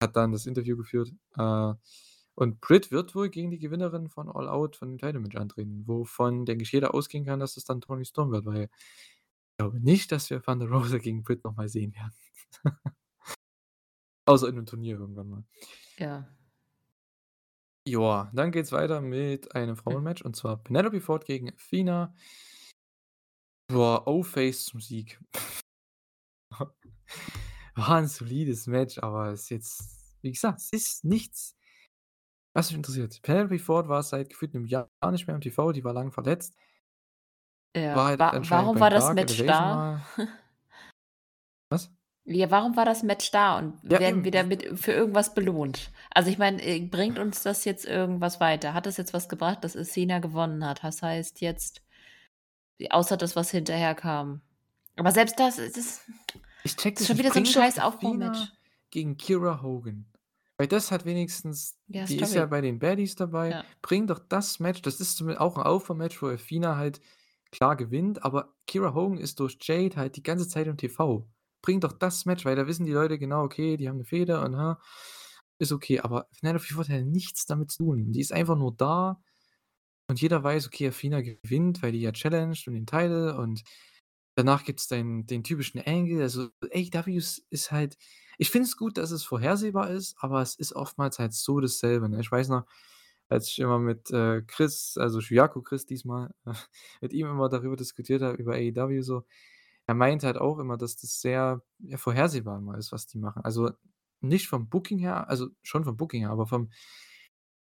[0.02, 1.10] hat dann das Interview geführt.
[1.36, 1.74] Äh,
[2.38, 5.82] und Britt wird wohl gegen die Gewinnerin von All Out von dem Title Match antreten,
[5.88, 9.80] wovon, denke ich, jeder ausgehen kann, dass es dann Toni Storm wird, weil ich glaube
[9.80, 12.14] nicht, dass wir Thunder Rosa gegen Britt noch mal sehen werden.
[14.26, 15.44] Außer in 'nem Turnier irgendwann mal.
[15.98, 16.28] Ja.
[17.86, 19.76] Ja, dann geht's weiter mit einem.
[19.76, 22.14] Frauenmatch und zwar Penelope Ford gegen Athena.
[23.70, 25.20] Boah, O-Face zum Sieg.
[27.76, 31.57] War 'n solides Match, aber ist jetzt wie gesagt, es ist nichts,
[32.54, 33.20] was mich interessiert.
[33.22, 36.54] Penelope Ford war seit gefühlt 'nem Jahr nicht mehr im TV, die war lang verletzt.
[37.76, 40.02] Ja, War halt wa warum war das Dark Match Elevation da?
[41.70, 41.90] Was?
[42.26, 44.24] Ja, warum war das Match da und Ja, werden eben.
[44.24, 45.90] wir damit für irgendwas belohnt?
[46.10, 48.74] Also, ich meine, äh, bringt uns das jetzt irgendwas weiter?
[48.74, 50.84] Hat das jetzt was gebracht, dass Athena gewonnen hat?
[50.84, 51.80] Das heißt jetzt
[52.90, 54.40] außer das, was hinterher kam.
[54.96, 56.02] Aber selbst das es ist
[56.64, 58.52] Ich checke ist das schon wieder so 'n Bring doch scheiß Aufbaumatch.
[58.90, 60.06] gegen Kiera Hogan.
[60.60, 62.46] Weil das hat wenigstens Ja, die ist ja Story.
[62.46, 63.56] bei den Baddies dabei.
[63.56, 63.68] Ja.
[63.80, 67.00] Bring doch das Match das ist zum auch 'n Aufbaumatch, wo Athena halt
[67.52, 71.28] klar gewinnt, aber Kiera Hogan ist durch Jade halt die ganze Zeit im TV.
[71.62, 74.40] Bring doch das Match, weil da wissen die Leute genau: „Okay, die haben 'ne Fehde
[74.40, 74.80] und, ha“
[75.60, 78.10] ist okay, aber Penelope Ford hat nichts damit zu tun.
[78.12, 79.20] Die ist einfach nur da
[80.08, 83.62] und jeder weiß, okay, Athena gewinnt, weil die ja challenged um den Title und
[84.36, 86.22] danach gibt's den den typischen Angle.
[86.22, 87.98] Also, AEWs ist halt
[88.38, 92.08] ich finde es gut, dass es vorhersehbar ist, aber es ist oftmals halt so dasselbe,
[92.08, 92.20] ne?
[92.20, 92.64] Ich weiß noch,
[93.28, 96.30] als ich immer mit, äh, Chris, also Shuyaku Chris diesmal,
[97.02, 99.24] mit ihm immer darüber diskutiert habe, über AEW so.
[99.86, 103.42] Er meinte halt auch immer, dass das sehr, ja, vorhersehbar immer ist, was die machen.
[103.44, 103.70] Also,
[104.20, 106.70] nicht vom Booking her, also schon vom Booking her, aber vom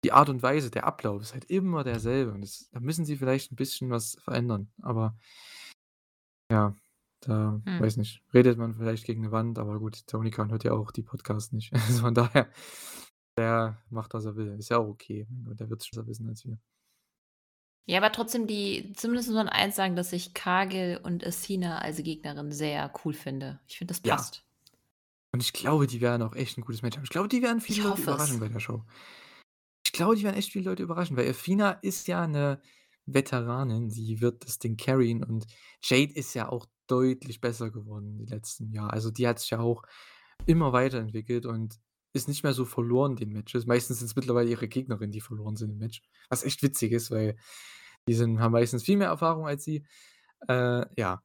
[0.03, 3.17] die Art und Weise, der Ablauf ist halt immer derselbe und das da müssen sie
[3.17, 5.17] vielleicht 'n bisschen was verändern, aber
[6.49, 6.73] ja,
[7.21, 7.79] da Hm.
[7.79, 10.91] weiß nicht, redet man vielleicht gegen 'ne Wand, aber gut, Tony Khan hört ja auch
[10.91, 11.71] die Podcasts nicht.
[11.73, 12.49] Also, von daher,
[13.37, 14.55] der macht, was er will.
[14.59, 15.27] Ist ja auch okay.
[15.29, 16.59] Der wird's besser wissen als wir.
[17.87, 21.97] Ja, aber trotzdem die zumindest muss man eins sagen, dass ich Cargill und Athena als
[22.03, 23.59] Gegnerin sehr cool finde.
[23.67, 24.15] Ich finde, das Ja.
[24.15, 24.43] passt.
[25.33, 27.03] Und ich glaube, die werden auch echt 'n gutes Match haben.
[27.03, 28.41] Ich glaube, die werden viele Ich Leute überraschen es.
[28.41, 28.85] bei der Show.
[29.85, 32.61] Ich glaube, die werden echt viele Leute überraschen, weil Athena ist ja 'ne
[33.05, 33.89] Veteranin.
[33.89, 35.47] Sie wird das Ding carryen und
[35.83, 38.93] Jade ist ja auch deutlich besser geworden die letzten Jahre.
[38.93, 39.83] Also, die hat sich ja auch
[40.45, 41.79] immer weiterentwickelt und
[42.13, 43.65] ist nicht mehr so verloren den Matches.
[43.67, 47.37] Meistens sind's mittlerweile ihre Gegnerinnen, die verloren sind im Match, was echt witzig ist, weil
[48.07, 49.85] die sind haben meistens viel mehr Erfahrung als sie.
[50.47, 51.23] Äh, ja.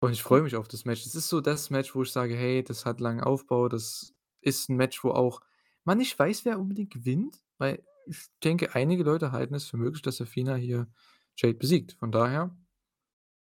[0.00, 1.04] Und ich freue mich auf das Match.
[1.04, 4.68] Das ist so das Match, wo ich sage: „Hey, das hat langen Aufbau.“ Das ist
[4.68, 5.40] 'n Match, wo auch
[5.84, 10.02] man nicht weiß, wer unbedingt gewinnt, weil ich denke, einige Leute halten es für möglich,
[10.02, 10.88] dass Athena hier
[11.36, 11.92] Jade besiegt.
[11.94, 12.56] Von daher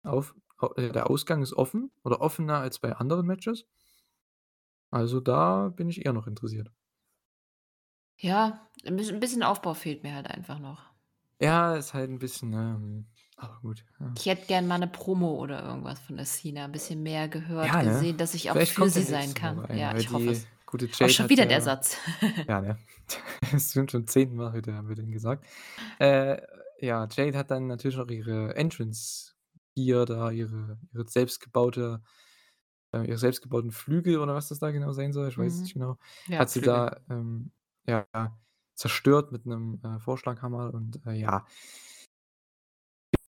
[0.05, 3.65] auf au der Ausgang ist offen oder offener als bei anderen Matches.
[4.93, 6.71] Also, da bin ich eher noch interessiert.
[8.21, 10.91] Ja, 'n bisschen Aufbau fehlt mir halt einfach noch.
[11.41, 13.07] Ja, ist halt 'n bisschen, ne, hm
[13.37, 14.17] aber gut, ja.
[14.17, 17.83] Ich hätte gern mal 'ne Promo oder irgendwas von Athena, 'n bisschen mehr gehört, Ja,
[17.83, 18.09] ne?
[18.09, 19.67] gesehen, dass ich auch Vielleicht für sie sein kann.
[19.69, 20.49] Eine, Ja, ich hoffe es.
[20.67, 21.97] gute Oh, Jade schon hat wieder der ja Satz.
[22.49, 22.79] ja, ne?
[23.55, 24.37] Es sind schon 10.
[24.37, 25.47] Mal heute haben wir den gesagt.
[26.01, 26.43] Äh,
[26.81, 29.35] ja, Jade hat dann natürlich noch ihre Entrance
[29.87, 32.03] Gear da, ihre ihre selbstgebaute
[32.95, 35.73] äh, ihre selbstgebauten Flügel oder was das da genau sein soll, ich weiß es nicht
[35.73, 35.75] Mhm.
[35.75, 36.63] genau, Ja, hat sie Flügel.
[36.63, 37.53] da, ähm,
[37.87, 38.07] ja,
[38.77, 41.47] zerstört mit 'nem, äh, Vorschlaghammer und, äh, ja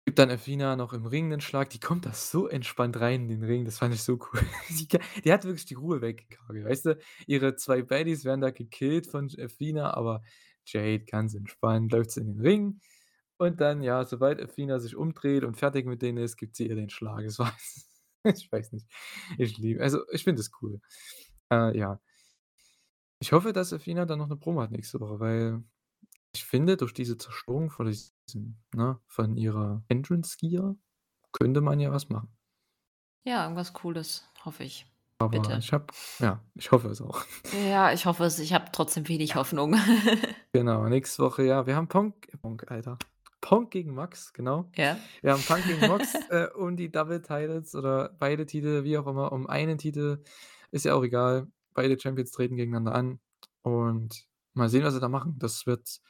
[0.08, 1.70] gibt dann Athena noch im Ring 'nen Schlag.
[1.70, 4.42] Die kommt da so entspannt rein in den Ring, das fand ich so cool.
[4.70, 4.88] Die
[5.24, 6.98] die hat wirklich die Ruhe weg, weißt du?
[7.28, 10.22] Ihre 2 Baddies werden da gekillt von Athena, aber
[10.66, 12.80] Jade ganz entspannt läuft sie in den Ring
[13.40, 16.76] und dann, ja, sobald Athena sich umdreht und fertig mit denen ist, gibt sie ihr
[16.76, 17.24] den Schlag.
[17.26, 17.54] Es war
[18.24, 18.88] ich weiß nicht.
[19.38, 20.82] Ich liebe also, ich finde es cool.
[21.52, 22.00] Äh, ja.
[23.22, 25.64] Ich hoffe, dass Athena dann noch 'ne Promo hat nächste Woche, weil
[26.34, 30.78] ich finde, durch diese Zerstörung von diesem ne, von ihrer Entrance Gear
[31.34, 32.30] könnte man ja was machen.
[33.26, 34.86] Ja, irgendwas Cooles, hoffe ich.
[35.20, 35.58] Aber Bitte.
[35.60, 35.88] ich habe
[36.20, 37.26] ja, ich hoffe es auch.
[37.68, 38.40] Ja, ich hoffe es.
[38.40, 39.76] Ich habe trotzdem wenig Hoffnung.
[40.54, 42.98] Genau, nächste Woche, ja, wir haben Punk Punk, Alter.
[43.42, 44.70] Punk gegen Mox, genau.
[44.76, 45.10] Ja.
[45.22, 49.08] Wir haben Punk gegen Mox, äh, um die Double Titles oder beide Titel, wie auch
[49.08, 50.24] immer, um einen Titel,
[50.72, 51.48] ist ja auch egal.
[51.74, 53.20] Beide Champions treten gegeneinander an
[53.62, 55.36] und mal sehen, was sie da machen.
[55.40, 56.02] Das wird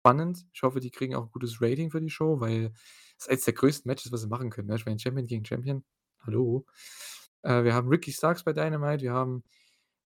[0.00, 0.46] spannend.
[0.52, 2.72] Ich hoffe, die kriegen auch 'n gutes Rating für die Show, weil
[3.18, 4.76] ist eins der größten Matches, was sie machen können, ne?
[4.76, 5.84] Ich meine, Champion gegen Champion,
[6.26, 6.66] hallo?
[7.42, 9.44] Äh, wir haben Ricky Starks bei Dynamite, wir haben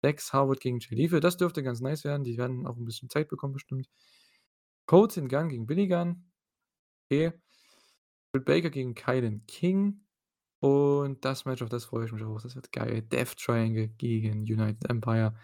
[0.02, 1.20] Dax Harwood gegen Lethal.
[1.20, 2.24] Das dürfte ganz nice werden.
[2.24, 3.88] Die werden auch 'n bisschen Zeit bekommen bestimmt.
[4.88, 6.24] Colten Gunn gegen Billy Gunn.
[7.22, 7.32] Okay.
[8.32, 10.04] Britt Baker gegen Kilynn King
[10.60, 12.40] und das Match, auf das freue ich mich auch.
[12.40, 13.02] Das wird geil.
[13.02, 15.38] Death Triangle gegen United Empire.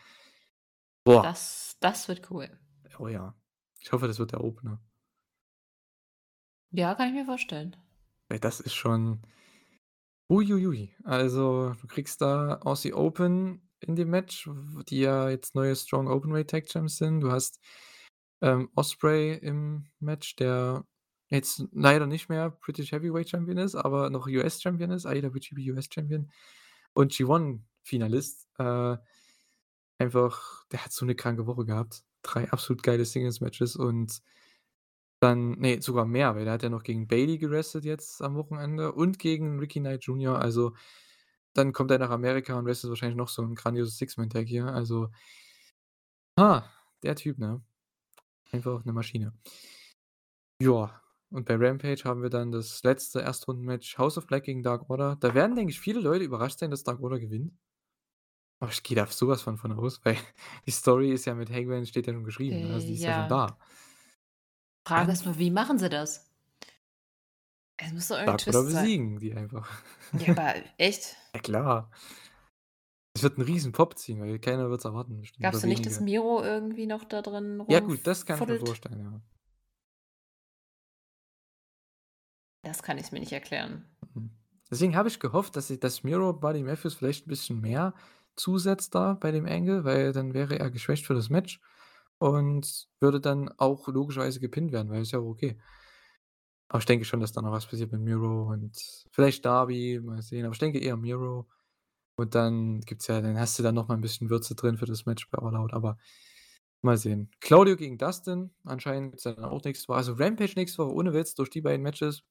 [1.05, 1.23] Boah.
[1.23, 2.49] Das das wird cool.
[2.99, 3.35] Oh ja.
[3.81, 4.83] Ich hoffe, das wird der Opener.
[6.73, 7.77] Ja, kann ich mir vorstellen.
[8.29, 9.23] Das ist schon
[10.31, 10.95] ui, ui, ui.
[11.05, 14.49] Also, du kriegst da Aussie Open in dem Match,
[14.89, 17.21] die ja jetzt neue Strong Openweight Tag Champs sind.
[17.21, 17.61] Du hast
[18.41, 20.85] ähm, Ospreay im Match, der
[21.31, 25.89] jetzt leider nicht mehr British Heavyweight Champion ist, aber noch US Champion ist, IWGP US
[25.93, 26.31] Champion
[26.95, 28.49] und G1 Finalist.
[28.59, 28.97] Äh,
[29.99, 32.05] einfach der hat so 'ne kranke Woche gehabt.
[32.23, 34.21] 3 absolut geile Singles Matches und
[35.23, 38.93] dann ne, sogar mehr, weil der hat ja noch gegen Bayley gewrestelt jetzt am Wochenende
[38.93, 40.39] und gegen Ricky Knight Jr.
[40.41, 40.73] Also,
[41.55, 44.67] dann kommt er nach Amerika und wrestelt wahrscheinlich noch so 'n grandioses Six-Man-Tag hier.
[44.69, 45.11] Also
[46.39, 46.63] ah,
[47.03, 47.61] der Typ, ne?
[48.53, 49.33] Einfach 'ne Maschine.
[50.63, 50.93] Ja,
[51.31, 55.17] und bei Rampage haben wir dann das letzte Erstrundenmatch House of Black gegen Dark Order.
[55.21, 57.53] Da werden, denke ich, viele Leute überrascht sein, dass Dark Order gewinnt.
[58.63, 60.17] Aber ich gehe da so was von von aus, weil
[60.67, 62.69] die Story ist ja mit Hangman steht ja schon geschrieben, ne?
[62.75, 63.29] Also, Äh, die ist ja schon ja.
[63.29, 63.59] da.
[64.87, 66.31] Frage ist nur, wie machen sie das?
[67.79, 68.89] Es muss doch irgend 'n Dark Order Twist sein.
[68.89, 69.69] besiegen die einfach.
[70.19, 71.17] Ja, aber echt?
[71.35, 71.91] Ja klar.
[73.15, 75.85] Es wird 'n riesen Pop ziehen, weil keiner wird's erwarten bestimmt Glaubst oder du nicht,
[75.87, 76.01] dass.
[76.01, 79.23] Miro irgendwie noch da drin Ja gut, das kann ich mir vorstellen, ja.
[82.65, 83.87] Das kann ich mir nicht erklären.
[84.15, 84.31] Mhm.
[84.71, 87.95] Deswegen habe ich gehofft, dass sie dass Miro Buddy Matthews vielleicht 'n bisschen mehr
[88.37, 91.61] zusetzt da bei dem Angle, weil dann wäre er geschwächt für das Match
[92.19, 95.61] und würde dann auch logischerweise gepinnt werden, weil ist ja auch okay.
[96.71, 98.79] Aber ich denke schon, dass da noch was passiert mit Miro und
[99.11, 101.49] vielleicht Darby, mal sehen, aber ich denke eher Miro.
[102.17, 104.87] Und dann gibt's ja dann hast du da noch mal 'n bisschen Würze drin für
[104.87, 105.99] das Match bei All Out, aber
[106.83, 107.31] mal sehen.
[107.41, 111.51] Claudio gegen Dustin, anscheinend gibt's dann auch Woche also, Rampage nächste Woche ohne Witz durch
[111.51, 112.23] die beiden Matches.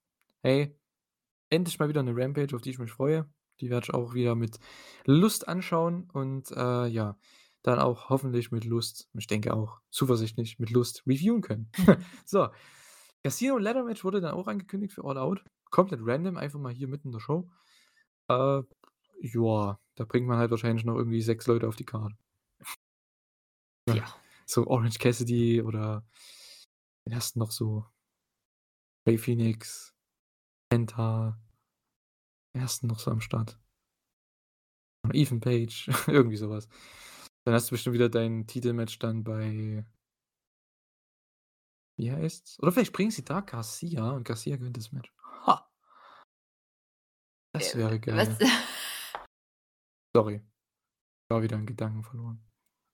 [0.43, 0.73] Hey,
[1.49, 3.29] endlich mal wieder 'ne Rampage, auf die ich mich freue.
[3.61, 4.59] Die werde ich auch wieder mit
[5.05, 7.17] Lust anschauen und, äh, ja,
[7.63, 11.71] dann auch hoffentlich mit Lust ich denke auch zuversichtlich mit Lust reviewen können.
[12.25, 12.49] So,
[13.23, 15.43] Casino Ladder Match wurde dann auch angekündigt für All Out.
[15.71, 17.49] Komplett random, einfach mal hier mitten in der Show.
[18.29, 18.63] Äh,
[19.21, 22.13] ja, da bringt man halt wahrscheinlich noch irgendwie 6 Leute auf die Card.
[23.87, 24.05] Ja,
[24.45, 26.03] so Orange Cassidy oder
[27.05, 27.85] wen hast 'n noch so?
[29.07, 29.91] Rey Fénix,
[30.69, 31.39] Penta.
[32.53, 33.59] Wer ist 'n noch so am Start?
[35.13, 36.67] Ethan Page, irgendwie so was.
[37.45, 39.85] Dann hast du bestimmt wieder dein Titelmatch dann bei
[41.97, 42.59] wie heißt's?
[42.61, 45.11] Oder vielleicht bringen sie da Garcia und Garcia gewinnt das Match.
[45.45, 45.69] Ha!
[47.53, 48.39] Das wäre was?
[48.39, 48.39] geil.
[50.15, 50.41] Sorry.
[51.29, 52.48] War wieder in Gedanken verloren.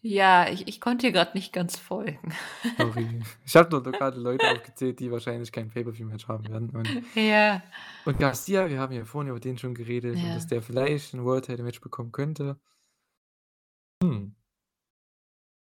[0.07, 2.32] Ja, ich ich konnte dir grad nicht ganz folgen.
[2.77, 3.23] Sorry.
[3.44, 7.64] Ich habe nur da grade Leute aufgezählt, die wahrscheinlich kein Pay-per-view-Match haben werden und Ja.
[8.06, 10.49] und Garcia, wir haben ja vorhin über den schon geredet und dass Ja.
[10.49, 12.60] der vielleicht 'n World Title Match bekommen könnte.
[14.03, 14.36] Hm.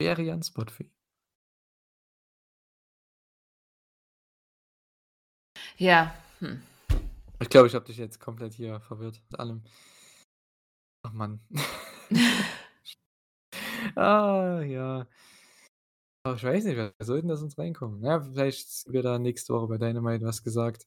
[0.00, 0.90] Wäre ja 'n Spot für ihn.
[5.78, 6.62] Ja, hm.
[7.40, 9.62] Ich glaube, ich habe dich jetzt komplett hier verwirrt mit allem.
[11.04, 11.40] Ach Mann.
[13.96, 15.06] Ah, ja.
[16.26, 18.02] Aber ich weiß nicht, wer soll denn da sonst reinkommen?
[18.02, 20.86] Ja, vielleicht wird da nächste Woche bei Dynamite was gesagt.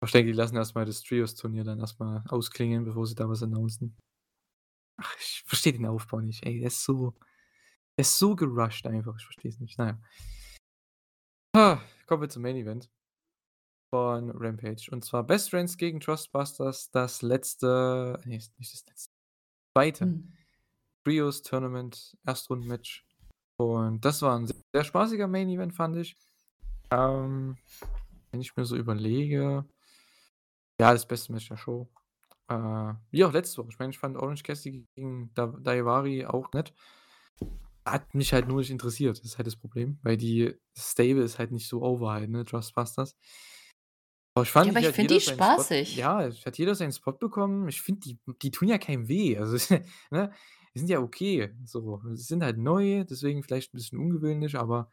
[0.00, 3.14] Aber ich denke, die lassen erst mal das Trios-Turnier dann erst mal ausklingen, bevor sie
[3.14, 3.96] da was announcen.
[4.98, 6.58] Ach, ich verstehe den Aufbau nicht, ey.
[6.60, 7.14] Der ist so
[7.98, 9.14] der ist so gerusht einfach.
[9.18, 9.76] Ich verstehe es nicht.
[9.76, 9.98] Na ja.
[11.54, 12.88] Ha, kommen wir zum Main Event
[13.94, 14.88] von Rampage.
[14.90, 19.12] Und zwar Best Friends gegen Trustbusters, das letzte ne, ist nicht das letzte,
[19.76, 20.32] zweite Hm.
[21.04, 23.04] Trios Tournament Erstrundenmatch.
[23.58, 26.16] Und das war 'n sehr spaßiger Main Event, fand ich.
[26.90, 27.56] Ähm,
[28.30, 29.64] wenn ich mir so überlege
[30.80, 31.90] ja, das beste Match der Show.
[32.48, 33.68] Äh, wie auch letzte Woche.
[33.70, 36.72] Ich meine, ich fand Orange Cassidy gegen Da Daivari auch nett.
[37.84, 39.18] Hat mich halt nur nicht interessiert.
[39.18, 42.44] Das ist halt das Problem, weil die Stable ist halt nicht so over halt, ne,
[42.44, 43.16] Trustbusters.
[44.34, 45.96] Aber ich fand, Ja, aber ich finde die seinen Spot spaßig.
[45.96, 47.68] ja, es hat jeder seinen Spot bekommen.
[47.68, 49.36] Ich finde, die die tun ja keinem weh.
[49.36, 49.56] Also,
[50.10, 50.32] ne?
[50.74, 52.00] Die sind ja okay, so.
[52.14, 54.88] Sie sind halt neu, deswegen vielleicht 'n bisschen ungewöhnlich, aber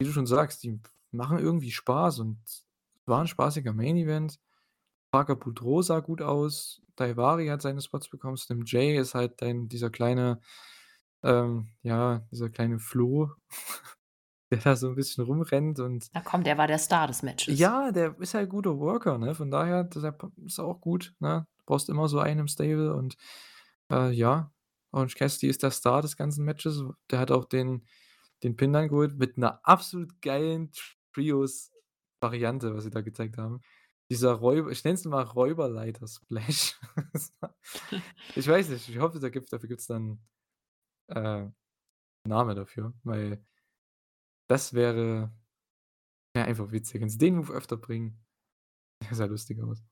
[0.00, 0.80] wie du schon sagst, die
[1.12, 2.38] machen irgendwie Spaß und
[3.06, 4.40] war 'n spaßiger Main Event.
[5.12, 6.82] Parker Boudreaux sah gut aus.
[6.96, 8.36] Daivari hat seine Spots bekommen.
[8.38, 10.40] Slim J ist halt dein dieser kleine
[11.24, 13.32] ähm, ja, dieser kleine Floh,
[14.52, 17.72] der da so 'n bisschen rumrennt und Na komm, der war der Star des Matches.
[17.72, 19.34] ja, der ist halt guter Worker, ne?
[19.34, 21.46] Von daher, deshalb ist er auch gut, ne?
[21.58, 23.16] Du brauchst immer so einen im Stable und,
[23.92, 24.52] äh, ja,
[24.92, 26.82] Orange Cassidy ist der Star des ganzen Matches.
[27.10, 27.86] Der hat auch den
[28.44, 30.72] den Pin dann geholt mit 'ner absolut geilen
[31.14, 33.60] Trios-Variante, was sie da gezeigt haben.
[34.10, 36.78] Dieser Räuber ich nenne es mal Räuberleiter-Splash.
[38.36, 40.20] Ich weiß nicht, ich hoffe, da gibt dafür gibt's dann,
[41.08, 41.46] äh,
[42.26, 43.44] Name dafür, weil
[44.50, 45.30] das wäre
[46.34, 47.00] wäre einfach witzig.
[47.00, 48.24] Wenn sie den Move öfter bringen,
[49.02, 49.82] der sah lustig aus.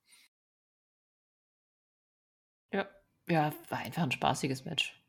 [3.30, 3.52] Ja.
[3.68, 5.02] War einfach 'n spaßiges Match.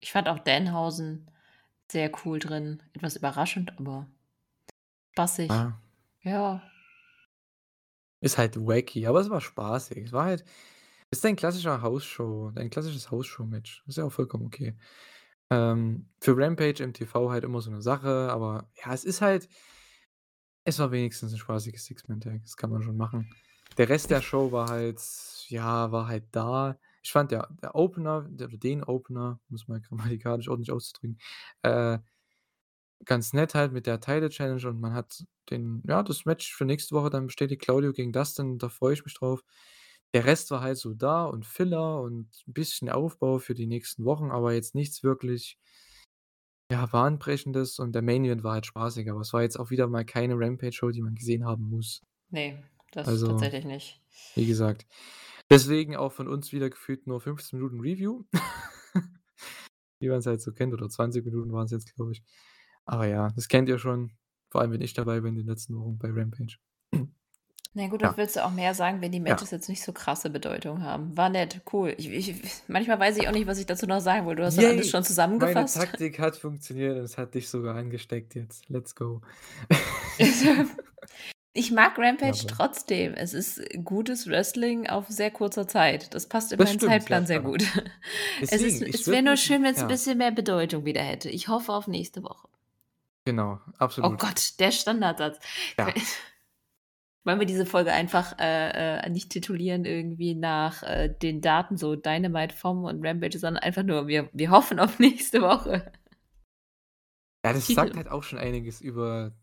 [0.00, 1.30] Ich fand auch Danhausen
[1.90, 2.82] sehr cool drin.
[2.94, 4.08] Etwas überraschend, aber
[5.16, 5.50] Spaßig.
[5.50, 5.80] Ja.
[6.22, 6.62] Ja.
[8.22, 10.06] Ist halt wacky, aber es war spaßig.
[10.06, 10.44] Es war halt
[11.10, 13.84] ist dein klassischer Hausshow dein klassisches Hausshow-Match.
[13.86, 14.76] Ist ja auch vollkommen okay.
[15.50, 19.48] Ähm, für Rampage im TV halt immer so 'ne Sache, aber ja, es ist halt
[20.66, 22.40] es war wenigstens 'n spaßiges Six-Man-Tag.
[22.42, 23.28] Das kann man schon machen.
[23.76, 25.00] Der Rest der Show war halt
[25.48, 26.78] ja, war halt da.
[27.04, 31.18] Ich fand der der Opener d oder den Opener, um's mal grammatikalisch ordentlich auszudrücken,
[31.62, 31.98] äh,
[33.04, 36.64] ganz nett halt mit der Title Challenge und man hat den ja, das Match für
[36.64, 39.42] nächste Woche dann bestätigt, Claudio gegen Dustin, da freue ich mich drauf.
[40.14, 44.04] Der Rest war halt so da und Filler und 'n bisschen Aufbau für die nächsten
[44.04, 45.58] Wochen, aber jetzt nichts wirklich
[46.70, 49.86] ja, Bahnbrechendes und der Main Event war halt spaßig, aber es war jetzt auch wieder
[49.88, 52.02] mal keine Rampage-Show, die man gesehen haben muss.
[52.28, 54.02] Ne, das Also, tatsächlich nicht.
[54.34, 54.86] wie gesagt,
[55.50, 58.24] deswegen auch von uns wieder gefühlt nur 15 Minuten Review,
[60.00, 62.22] wie man's halt so kennt oder 20 Minuten waren's jetzt, glaube ich.
[62.84, 64.12] Aber ja, das kennt ihr schon,
[64.50, 66.56] vor allem, wenn ich dabei bin in den letzten Wochen bei Rampage.
[67.76, 68.16] Na gut, Ja.
[68.16, 69.24] willst du auch mehr sagen, wenn die Ja.
[69.24, 71.16] Matches jetzt nicht so krasse Bedeutung haben?
[71.16, 71.92] War nett, cool.
[71.98, 74.36] Ich ich manchmal weiß ich auch nicht, was ich dazu noch sagen will.
[74.36, 74.90] Du hast dann alles Yay!
[74.90, 75.76] schon Meine zusammengefasst.
[75.80, 78.68] Taktik hat funktioniert und es hat dich sogar angesteckt jetzt.
[78.68, 79.22] Let's go.
[81.56, 82.46] Ich mag Rampage Jawohl.
[82.48, 83.14] trotzdem.
[83.14, 86.12] Es ist gutes Wrestling auf sehr kurzer Zeit.
[86.12, 87.62] Das passt in meinen ja Zeitplan sehr gut.
[88.40, 89.86] Es Deswegen, ich es wäre nur schön, wenn's 'n ja.
[89.86, 91.30] bisschen mehr Bedeutung wieder hätte.
[91.30, 92.48] Ich hoffe auf nächste Woche.
[93.24, 94.18] Genau, Oh absolut.
[94.18, 95.38] Gott, der Standardsatz.
[95.78, 95.94] Ja.
[97.24, 101.96] Wollen wir diese Folge einfach, äh, äh, nicht titulieren irgendwie nach, äh, den Daten, so
[101.96, 105.90] Dynamite vom und Rampage, sondern einfach nur: „Wir wir hoffen auf nächste Woche.“
[107.44, 107.74] Ja, das Titel.
[107.74, 109.36] sagt halt auch schon einiges über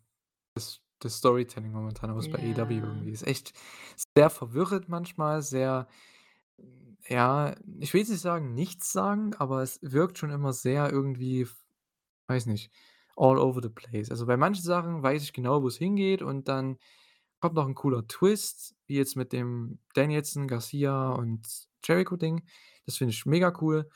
[0.56, 2.82] das das Storytelling momentan aus bei AEW Ja.
[2.86, 3.12] irgendwie.
[3.12, 3.54] Ist echt
[4.18, 5.88] sehr verwirrend manchmal, sehr
[7.10, 11.48] ja, ich will jetzt nicht sagen nichtssagend, aber es wirkt schon immer sehr irgendwie
[12.28, 12.72] weiß nicht,
[13.18, 14.12] all over the place.
[14.12, 16.78] Also, bei manchen Sachen weiß ich genau, wo's hingeht und dann
[17.42, 21.48] kommt noch 'n cooler Twist, wie jetzt mit dem Danielson, Garcia und
[21.86, 22.44] Jericho-Ding.
[22.86, 23.90] Das finde ich mega cool.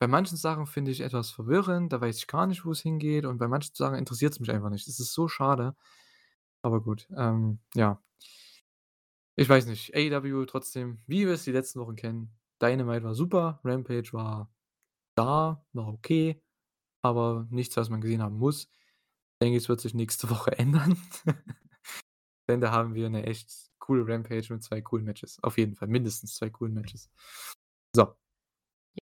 [0.00, 3.38] Bei manchen Sachen finde ich etwas verwirrend, da weiß ich gar nicht, wo's hingeht und
[3.38, 4.88] bei manchen Sachen interessiert's mich einfach nicht.
[4.88, 5.76] Das ist so schade.
[6.64, 8.02] Aber gut, ähm, ja.
[9.38, 12.30] Ich weiß nicht, AEW trotzdem, wie wir es die letzten Wochen kennen.
[12.60, 14.52] Dynamite war super, Rampage war
[15.16, 16.42] da, war okay,
[17.02, 18.70] aber nichts, was man gesehen haben muss.
[19.42, 20.98] Denke, es wird sich nächste Woche ändern.
[22.48, 25.42] Denn da haben wir 'ne echt coole Rampage mit 2 coolen Matches.
[25.42, 27.10] Auf jeden Fall, mindestens 2 coolen Matches.
[27.96, 28.14] So.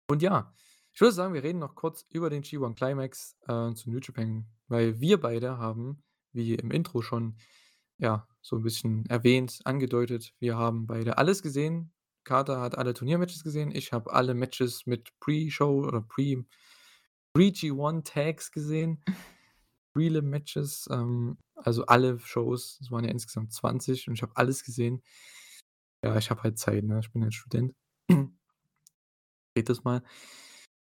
[0.09, 0.53] Und ja,
[0.93, 4.45] ich würde sagen, wir reden noch kurz über den G1 Climax, äh, zu New Japan,
[4.67, 6.03] weil wir beide haben,
[6.33, 7.37] wie im Intro schon,
[7.99, 11.93] ja, so 'n bisschen erwähnt, angedeutet, wir haben beide alles gesehen.
[12.25, 13.71] Carter hat alle Turniermatches gesehen.
[13.75, 16.45] Ich habe alle Matches mit Pre-Show oder Pre
[17.35, 19.03] Pre-G1 Tags gesehen.
[19.95, 22.79] Prelim-Matches, ähm, also alle Shows.
[22.81, 25.01] Es waren ja insgesamt 20 und ich habe alles gesehen.
[26.03, 26.99] Ja, ich habe halt Zeit, ne?
[26.99, 27.73] Ich bin halt Student.
[29.55, 30.01] Geht das mal.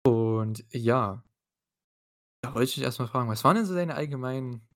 [0.04, 1.22] Und ja.
[2.44, 4.66] Da wollte ich dich erst mal fragen, was waren denn so deine allgemeinen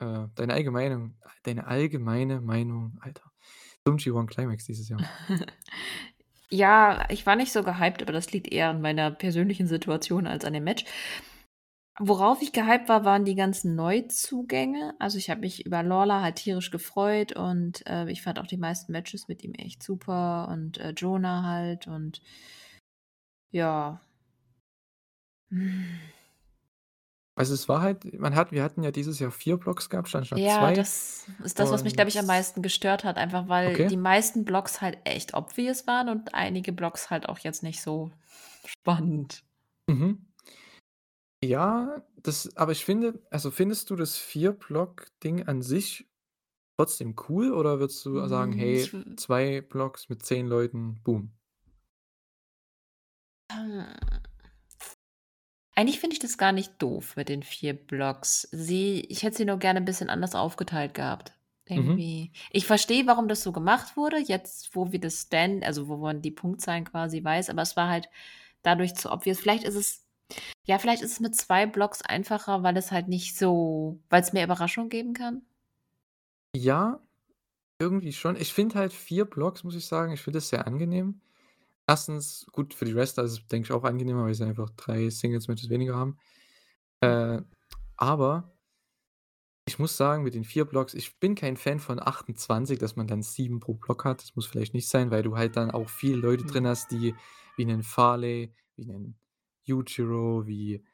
[0.00, 1.12] äh, deine allgemeine
[1.44, 3.30] deine allgemeine Meinung, Alter,
[3.84, 5.00] zum G1 Climax dieses Jahr?
[6.54, 10.44] Ja, ich war nicht so gehypt, aber das liegt eher an meiner persönlichen Situation als
[10.44, 10.84] an dem Match.
[11.98, 14.94] Worauf ich gehypt war, waren die ganzen Neuzugänge.
[14.98, 18.58] Also, ich habe mich über Lawler halt tierisch gefreut und, äh, ich fand auch die
[18.58, 22.20] meisten Matches mit ihm echt super und, äh, Jonah halt und
[23.50, 24.00] ja.
[27.38, 30.26] Also, es war halt man hat wir hatten ja dieses Jahr 4 Blocks gehabt statt
[30.26, 33.48] statt Ja, 2 das ist das, was mich, glaube ich, am meisten gestört hat, einfach
[33.48, 33.90] weil Okay.
[33.90, 38.10] die meisten Blocks halt echt obvious waren und einige Blocks halt auch jetzt nicht so
[38.64, 39.42] spannend.
[39.88, 40.22] Mhm.
[41.44, 46.08] Ja, das aber ich finde also, findest du das 4-Block-Ding an sich
[46.78, 51.02] trotzdem cool oder würdest du sagen: Hm, ich „Hey, w 2 Blocks mit 10 Leuten,
[51.04, 51.32] boom?“
[53.50, 54.11] Hm.
[55.82, 58.46] Eigentlich finde ich das gar nicht doof mit den 4 Blocks.
[58.52, 61.32] Sie ich hätte sie nur gerne 'n bisschen anders aufgeteilt gehabt.
[61.76, 62.02] Mhm.
[62.04, 65.96] Irgendwie ich verstehe, warum das so gemacht wurde, jetzt, wo wir das Stand also, wo
[65.96, 68.08] man die Punktzahlen quasi weiß, aber es war halt
[68.62, 69.40] dadurch zu obvious.
[69.40, 70.04] Vielleicht ist es
[70.66, 74.44] ja, vielleicht ist es mit 2 Blocks einfacher, weil es halt nicht so weil's mehr
[74.44, 75.42] Überraschung geben kann?
[76.54, 77.00] Ja,
[77.80, 78.36] irgendwie schon.
[78.36, 81.20] Ich finde halt 4 Blocks, muss ich sagen ich finde das sehr angenehm.
[81.88, 82.46] 1.
[82.52, 85.68] gut, für die Wrestler ist es, denke ich, auch angenehmer, weil sie einfach 3 Singles-Matches
[85.70, 86.18] weniger haben.
[87.02, 87.22] Hm.
[87.36, 87.42] Äh,
[87.96, 88.52] aber
[89.68, 93.06] ich muss sagen, mit den 4 Blocks ich bin kein Fan von 28, dass man
[93.06, 94.20] dann 7 pro Block hat.
[94.20, 96.66] Das muss vielleicht nicht sein, weil du halt dann auch viele Leute drin Hm.
[96.66, 97.16] hast, die
[97.54, 99.16] wie 'nen Farley, wie 'nen
[99.64, 100.84] Yujiro, wie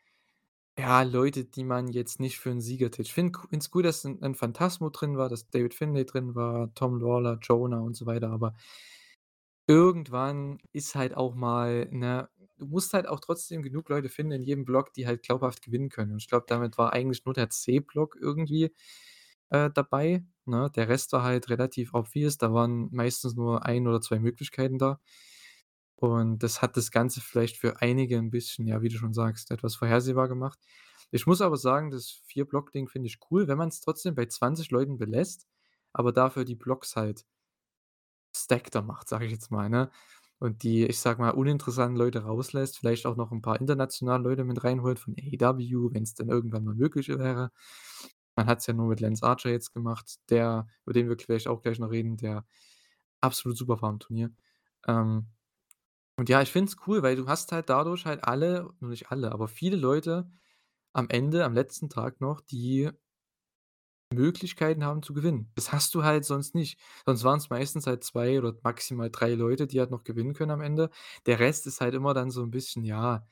[0.79, 3.09] Ja, Leute, die man jetzt nicht für 'n Sieger tippt.
[3.09, 6.75] Ich finde es gut, dass 'n 'n Phantasmo drin war, dass David Finlay drin war,
[6.75, 8.55] Tom Lawlor, Jonah und so weiter, aber
[9.69, 14.43] irgendwann ist halt auch mal, ne du musst halt auch trotzdem genug Leute finden in
[14.45, 16.13] jedem Block, die halt glaubhaft gewinnen können.
[16.13, 18.75] Und ich glaube, damit war eigentlich nur der C-Block irgendwie,
[19.51, 20.71] äh, dabei, ne?
[20.77, 22.39] Der Rest war halt relativ obvious.
[22.39, 25.01] Da waren meistens nur 1 oder 2 Möglichkeiten da.
[26.01, 29.51] Und das hat das Ganze vielleicht für einige 'n bisschen, ja, wie du schon sagst,
[29.51, 30.59] etwas vorhersehbar gemacht.
[31.11, 34.97] Ich muss aber sagen, das Vier-Block-Ding finde ich cool, wenn man's trotzdem bei 20 Leuten
[34.99, 35.49] belässt,
[35.93, 37.25] aber dafür die Blocks halt
[38.37, 39.91] stackter macht, sage ich jetzt mal, ne?
[40.41, 44.45] Und die, ich sage mal, uninteressanten Leute rauslässt, vielleicht auch noch 'n paar internationale Leute
[44.45, 47.51] mit reinholt von AEW, wenn's dann irgendwann mal möglich wäre.
[48.37, 51.63] Man hat's ja nur mit Lance Archer jetzt gemacht, der über den wir vielleicht auch
[51.63, 52.47] gleich noch reden, der
[53.21, 54.31] absolut super war am Turnier.
[54.87, 55.27] Ähm,
[56.17, 59.11] und ja, ich finde es cool, weil du hast halt dadurch halt alle nur nicht
[59.13, 60.31] alle, aber viele Leute
[60.95, 62.91] am Ende, am letzten Tag noch, die
[64.15, 65.51] Möglichkeiten haben zu gewinnen.
[65.55, 66.79] Das hast du halt sonst nicht.
[67.07, 70.63] Sonst waren's meistens halt 2 oder maximal 3 Leute, die halt noch gewinnen können am
[70.63, 70.91] Ende.
[71.27, 73.25] Der Rest ist halt immer dann so 'n bisschen, ja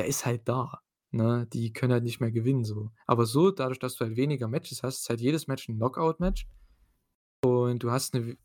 [0.00, 0.80] der ist halt da,
[1.10, 1.46] ne?
[1.52, 2.90] Die können halt nicht mehr gewinnen so.
[3.06, 6.46] Aber so, dadurch, dass du halt weniger Matches hast, ist halt jedes Match 'n Knockout-Match
[7.44, 8.36] und du hast 'ne w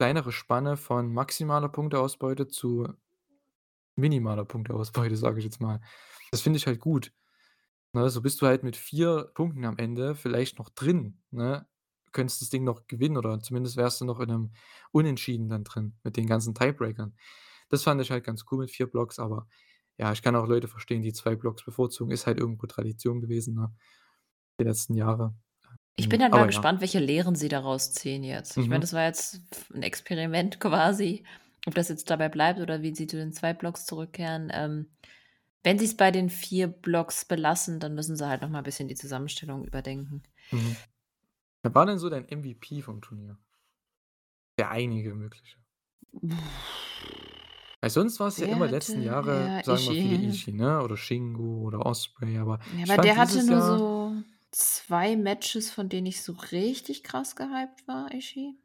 [0.00, 2.88] kleinere Spanne von maximaler Punkteausbeute zu
[3.96, 5.80] minimaler Punkteausbeute, sage ich jetzt mal.
[6.30, 7.12] Das finde ich halt gut.
[7.96, 11.66] Ne, so bist du halt mit 4 Punkten am Ende vielleicht noch drin, ne?
[12.12, 14.52] Könntest das Ding noch gewinnen oder zumindest wärst du noch in 'nem
[14.92, 17.16] Unentschieden dann drin mit den ganzen Tiebreakern.
[17.70, 19.48] Das fand ich halt ganz cool mit 4 Blocks, aber
[19.98, 22.12] ja, ich kann auch Leute verstehen, die 2 Blocks bevorzugen.
[22.12, 23.74] Ist halt irgendwo Tradition gewesen, ne,
[24.60, 25.34] die letzten Jahre.
[25.98, 26.66] Ich bin Hm, halt mal aber ja.
[26.66, 28.56] gespannt, welche Lehren sie daraus ziehen jetzt.
[28.58, 28.82] Ich meine, Mhm.
[28.82, 31.24] das war jetzt f 'n Experiment quasi.
[31.66, 34.50] Ob das jetzt dabei bleibt oder wie sie zu den 2 Blocks zurückkehren.
[34.52, 34.90] Ähm,
[35.66, 38.94] wenn sie's bei den 4 Blocks belassen, dann müssen sie halt noch mal bisschen die
[38.94, 40.22] Zusammenstellung überdenken.
[40.52, 40.76] Mhm.
[41.62, 43.36] Wer war denn so dein MVP vom Turnier?
[44.58, 45.58] Der einige mögliche.
[47.80, 50.28] Weil sonst war's ja Der immer hatte letzten Jahre, ja, sagen wir viele.
[50.28, 54.22] Ishii, ne, oder Shingo oder Osprey, aber Ja, aber der hatte nur Jahr so
[54.52, 58.56] 2 Matches, von denen ich so richtig krass gehypt war, Ishii.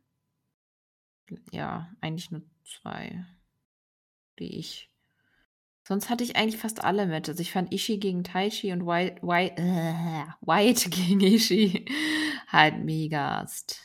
[1.51, 3.25] Ja, eigentlich nur 2,
[4.37, 4.90] die ich
[5.83, 7.39] sonst hatte ich eigentlich fast alle Matches.
[7.39, 9.51] Ich fand Ishii gegen Taichi und Whi Whi
[10.41, 11.85] White gegen Ishii
[12.47, 13.79] halt megast.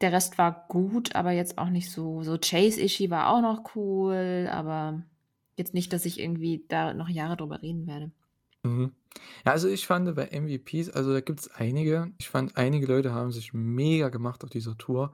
[0.00, 3.74] Der Rest war gut, aber jetzt auch nicht so so Chase Ishii war auch noch
[3.76, 5.02] cool, aber
[5.56, 8.10] jetzt nicht, dass ich irgendwie da noch Jahre drüber reden werde.
[8.64, 8.92] Mhm.
[9.46, 12.12] Ja, also ich fand bei MVPs also da gibt's einige.
[12.18, 15.12] Ich fand, einige Leute haben sich mega gemacht auf dieser Tour.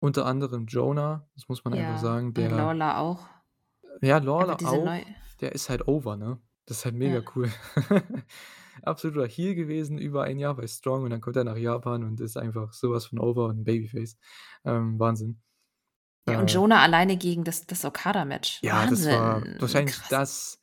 [0.00, 3.28] Unter anderem Jonah, das muss man einfach Ja, sagen, und der Lawler auch.
[4.02, 5.06] Ja, Lawler diese neu auch,
[5.40, 6.38] der ist halt over, ne?
[6.66, 7.22] Das ist halt mega Ja.
[7.34, 7.50] cool.
[8.82, 12.20] Absoluter Heel gewesen, über 1 Jahr bei Strong und dann kommt er nach Japan und
[12.20, 14.16] ist einfach so was von over und Babyface.
[14.64, 15.40] Ähm, Wahnsinn.
[16.26, 18.60] Ja, und Äh Jonah alleine gegen das das Okada-Match.
[18.62, 20.08] Ja, das war Wahnsinn, wahrscheinlich krass.
[20.10, 20.60] das,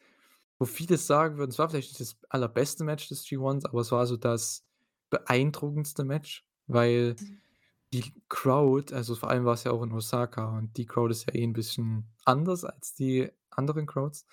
[0.59, 3.91] wo viele sagen würden, es war vielleicht nicht das allerbeste Match des G1s, aber es
[3.91, 4.65] war so das
[5.09, 7.15] beeindruckendste Match, weil
[7.93, 11.33] die Crowd also vor allem war's ja auch in Osaka und die Crowd ist ja
[11.35, 14.25] eh 'n bisschen anders als die anderen Crowds.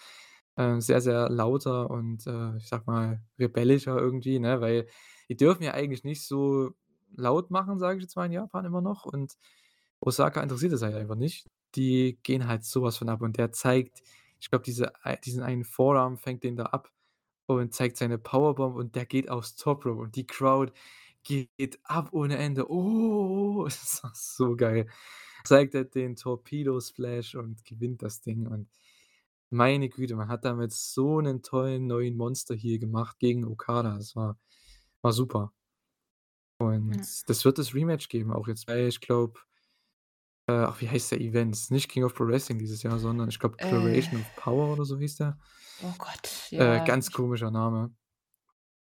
[0.57, 4.87] Äh, sehr, sehr lauter und, äh, ich sage mal, rebellischer irgendwie, ne, weil
[5.29, 6.73] die dürfen ja eigentlich nicht so
[7.17, 9.37] laut machen, sage ich jetzt mal in Japan immer noch und
[10.01, 11.47] Osaka interessiert das halt einfach nicht.
[11.77, 14.03] Die gehen halt so was von ab und der zeigt
[14.41, 16.91] ich glaube, diese ei diesen einen Forearm fängt den da ab
[17.47, 20.73] und zeigt seine Powerbomb und der geht aufs Top Rope und die Crowd
[21.25, 22.71] geht ab ohne Ende.
[22.71, 24.89] Oh, es war so geil.
[25.45, 28.71] Zeigt er den Torpedo Splash und gewinnt das Ding und
[29.51, 33.97] meine Güte, man hat damit so 'nen tollen neuen Monster Heel gemacht gegen Okada.
[33.99, 34.39] Das war
[35.03, 35.53] war super.
[36.61, 37.07] Und Ja.
[37.29, 39.41] das wird das Rematch geben, auch jetzt bei, ich glaube
[40.49, 41.55] äh, ach, wie heißt der Event?
[41.55, 43.65] Ist nicht King of Pro Wrestling dieses Jahr, sondern ich glaube Äh.
[43.65, 45.39] Declaration of Power oder so hieß der.
[45.83, 47.95] Oh Gott, Äh, ja, ganz ich komischer Name.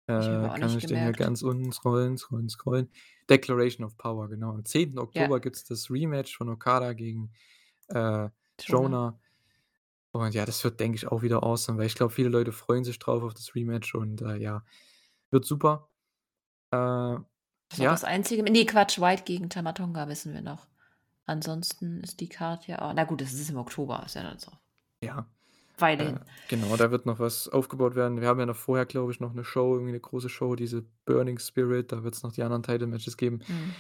[0.10, 1.18] Habe ich Äh, auch kann nicht ich den hier gemerkt.
[1.18, 2.90] ganz unten scrollen, scrollen, scrollen.
[3.30, 4.52] Declaration of Power, genau.
[4.52, 4.98] Am 10.
[5.14, 5.30] Ja.
[5.30, 7.32] Oktober gibt's das Rematch von Okada gegen,
[7.90, 8.30] äh,
[8.60, 9.10] Jonah.
[9.14, 9.20] Jonah.
[10.12, 12.84] Und ja, das wird, denke ich, auch wieder awesome, weil ich glaube, viele Leute freuen
[12.84, 14.64] sich drauf auf das Rematch und, äh, ja,
[15.32, 15.90] wird super.
[16.72, 16.78] Äh,
[17.70, 20.68] Das ist auch das ja Einzige ne, Quatsch, White gegen Tama Tonga wissen wir noch.
[21.26, 24.40] Ansonsten ist die Card ja au na gut, das ist im Oktober, ist ja dann
[24.40, 24.52] so
[25.02, 25.26] Ja,
[25.82, 28.22] Weile äh, genau, da wird noch was aufgebaut werden.
[28.22, 30.84] Wir haben ja noch vorher, glaube ich, noch 'ne Show irgendwie 'ne große Show, diese
[31.06, 33.40] Burning Spirit, da wird's noch die anderen Title Matches geben.
[33.48, 33.76] Mhm.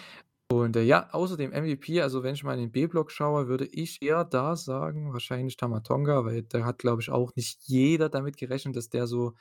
[0.52, 3.68] Und, äh, ja, außer dem MVP, also wenn ich mal in den B-Block schaue, würde
[3.68, 8.10] ich eher da sagen, wahrscheinlich Tama Tonga, weil da hat, glaube ich, auch nicht jeder
[8.10, 9.36] damit gerechnet, dass der so,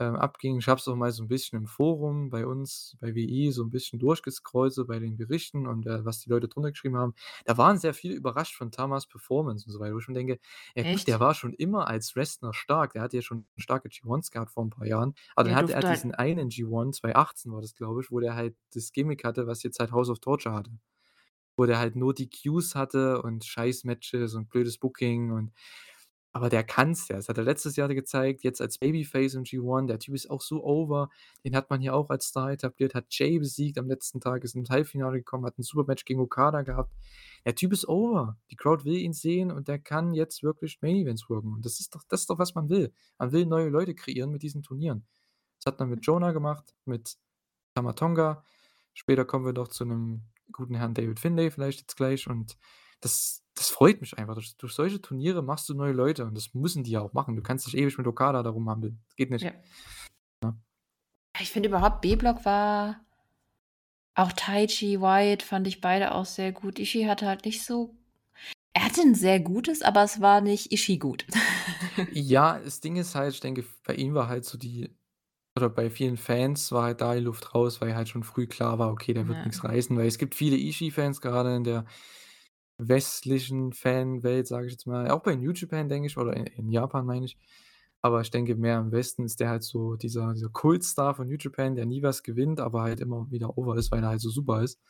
[0.00, 0.58] ähm, abging.
[0.58, 3.62] Ich habe es auch mal so 'n bisschen im Forum bei uns bei WI so
[3.62, 7.14] 'n bisschen durchgescrollt so bei den Berichten und, äh, was die Leute drunter geschrieben haben.
[7.46, 10.38] Da waren sehr viele überrascht von Tamas Performance und so weiter, wo ich mir denke:
[10.76, 14.30] „Ja gut, der war schon immer als Wrestler stark.“ Der hatte ja schon starke G1s
[14.30, 15.14] gehabt vor 'n paar Jahren.
[15.36, 18.20] Aber dann Ja, hatte er halt diesen einen G1, 2018 war das, glaube ich, wo
[18.20, 20.70] der halt das Gimmick hatte, was jetzt halt House of Torture hatte.
[21.56, 25.52] Wo der halt nur DQs hatte und Scheiß-Matches und blödes Booking und
[26.32, 27.16] aber der kann's ja.
[27.16, 29.86] Das hat er letztes Jahr gezeigt, jetzt als Babyface im G1.
[29.88, 31.08] Der Typ ist auch so over.
[31.44, 34.54] Den hat man hier auch als Star etabliert, hat Jay besiegt am letzten Tag, ist
[34.54, 36.92] ins Halbfinale gekommen, hat 'n super Match gegen Okada gehabt.
[37.46, 38.36] Der Typ ist over.
[38.50, 41.52] Die Crowd will ihn sehen und der kann jetzt wirklich Main Events worken.
[41.54, 42.92] Und das ist doch das ist doch, was man will.
[43.18, 45.06] Man will neue Leute kreieren mit diesen Turnieren.
[45.60, 47.16] Das hat man mit Jonah gemacht, mit
[47.74, 48.44] Tama Tonga.
[48.94, 50.22] Später kommen wir noch zu 'nem
[50.52, 52.56] guten Herrn David Finlay vielleicht jetzt gleich und
[53.00, 54.34] das das freut mich einfach.
[54.34, 57.36] Durch durch solche Turniere machst du neue Leute und das müssen die ja auch machen.
[57.36, 59.00] Du kannst nicht ewig mit Okada da rumhampeln.
[59.08, 59.50] Das geht nicht.
[59.50, 59.52] Ja.
[60.44, 60.58] Ne?
[61.40, 63.00] Ich finde überhaupt B-Block war
[64.16, 66.78] auch Taichi, White fand ich beide auch sehr gut.
[66.78, 67.94] Ishii hatte halt nicht so
[68.74, 71.26] er hatte 'n sehr gutes, aber es war nicht Ishii gut.
[72.12, 74.94] Ja, das Ding ist halt, ich denke, bei ihm war halt so die
[75.56, 78.78] oder bei vielen Fans war halt da die Luft raus, weil halt schon früh klar
[78.78, 79.44] war: „Okay, der wird Ja.
[79.44, 81.86] nix reißen.“ Weil es gibt viele Ishii-Fans, gerade in der
[82.78, 85.10] westlichen Fanwelt, sage ich jetzt mal.
[85.10, 87.36] Auch bei New Japan, denke ich, oder i in Japan, meine ich.
[88.00, 91.36] Aber ich denke, mehr im Westen ist der halt so dieser dieser Kultstar von New
[91.38, 94.30] Japan, der nie was gewinnt, aber halt immer wieder over ist, weil er halt so
[94.30, 94.80] super ist.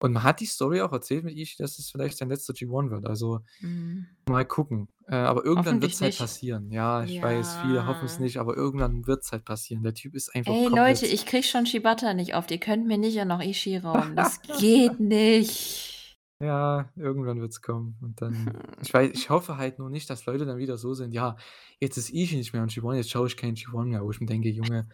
[0.00, 2.90] Und man hat die Story auch erzählt mit Ishii, dass es vielleicht sein letzter G1
[2.90, 3.06] wird.
[3.06, 4.06] Also, Mhm.
[4.28, 4.88] mal gucken.
[5.08, 6.70] Äh, aber irgendwann Hoffentlich wird's halt passieren.
[6.70, 8.24] Ja, ich weiß, viele hoffen's Ja.
[8.24, 9.82] nicht, aber irgendwann wird's halt passieren.
[9.82, 12.48] Der Typ ist einfach Ey, Leute, ich kriege schon Shibata nicht auf.
[12.50, 14.14] Ihr könnt mir nicht auch noch Ishii rauben.
[14.14, 15.97] Das geht nicht.
[16.40, 20.46] Ja, irgendwann wird's kommen und dann ich wei ich hoffe halt nur nicht, dass Leute
[20.46, 21.36] dann wieder so sind: „Ja,
[21.80, 24.20] jetzt ist Ishii nicht mehr im G1, jetzt schaue ich keinen G1 mehr.“ Wo ich
[24.20, 24.88] mir denke: „Junge,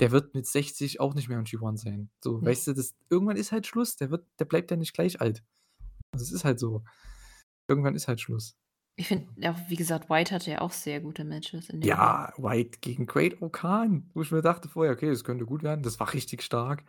[0.00, 2.46] der wird mit 60 auch nicht mehr im G1 sein.“ So, Ne.
[2.46, 3.96] weißt du, das irgendwann ist halt Schluss.
[3.96, 5.42] Der wird der bleibt ja nicht gleich alt.
[6.12, 6.84] Also, es ist halt so.
[7.68, 8.56] Irgendwann ist halt Schluss.
[8.96, 12.16] Ich finde ja, wie gesagt, White hatte ja auch sehr gute Matches in dem Jahr.
[12.16, 16.00] Ja, White gegen Great-O-Khan, wo ich mir dachte vorher: „Okay, das könnte gut werden.“ Das
[16.00, 16.84] war richtig stark.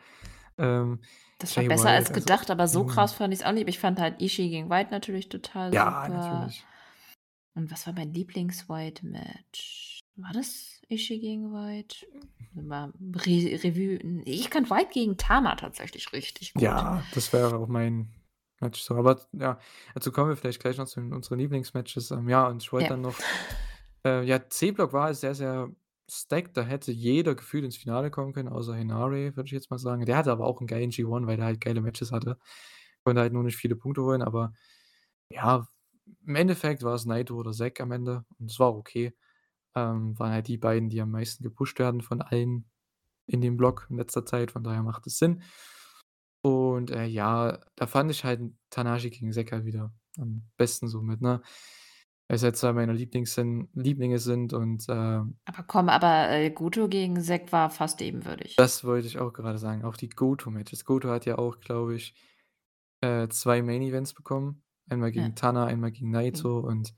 [0.57, 1.01] Ähm,
[1.37, 3.67] Das war Jay besser als White, also gedacht, aber so krass fand ich's auch nicht.
[3.67, 6.09] Ich fand halt Ishii gegen White natürlich total Ja, super.
[6.09, 6.63] natürlich.
[7.55, 9.99] Und was war mein Lieblings-White-Match?
[10.17, 12.05] War das Ishii gegen White?
[12.53, 16.63] Mal Re Revue ich fand White gegen Tama tatsächlich richtig gut.
[16.63, 18.13] Ja, das wäre auch mein
[18.61, 18.95] Match so.
[18.95, 19.59] Aber ja,
[19.93, 22.11] dazu kommen wir vielleicht gleich noch zu unseren Lieblingsmatches.
[22.11, 22.89] Ähm, ja, und ich wollte Ja.
[22.91, 23.15] dann noch
[24.05, 25.69] äh, ja, C-Block war sehr, sehr
[26.11, 26.57] stacked.
[26.57, 30.05] Da hätte jeder gefühlt ins Finale kommen können, außer Henare, würde ich jetzt mal sagen.
[30.05, 32.37] Der hatte aber auch 'n geilen G1, weil der halt geile Matches hatte.
[33.03, 34.53] Konnte halt nur nicht viele Punkte holen, aber
[35.31, 35.67] ja,
[36.25, 39.13] im Endeffekt war's Naito oder Zack am Ende und es war okay.
[39.75, 42.65] Ähm, waren halt die beiden, die am meisten gepusht werden von allen
[43.27, 45.43] in dem Block in letzter Zeit, von daher macht es Sinn.
[46.43, 51.01] Und, äh, ja, da fand ich halt Tanahashi gegen Zack halt wieder am besten so
[51.01, 51.21] mit,
[52.29, 52.33] ne?
[52.33, 56.87] Weil's halt 2 meiner Lieblings sind Lieblinge sind und, ähm Aber komm, aber, äh, Goto
[56.89, 58.59] gegen Zack war fast ebenwürdig.
[58.59, 60.85] Das wollte ich auch gerade sagen, auch die Goto-Matches.
[60.85, 62.15] Goto hat ja auch, glaube ich,
[63.01, 64.63] äh, 2 Main Events bekommen.
[64.89, 65.29] Einmal Ja.
[65.29, 66.47] gegen Tana, einmal gegen Mhm.
[66.51, 66.93] Naito und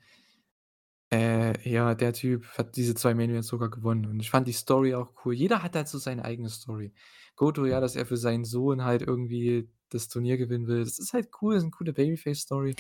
[1.12, 4.52] äh, ja, der Typ hat diese 2 Main Events sogar gewonnen und ich fand die
[4.54, 5.34] Story auch cool.
[5.34, 6.94] Jeder hat halt so seine eigene Story.
[7.38, 10.84] Goto, ja, dass er für seinen Sohn halt irgendwie das Turnier gewinnen will.
[10.84, 12.78] Das ist halt cool, das ist 'ne coole Babyface-Story.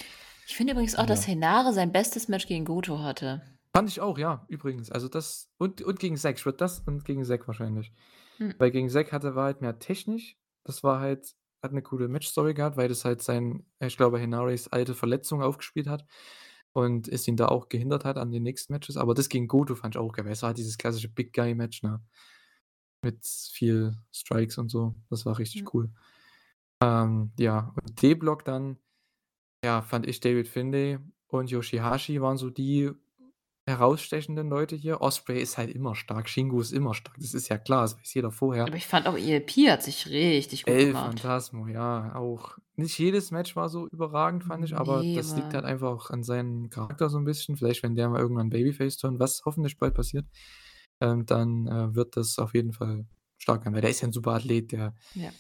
[0.49, 1.27] Ich finde übrigens auch, dass Ja.
[1.27, 3.41] Henare sein bestes Match gegen Goto hatte.
[3.75, 4.91] Fand ich auch, ja, übrigens.
[4.91, 6.37] Also, das und und gegen Zack.
[6.37, 7.91] Ich würde das und gegen Zack wahrscheinlich.
[8.39, 8.57] Hm.
[8.57, 10.37] Weil gegen Zack hatte war halt mehr technisch.
[10.63, 14.67] Das war halt hat 'ne coole Match-Story gehabt, weil das halt sein ich glaube, Henares
[14.71, 16.05] alte Verletzung aufgespielt hat
[16.73, 18.97] und es ihn da auch gehindert hat an den nächsten Matches.
[18.97, 21.33] Aber das gegen Goto fand ich auch geil, weil es war halt dieses klassische Big
[21.33, 22.01] Guy-Match, ne?
[23.03, 24.95] Mit viel Strikes und so.
[25.09, 25.67] Das war Hm.
[25.67, 25.91] richtig cool.
[26.81, 28.77] Ähm, ja, und D-Block dann,
[29.63, 32.91] ja, fand ich David Finlay und Yoshihashi waren so die
[33.67, 35.01] herausstechenden Leute hier.
[35.01, 37.17] Osprey ist halt immer stark, Shingo ist immer stark.
[37.19, 38.67] Das ist ja klar, das weiß jeder vorher.
[38.67, 40.95] Aber ich fand auch ELP hat sich richtig gut El gemacht.
[40.95, 42.57] Phantasmo, ja, auch.
[42.75, 46.09] Nicht jedes Match war so überragend, fand ich, aber Ne, das liegt halt einfach auch
[46.09, 47.55] an seinem Charakter so 'n bisschen.
[47.55, 50.25] Vielleicht, wenn der mal irgendwann Babyface turnt, was hoffentlich bald passiert,
[50.99, 53.05] ähm, dann, äh, wird das auf jeden Fall
[53.37, 55.37] stark werden, weil der ist ja 'n super Athlet, der Ja.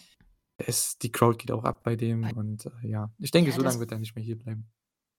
[0.57, 3.11] Ist die Crowd geht auch ab bei dem und, äh, ja.
[3.19, 4.67] Ich denke, Ja, so lang das wird er nicht mehr hier bleiben.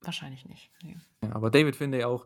[0.01, 1.01] Wahrscheinlich nicht, ne.
[1.23, 2.25] Ja, aber David Finlay auch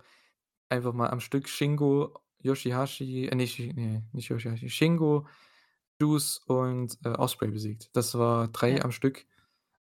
[0.70, 5.28] einfach mal am Stück Shingo, Yoshihashi äh, nicht ne, nicht Yoshihashi, Shingo,
[6.02, 7.90] Juice und, äh, Osprey besiegt.
[7.96, 8.84] Das war 3 Ja.
[8.84, 9.26] am Stück.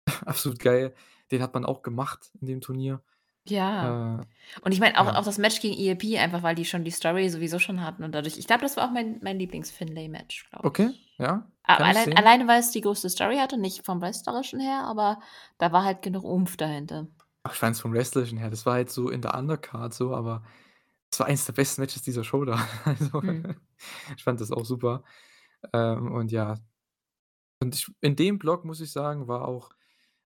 [0.25, 0.93] Absolut geil.
[1.31, 3.01] Den hat man auch gemacht in dem Turnier.
[3.49, 4.21] Äh, Ja.
[4.61, 5.15] Und ich meine auch ja.
[5.19, 8.13] auch das Match gegen ELP, einfach weil die schon die Story sowieso schon hatten und
[8.13, 11.13] dadurch ich glaube, das war auch mein mein Lieblings-Finlay-Match, glaube Okay, ich.
[11.17, 14.59] ja, A kann ich allein alleine, weil es die größte Story hatte, nicht vom Wrestlerischen
[14.59, 15.19] her, aber
[15.57, 17.07] da war halt genug Umf dahinter.
[17.43, 20.43] Ach, ich fand's vom Wrestlerischen her das war halt so in der Undercard so, aber
[21.11, 22.59] es war eins der besten Matches dieser Show da.
[22.85, 23.55] Also, Mhm.
[24.17, 25.03] ich fand das auch super.
[25.73, 26.57] Ähm, und ja.
[27.61, 29.69] Und ich in dem Block, muss ich sagen, war auch,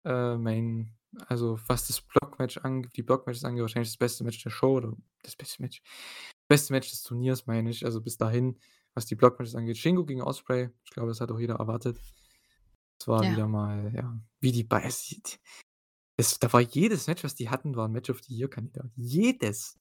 [0.04, 0.94] äh, mein
[1.26, 4.92] also, was das Block-Match ange die Block-Matches angeht, wahrscheinlich das beste Match der Show oder
[5.22, 5.82] das beste Match
[6.48, 7.84] beste Match des Turniers, meine ich.
[7.84, 8.58] Also, bis dahin,
[8.94, 9.78] was die Block-Matches angeht.
[9.78, 11.98] Shingo gegen Ospreay, ich glaube, das hat auch jeder erwartet.
[13.00, 13.30] Es war Ja.
[13.32, 15.40] wieder mal, ja, wie die bei es sieht
[16.20, 18.90] es da war jedes Match, was die hatten, war 'n Match of the Year-Kandidat.
[18.96, 19.74] Jedes.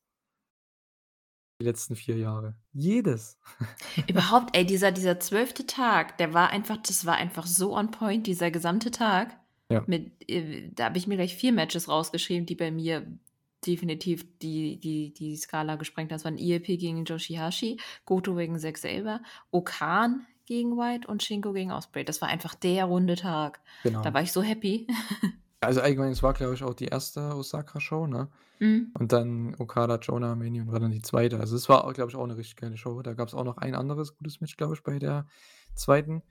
[1.59, 2.55] Die letzten 4 Jahre.
[2.71, 3.39] Jedes.
[4.07, 5.65] Überhaupt, ey, dieser dieser 12.
[5.65, 9.35] Tag, der war einfach das war einfach so on point, dieser gesamte Tag
[9.71, 9.84] Ja.
[9.88, 13.07] mit äh, da habe ich mir gleich 4 Matches rausgeschrieben, die bei mir
[13.68, 16.18] definitiv die die die Skala gesprengt haben.
[16.18, 19.22] Das waren ELP gegen Yoshihashi, Goto gegen Zack Sabre,
[19.52, 22.06] O-Khan gegen White und Shingo gegen Ospreay.
[22.06, 23.61] Das war einfach der runde Tag.
[24.02, 24.14] Da Genau.
[24.14, 24.88] war ich so happy.
[25.64, 27.35] Also, allgemein, es war, glaube ich, auch die 1.
[27.35, 28.30] Osaka-Show, ne?
[28.61, 28.98] Mhm.
[28.99, 31.39] Und dann Okada, Jonah, Mania war dann die 2.
[31.39, 33.02] Also, es war glaube ich, auch 'ne richtig geile Show.
[33.02, 35.27] Da gab's auch noch ein anderes gutes Match, glaube ich, bei der
[35.76, 36.23] 2.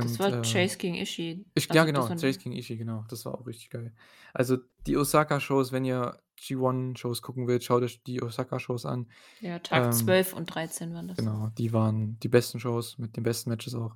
[0.00, 1.44] Das Und, war äh Chase gegen Ishii.
[1.54, 3.04] ich ja, Also, das genau, Chase gegen Ishii, genau.
[3.08, 3.94] Das war auch richtig geil.
[4.34, 9.08] Also, die Osaka-Shows, wenn ihr G1-Shows gucken wollt, schaut euch die Osaka-Shows an.
[9.40, 11.16] Ja, Tag Ähm 12 und 13 waren das.
[11.18, 13.94] genau, die waren die besten Shows mit den besten Matches auch.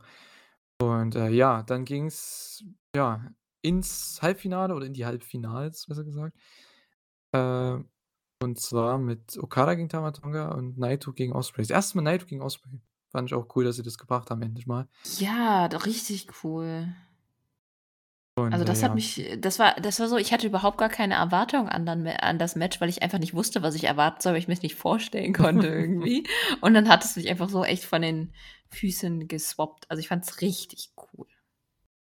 [0.81, 2.65] Und, äh, ja, dann ging's,
[2.95, 3.27] ja,
[3.63, 6.37] ins Halbfinale oder in die Halbfinals, besser gesagt.
[7.33, 7.79] Äh,
[8.43, 11.63] und zwar mit Okada gegen Tama Tonga und Naito gegen Ospreay.
[11.67, 11.95] Das 1.
[11.95, 12.81] Mal Naito gegen Ospreay.
[13.11, 14.89] Fand ich auch cool, dass sie das gebracht haben, endlich mal.
[15.19, 16.95] Ja, doch richtig cool.
[18.37, 18.95] Und, Also, das hat ja.
[18.95, 22.39] mich das war das war so ich hatte überhaupt gar keine Erwartung an dann an
[22.39, 24.77] das Match, weil ich einfach nicht wusste, was ich erwarten soll, weil ich mir's nicht
[24.77, 26.29] vorstellen konnte irgendwie.
[26.61, 28.33] Und dann hat es mich einfach so echt von den
[28.71, 29.91] Füßen geswappt.
[29.91, 31.27] Also, ich fand's richtig cool.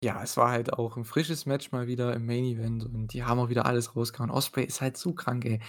[0.03, 3.23] Ja, es war halt auch 'n frisches Match mal wieder im Main Event und die
[3.23, 4.31] haben auch wieder alles rausgehauen.
[4.31, 5.61] Ospreay ist halt so krank, ey.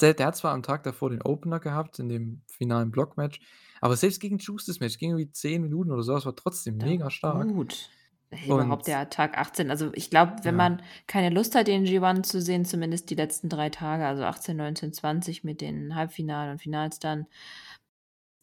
[0.00, 3.40] Der der hat zwar am Tag davor den Opener gehabt in dem finalen Block-Match,
[3.82, 6.80] aber selbst gegen Juice das Match ging irgendwie 10 Minuten oder so, das war trotzdem
[6.80, 7.54] Da mega stark.
[7.54, 7.88] gut.
[8.46, 10.56] Überhaupt der Tag 18 also, ich glaube, wenn Ja.
[10.56, 14.56] man keine Lust hat, den G1 zu sehen, zumindest die letzten 3 Tage, also, 18,
[14.56, 17.26] 19, 20 mit den Halbfinalen und Finals dann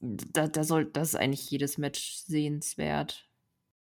[0.02, 3.28] da da soll da ist eigentlich jedes Match sehenswert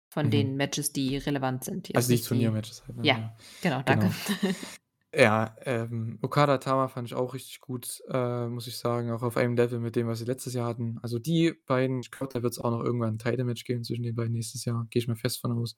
[0.09, 0.31] von Mhm.
[0.31, 3.03] den Matches, die relevant sind, Also, jetzt die Turnier-Matches halt, ne?
[3.05, 3.37] ja, Ja.
[3.61, 4.07] genau, danke.
[4.07, 4.11] Genau.
[5.15, 9.37] Ja, ähm, Okada, Tama fand ich auch richtig gut, äh, muss ich sagen, auch auf
[9.37, 10.97] einem Level mit dem, was sie letztes Jahr hatten.
[11.03, 14.15] Also, die beiden ich glaube, da wird's auch noch irgendwann 'n Title-Match geben zwischen den
[14.15, 15.77] beiden nächstes Jahr, gehe ich mal fest von aus.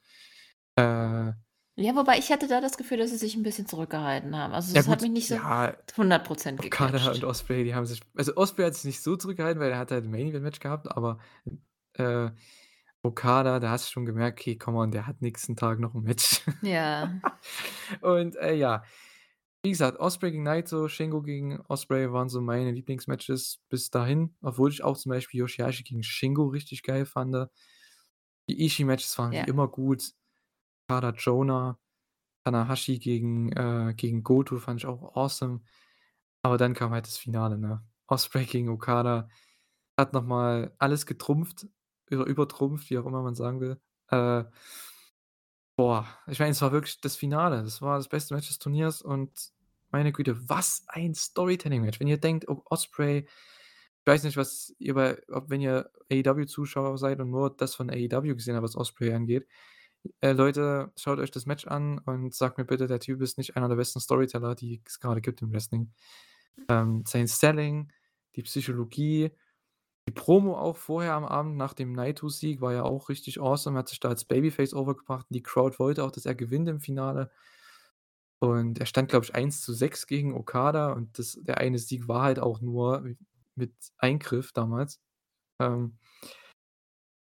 [0.78, 1.34] Äh
[1.78, 4.54] Ja, wobei ich hatte da das Gefühl, dass sie sich 'n bisschen zurückgehalten haben.
[4.54, 7.24] Also, Ja das hat gut, mich nicht so ja 100 % Okada und.
[7.24, 10.06] Ospreay, die haben sich also, Ospreay hat sich nicht so zurückgehalten, weil er hat halt
[10.06, 11.20] 'n Main-Event-Match gehabt, aber,
[11.94, 12.32] äh,
[13.04, 16.04] Okada, da hast du schon gemerkt: „Okay, come on, der hat nächsten Tag noch 'n
[16.04, 17.22] Match.“ Ja.
[18.02, 18.84] Und, äh, ja,
[19.66, 24.72] wie gesagt, Ospreay gegen Naito, Shingo gegen Ospreay waren so meine Lieblingsmatches bis dahin, obwohl
[24.72, 27.36] ich auch zum Beispiel Yoshihashi gegen Shingo richtig geil fand.
[28.50, 29.46] Die Ishii-Matches waren Ja.
[29.46, 30.14] immer gut.
[30.90, 31.80] Okada, Jonah,
[32.46, 35.62] Tanahashi gegen äh, gegen Goto fand ich auch awesome.
[36.44, 37.84] Aber dann kam halt das Finale, ne?
[38.08, 39.30] Ospreay gegen Okada
[40.00, 41.68] hat noch mal alles getrumpft
[42.12, 43.82] oder übertrumpft, wie auch immer man sagen will.
[44.12, 44.46] Äh
[45.76, 47.64] boah, ich meine, es war wirklich das Finale.
[47.64, 49.52] Das war das beste Match des Turniers und
[49.92, 52.00] meine Güte, was ein Storytelling-Match.
[52.00, 53.28] Wenn ihr denkt, O Ospreay
[54.06, 57.90] ich weiß nicht, was ihr bei ob wenn ihr AEW-Zuschauer seid und nur das von
[57.90, 59.48] AEW gesehen habt, was Ospreay angeht.
[60.22, 63.58] Äh, Leute, schaut euch das Match an und sagt mir bitte, der Typ ist nicht
[63.58, 65.92] einer der besten Storyteller, die es grade gibt im Wrestling.
[66.70, 67.92] Ähm, sein Selling,
[68.36, 69.32] die Psychologie,
[70.08, 73.78] die Promo auch vorher am Abend nach dem Naito-Sieg war ja auch richtig awesome.
[73.78, 76.70] Er hat sich da als Babyface overgebracht und die Crowd wollte auch, dass er gewinnt
[76.70, 77.32] im Finale.
[78.42, 82.40] Und er stand, glaube ich, 1:6 gegen Okada und das der eine Sieg war halt
[82.40, 83.18] auch nur mi
[83.58, 85.00] mit Eingriff damals.
[85.62, 85.98] Ähm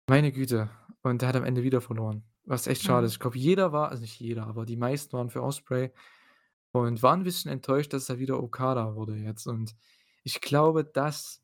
[0.09, 0.69] meine Güte.
[1.01, 3.13] Und der hat am Ende wieder verloren, was echt schade ist.
[3.13, 3.15] Mhm.
[3.15, 5.91] Ich glaube, jeder war also, nicht jeder, aber die meisten waren für Ospreay
[6.73, 9.47] und waren 'n bisschen enttäuscht, dass er wieder Okada wurde jetzt.
[9.47, 9.75] Und
[10.23, 11.41] ich glaube, das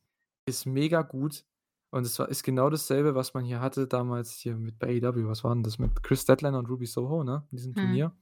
[0.51, 1.45] ist mega gut
[1.91, 5.27] und es war ist genau dasselbe, was man hier hatte damals hier mit bei AEW.
[5.27, 7.81] Was war 'n das mit Kris Statlander und Ruby Soho, ne, in diesem Mhm.
[7.81, 8.15] Turnier?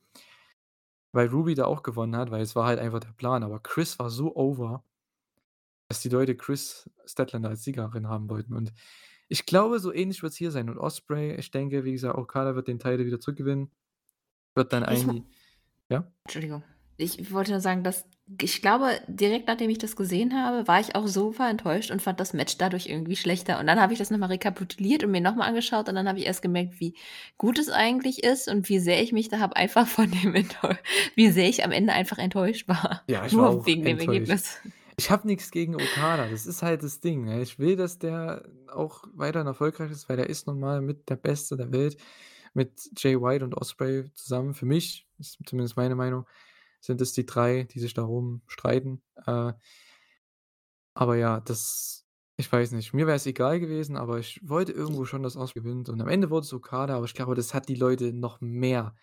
[1.11, 3.99] Weil Ruby da auch gewonnen hat, weil es war halt einfach der Plan, aber Kris
[3.99, 4.83] war so over
[5.89, 8.53] dass die Leute Kris Statlander als Siegerin haben wollten.
[8.53, 8.73] Und
[9.27, 10.69] ich glaube, so ähnlich wird's hier sein.
[10.69, 13.71] Und Ospreay, ich denke, wie gesagt, Okada wird den Title wieder zurückgewinnen,
[14.55, 15.23] wird dann Ich eigentlich
[15.89, 16.11] Ja?
[16.25, 16.63] Entschuldigung.
[17.01, 18.05] Ich wollte nur sagen, dass
[18.41, 22.19] ich glaube, direkt nachdem ich das gesehen habe, war ich auch super enttäuscht und fand
[22.19, 23.59] das Match dadurch irgendwie schlechter.
[23.59, 26.07] Und dann habe ich das noch mal rekapituliert und mir noch mal angeschaut und dann
[26.07, 26.93] habe ich erst gemerkt, wie
[27.37, 30.75] gut es eigentlich ist und wie sehr ich mich da habe einfach von dem enttäu
[31.15, 33.97] wie sehr ich am Ende einfach enttäuscht war, Ja, ich war nur auch wegen dem
[33.97, 34.09] enttäuscht.
[34.09, 34.57] Ergebnis.
[34.97, 37.41] Ich habe nix gegen Okada, das ist halt das Ding, ne?
[37.41, 41.15] Ich will, dass der auch weiterhin erfolgreich ist, weil der ist nun mal mit der
[41.15, 41.95] Beste der Welt
[42.53, 44.53] mit Jay White und Ospreay zusammen.
[44.53, 46.25] Für mich, ist zumindest meine Meinung,
[46.79, 49.01] sind es die 3, die sich darum streiten.
[49.25, 49.53] Äh
[50.95, 52.05] aber ja, das
[52.37, 52.93] ich weiß nicht.
[52.93, 56.07] Mir wäre es egal gewesen, aber ich wollte irgendwo schon, dass Ospreay gewinnt und am
[56.07, 58.95] Ende wurde es Okada, aber ich glaube, das hat die Leute noch mehr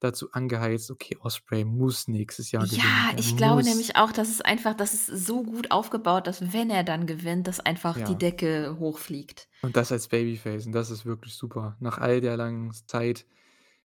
[0.00, 3.04] dazu angeheizt: „Okay, Ospreay muss nächstes Jahr gewinnen.
[3.04, 6.26] Ja, Er ich glaube muss.“ nämlich auch, dass es einfach das ist so gut aufgebaut,
[6.26, 8.18] dass, wenn er dann gewinnt, dass einfach die Ja.
[8.18, 9.48] Decke hochfliegt.
[9.62, 11.76] Und das als Babyface und das ist wirklich super.
[11.80, 13.26] Nach all der langen Zeit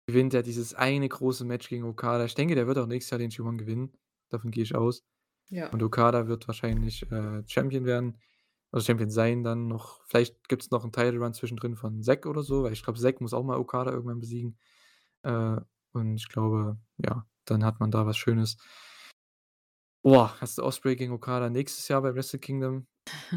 [0.07, 2.25] gewinnt er dieses eine große Match gegen Okada.
[2.25, 3.93] Ich denke, der wird auch nächstes Jahr den G1 gewinnen.
[4.31, 5.05] Davon gehe ich aus.
[5.51, 5.69] Ja.
[5.71, 8.19] Und Okada wird wahrscheinlich, äh, Champion werden
[8.73, 10.03] also Champion sein dann noch.
[10.07, 13.21] Vielleicht gibt's noch 'n Title Run zwischendrin von Zack oder so, weil ich glaube, Zack
[13.21, 14.59] muss auch mal Okada irgendwann besiegen.
[15.23, 15.59] Äh,
[15.93, 18.57] und ich glaube, ja, dann hat man da was Schönes.
[20.05, 22.87] Boah, hast du Ospreay gegen Okada nächstes Jahr bei Wrestle Kingdom,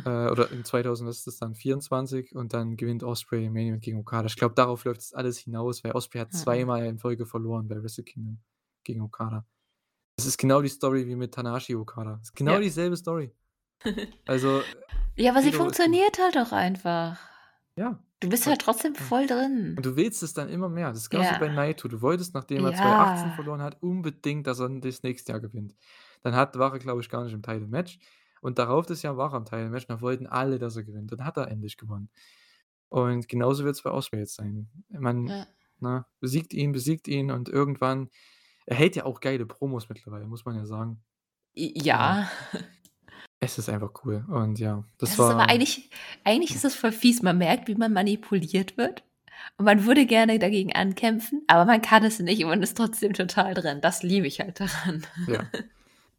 [0.05, 3.83] äh, oder in 2000 was ist das dann, 24 und dann gewinnt Ospreay Main Event
[3.83, 4.25] gegen Okada.
[4.27, 6.37] Ich glaube, darauf läuft das alles hinaus, weil Ospreay hat Mhm.
[6.37, 8.39] zweimal in Folge verloren bei Wrestle Kingdom
[8.83, 9.45] gegen Okada.
[10.17, 12.19] Das ist genau die Story wie mit Tanahashi Okada.
[12.21, 12.59] Ist genau Ja.
[12.59, 13.31] dieselbe Story.
[14.27, 14.61] Also,
[15.15, 17.19] Ja, aber sie funktioniert halt auch einfach.
[17.75, 18.03] Ja.
[18.19, 19.01] Du bist halt trotzdem ja.
[19.01, 19.75] voll drin.
[19.77, 20.89] Und du willst es dann immer mehr.
[20.89, 21.53] Das ist genauso wie bei Ja.
[21.53, 21.87] Naito.
[21.87, 23.35] Du wolltest, nachdem er 2018 Ja.
[23.35, 25.75] verloren hat, unbedingt, dass er das nächste Jahr gewinnt.
[26.23, 27.99] Dann hat war er, glaube ich, gar nicht im Title Match
[28.41, 30.83] und darauf das Jahr war er im Title Match und da wollten alle, dass er
[30.83, 31.11] gewinnt.
[31.11, 32.09] Dann hat er endlich gewonnen.
[32.89, 34.69] Und genauso wird's bei Ospreay jetzt sein.
[34.89, 35.47] Man, Ja.
[35.79, 38.09] ne, besiegt ihn, besiegt ihn und irgendwann
[38.65, 41.01] er hält ja auch geile Promos mittlerweile, muss man ja sagen.
[41.55, 42.29] J Äh ja.
[43.39, 45.89] es ist einfach cool und ja, das Das ist aber war eigentlich
[46.23, 47.21] eigentlich ist das voll fies.
[47.21, 49.03] Man merkt, wie man manipuliert wird
[49.57, 53.13] und man würde gerne dagegen ankämpfen, aber man kann es nicht und man ist trotzdem
[53.13, 53.79] total drin.
[53.81, 55.05] Das liebe ich halt daran.
[55.27, 55.43] Ja,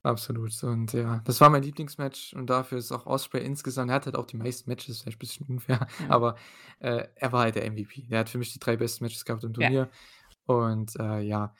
[0.08, 0.62] absolut.
[0.64, 4.16] Und ja, das war mein Lieblingsmatch und dafür ist auch Ospreay insgesamt er hat halt
[4.16, 6.10] auch die meisten Matches, vielleicht bisschen unfair, Mhm.
[6.10, 6.36] aber,
[6.80, 8.06] äh, er war halt der MVP.
[8.08, 9.70] Der hat für mich die 3 besten Matches gehabt im Ja.
[9.70, 9.90] Turnier
[10.46, 11.54] und, äh, ja.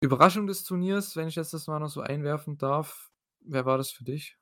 [0.00, 3.90] Überraschung des Turniers, wenn ich jetzt das mal noch so einwerfen darf, wer war das
[3.92, 4.36] für dich?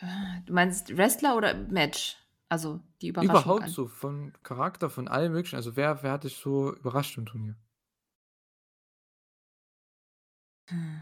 [0.00, 2.16] Ah, du meinst Wrestler oder Match?
[2.48, 5.56] Also, die Überraschung Überhaupt an so von Charakter, von allem Möglichen.
[5.56, 7.56] Also, wer wer hat dich so überrascht im Turnier?
[10.70, 11.00] Hm.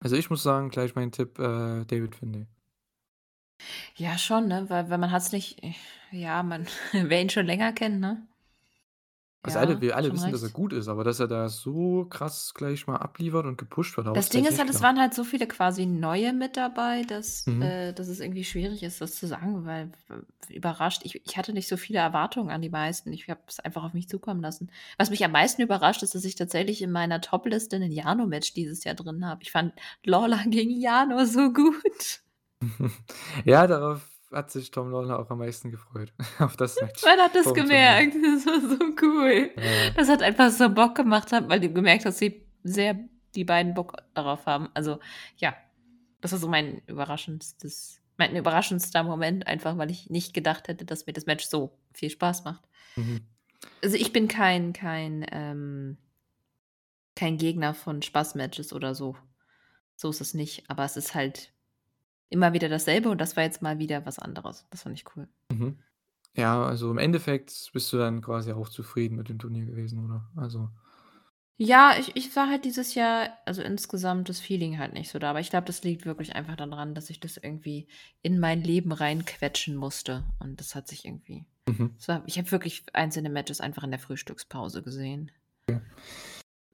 [0.00, 2.46] Also, ich muss sagen, gleich mein Tipp, äh, David Finlay.
[3.96, 4.68] Ja, schon, ne?
[4.68, 5.60] Weil weil man hat's nicht
[6.10, 8.26] ja, man wer ihn schon länger kennt, ne?
[9.46, 10.50] Also, alle Ja, wir alle schon wissen, dass er recht.
[10.50, 14.30] gut ist, aber dass er da so krass gleich mal abliefert und gepusht wird, Das
[14.30, 17.60] Ding ist halt, es waren halt so viele quasi Neue mit dabei, dass Mhm.
[17.60, 19.90] äh, dass es irgendwie schwierig ist, das zu sagen, weil
[20.48, 23.12] überrascht ich ich hatte nicht so viele Erwartungen an die meisten.
[23.12, 24.70] Ich habe es einfach auf mich zukommen lassen.
[24.98, 28.84] Was mich am meisten überrascht, ist, dass ich tatsächlich in meiner Top-Liste 'nen Yano-Match dieses
[28.84, 29.42] Jahr drin habe.
[29.42, 29.74] Ich fand
[30.04, 32.22] Lawler gegen Yano so gut.
[33.44, 37.34] Ja, darauf hat sich Tom Lawlor auch am meisten gefreut, auf das Match Man hat
[37.34, 38.10] das vorm Turnier.
[38.10, 38.16] gemerkt.
[38.22, 39.50] Das war so cool.
[39.56, 39.90] Ja.
[39.96, 42.98] Das hat einfach so Bock gemacht weil du gemerkt hast, wie sehr
[43.34, 44.68] die beiden Bock darauf haben.
[44.74, 44.98] Also,
[45.36, 45.56] ja,
[46.20, 51.06] das war so mein überraschendstes mein überraschendster Moment, einfach weil ich nicht gedacht hätte, dass
[51.06, 52.64] mir das Match so viel Spaß macht.
[52.96, 53.26] Mhm.
[53.82, 55.98] Also, ich bin kein kein, ähm
[57.14, 59.16] kein Gegner von Spaß-Matches oder so.
[59.96, 61.52] So ist es nicht, aber es ist halt
[62.28, 64.66] immer wieder dasselbe und das war jetzt mal wieder was anderes.
[64.70, 65.28] Das fand ich cool.
[65.50, 65.78] Mhm.
[66.34, 70.28] Ja, also, im Endeffekt bist du dann quasi auch zufrieden mit dem Turnier gewesen, oder?
[70.36, 70.68] Also
[71.56, 75.30] Ja, ich ich war halt dieses Jahr also, insgesamt das Feeling halt nicht so da,
[75.30, 77.88] aber ich glaube, das liegt wirklich einfach da dran, dass ich das irgendwie
[78.20, 81.94] in mein Leben reinquetschen musste und das hat sich irgendwie Mhm.
[81.98, 85.32] so ich habe wirklich einzelne Matches einfach in der Frühstückspause gesehen.
[85.70, 85.80] Ja.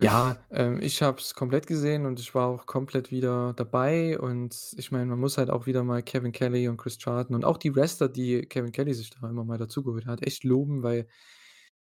[0.05, 4.75] Ja, ähm, ich habe es komplett gesehen und ich war auch komplett wieder dabei und
[4.77, 7.57] ich meine, man muss halt auch wieder mal Kevin Kelly und Chris Charlton und auch
[7.57, 11.07] die Wrestler, die Kevin Kelly sich da immer mal dazugeholt hat, echt loben, weil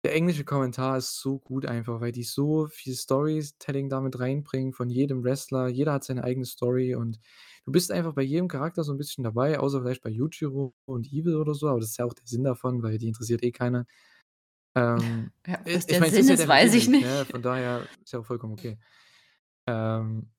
[0.06, 4.73] der englische Kommentar ist so gut einfach, weil die so viel Storytelling da mit reinbringen
[4.73, 5.68] von jedem Wrestler.
[5.69, 7.19] Jeder hat seine eigene Story und
[7.65, 11.07] du bist einfach bei jedem Charakter so 'n bisschen dabei, außer vielleicht bei Yujiro und
[11.14, 13.52] Evil oder so, aber das ist ja auch der Sinn davon, weil die interessiert eh
[13.52, 13.86] keiner.
[14.80, 16.97] Ähm, Ja, was ich der meine, es Sinn ist ja ist, weiß ich ne?
[16.97, 17.07] nicht.
[17.31, 18.77] Von daher ist ja auch vollkommen okay.
[19.68, 20.31] Ähm,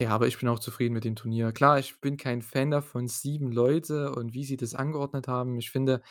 [0.00, 1.52] ja, aber ich bin auch zufrieden mit dem Turnier.
[1.52, 5.58] Klar, ich bin kein Fan davon, 7 Leute und wie sie das angeordnet haben.
[5.58, 6.02] Ich finde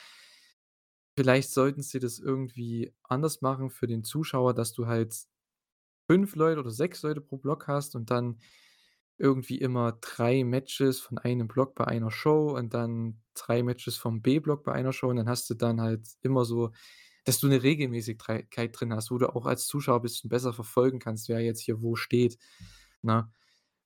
[1.18, 5.16] vielleicht sollten sie das irgendwie anders machen für den Zuschauer, dass du halt
[6.08, 8.40] 5 Leute oder 6 Leute pro Block hast und dann
[9.18, 14.22] irgendwie immer 3 Matches von einem Block bei einer Show und dann 3 Matches vom
[14.22, 16.72] B-Block bei einer Show und dann hast du dann halt immer so
[17.26, 18.50] dass du 'ne Regelmäßigkeit
[18.80, 21.96] drin hast, wo du auch als Zuschauer bisschen besser verfolgen kannst, wer jetzt hier wo
[21.96, 22.38] steht,
[23.04, 23.32] ne?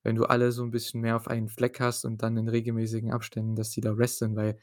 [0.04, 3.12] Wenn du alle so 'n bisschen mehr auf einen Fleck hast und dann in regelmäßigen
[3.14, 4.60] Abständen, dass die da wresteln, weil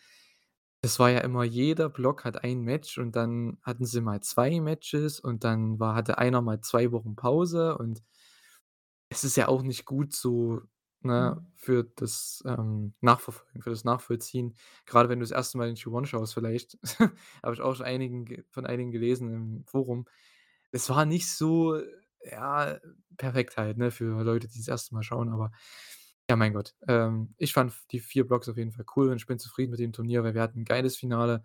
[0.82, 4.60] es war ja immer jeder Block hat ein Match und dann hatten sie mal 2
[4.60, 8.02] Matches und dann war hatte einer mal 2 Wochen Pause und
[9.10, 10.62] es ist ja auch nicht gut so,
[11.04, 11.52] ne, Mhm.
[11.56, 14.54] für das, ähm, Nachverfolgen, für das Nachvollziehen.
[14.86, 15.58] Grade wenn du das 1.
[15.58, 16.78] Mal den G1 schaust vielleicht,
[17.42, 20.06] habe ich auch schon einigen ge von einigen gelesen im Forum.
[20.72, 21.80] Es war nicht so,
[22.30, 22.78] ja,
[23.18, 24.94] perfekt halt, ne, für Leute, die das 1.
[24.94, 25.52] Mal schauen, aber
[26.30, 26.74] ja, mein Gott.
[26.88, 29.80] Ähm, ich fand die 4 Blocks auf jeden Fall cool und ich bin zufrieden mit
[29.80, 31.44] dem Turnier, weil wir hatten 'n geiles Finale,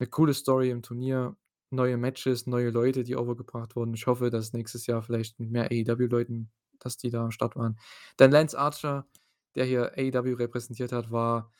[0.00, 1.36] 'ne coole Story im Turnier,
[1.70, 3.94] neue Matches, neue Leute, die overgebracht wurden.
[3.94, 6.50] Ich hoffe, dass nächstes Jahr vielleicht mit mehr AEW-Leuten
[6.84, 7.78] dass die da am Start waren.
[8.16, 9.06] Dann Lance Archer,
[9.54, 11.50] der hier AEW repräsentiert hat, war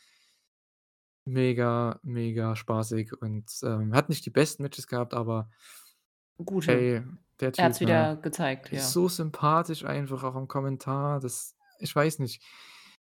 [1.24, 5.51] mega, mega spaßig und, ähm, hat nicht die besten Matches gehabt, aber
[6.44, 6.73] Gute.
[6.73, 7.03] ey,
[7.40, 8.93] der Er hat's Typ, ne, wieder gezeigt, ist ja.
[8.93, 12.44] so sympathisch einfach auch im Kommentar, das ich weiß nicht.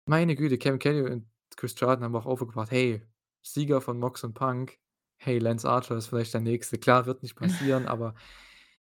[0.06, 3.02] Meine Güte, Kevin Kelly und Chris Charlton haben auch overgebracht: „Hey,
[3.42, 4.78] Sieger von Mox und Punk.
[5.18, 8.14] Hey, Lance Archer ist vielleicht der Nächste.“ Klar, wird nicht passieren, aber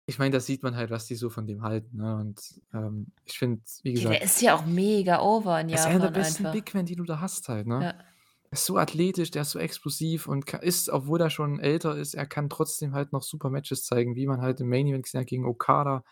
[0.05, 2.15] ich meine, da sieht man halt, was die so von dem halten, ne?
[2.17, 5.75] Und, ähm, ich finde, wie Ja, der gesagt ist ja auch mega over in er
[5.75, 6.53] ist einer der Japan besten einfach.
[6.53, 7.75] Big Men, die du da hast halt, ne?
[7.81, 7.89] Ja.
[7.89, 12.13] Er ist so athletisch, der ist so explosiv und ist, obwohl er schon älter ist
[12.13, 15.21] er kann trotzdem halt noch super Matches zeigen, wie man halt im Main Event gesehen
[15.21, 16.03] hat gegen Okada.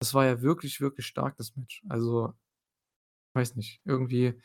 [0.00, 1.82] Das war ja wirklich, wirklich stark, das Match.
[1.88, 2.32] Also,
[3.34, 4.40] weiß nicht, irgendwie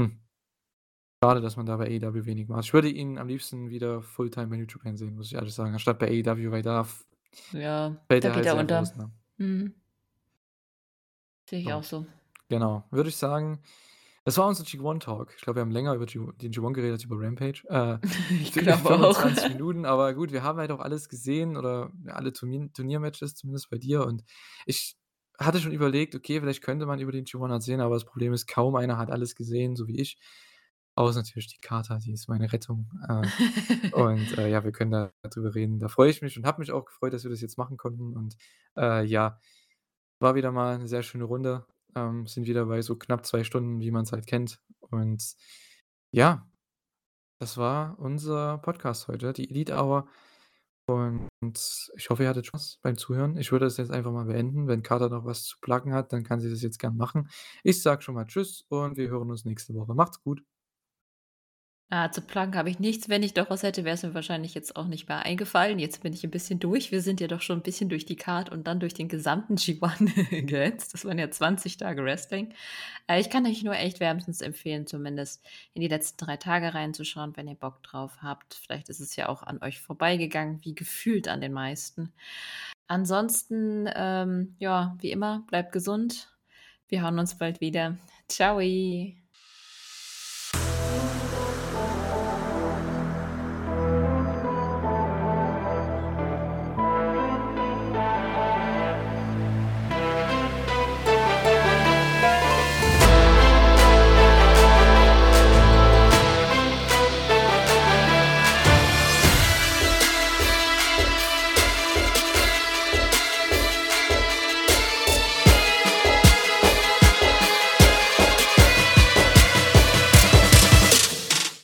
[0.00, 0.20] hm,
[1.22, 2.64] schade, dass man da bei AEW wenig macht.
[2.64, 5.72] Ich würde ihn am liebsten wieder Fulltime bei New Japan sehen, muss ich ehrlich sagen,
[5.72, 6.86] anstatt bei AEW, weil da
[7.52, 8.92] Ja, fällt da er geht halt er unter.
[8.96, 9.12] ne?
[9.38, 9.74] Mhm.
[11.48, 12.06] Sehe ich So, auch so.
[12.48, 12.84] genau.
[12.90, 13.62] Würde ich sagen,
[14.24, 15.34] das war unser G1 Talk.
[15.36, 17.64] Ich glaube, wir haben länger über G den G1 geredet als über Rampage.
[17.68, 17.98] Äh,
[18.40, 19.16] Ich glaube auch.
[19.16, 23.70] 25 Minuten, aber gut, wir haben halt auch alles gesehen oder alle Turnier Turniermatches, zumindest
[23.70, 24.24] bei dir und
[24.66, 24.96] ich
[25.38, 28.46] hatte schon überlegt: „Okay, vielleicht könnte man über den G1 erzählen“, aber das Problem ist,
[28.48, 30.18] kaum einer hat alles gesehen, so wie ich.
[30.96, 32.90] Außer natürlich die Kater, die ist meine Rettung.
[33.08, 33.26] Äh,
[33.94, 35.78] und, äh, ja, wir können da drüber reden.
[35.78, 38.16] Da freue ich mich und habe mich auch gefreut, dass wir das jetzt machen konnten
[38.16, 38.36] und,
[38.76, 39.38] äh, ja,
[40.20, 41.66] war wieder mal 'ne sehr schöne Runde.
[41.96, 44.60] Ähm, sind wieder bei so knapp 2 Stunden, wie man's halt kennt.
[44.80, 45.34] Und
[46.12, 46.48] ja,
[47.40, 50.08] das war unser Podcast heute, die Elite Hour.
[50.88, 51.28] Und
[51.96, 53.36] ich hoffe, ihr hattet Spaß beim Zuhören.
[53.38, 54.68] Ich würde das jetzt einfach mal beenden.
[54.68, 57.30] Wenn Kater noch was zu pluggen hat, dann kann sie das jetzt gern machen.
[57.64, 59.94] Ich sage schon mal tschüss und wir hören uns nächste Woche.
[59.94, 60.42] Macht's gut.
[61.94, 63.10] Ah, zu pluggen habe ich nichts.
[63.10, 65.78] Wenn ich doch was hätte, wäre es mir wahrscheinlich jetzt auch nicht mehr eingefallen.
[65.78, 66.90] Jetzt bin ich 'n bisschen durch.
[66.90, 69.56] Wir sind ja doch schon 'n bisschen durch die Card und dann durch den gesamten
[69.58, 70.06] G1
[70.46, 70.94] gehetzt.
[70.94, 72.54] Das waren ja 20 Tage Wrestling.
[73.08, 75.44] Äh, ich kann euch nur echt wärmstens empfehlen, zumindest
[75.74, 78.54] in die letzten 3 Tage reinzuschauen, wenn ihr Bock drauf habt.
[78.54, 82.12] Vielleicht ist es ja auch an euch vorbeigegangen, wie gefühlt an den meisten.
[82.88, 86.30] Ansonsten, ähm, ja, wie immer, bleibt gesund.
[86.88, 87.98] Wir hören uns bald wieder.
[88.28, 88.60] Tschau.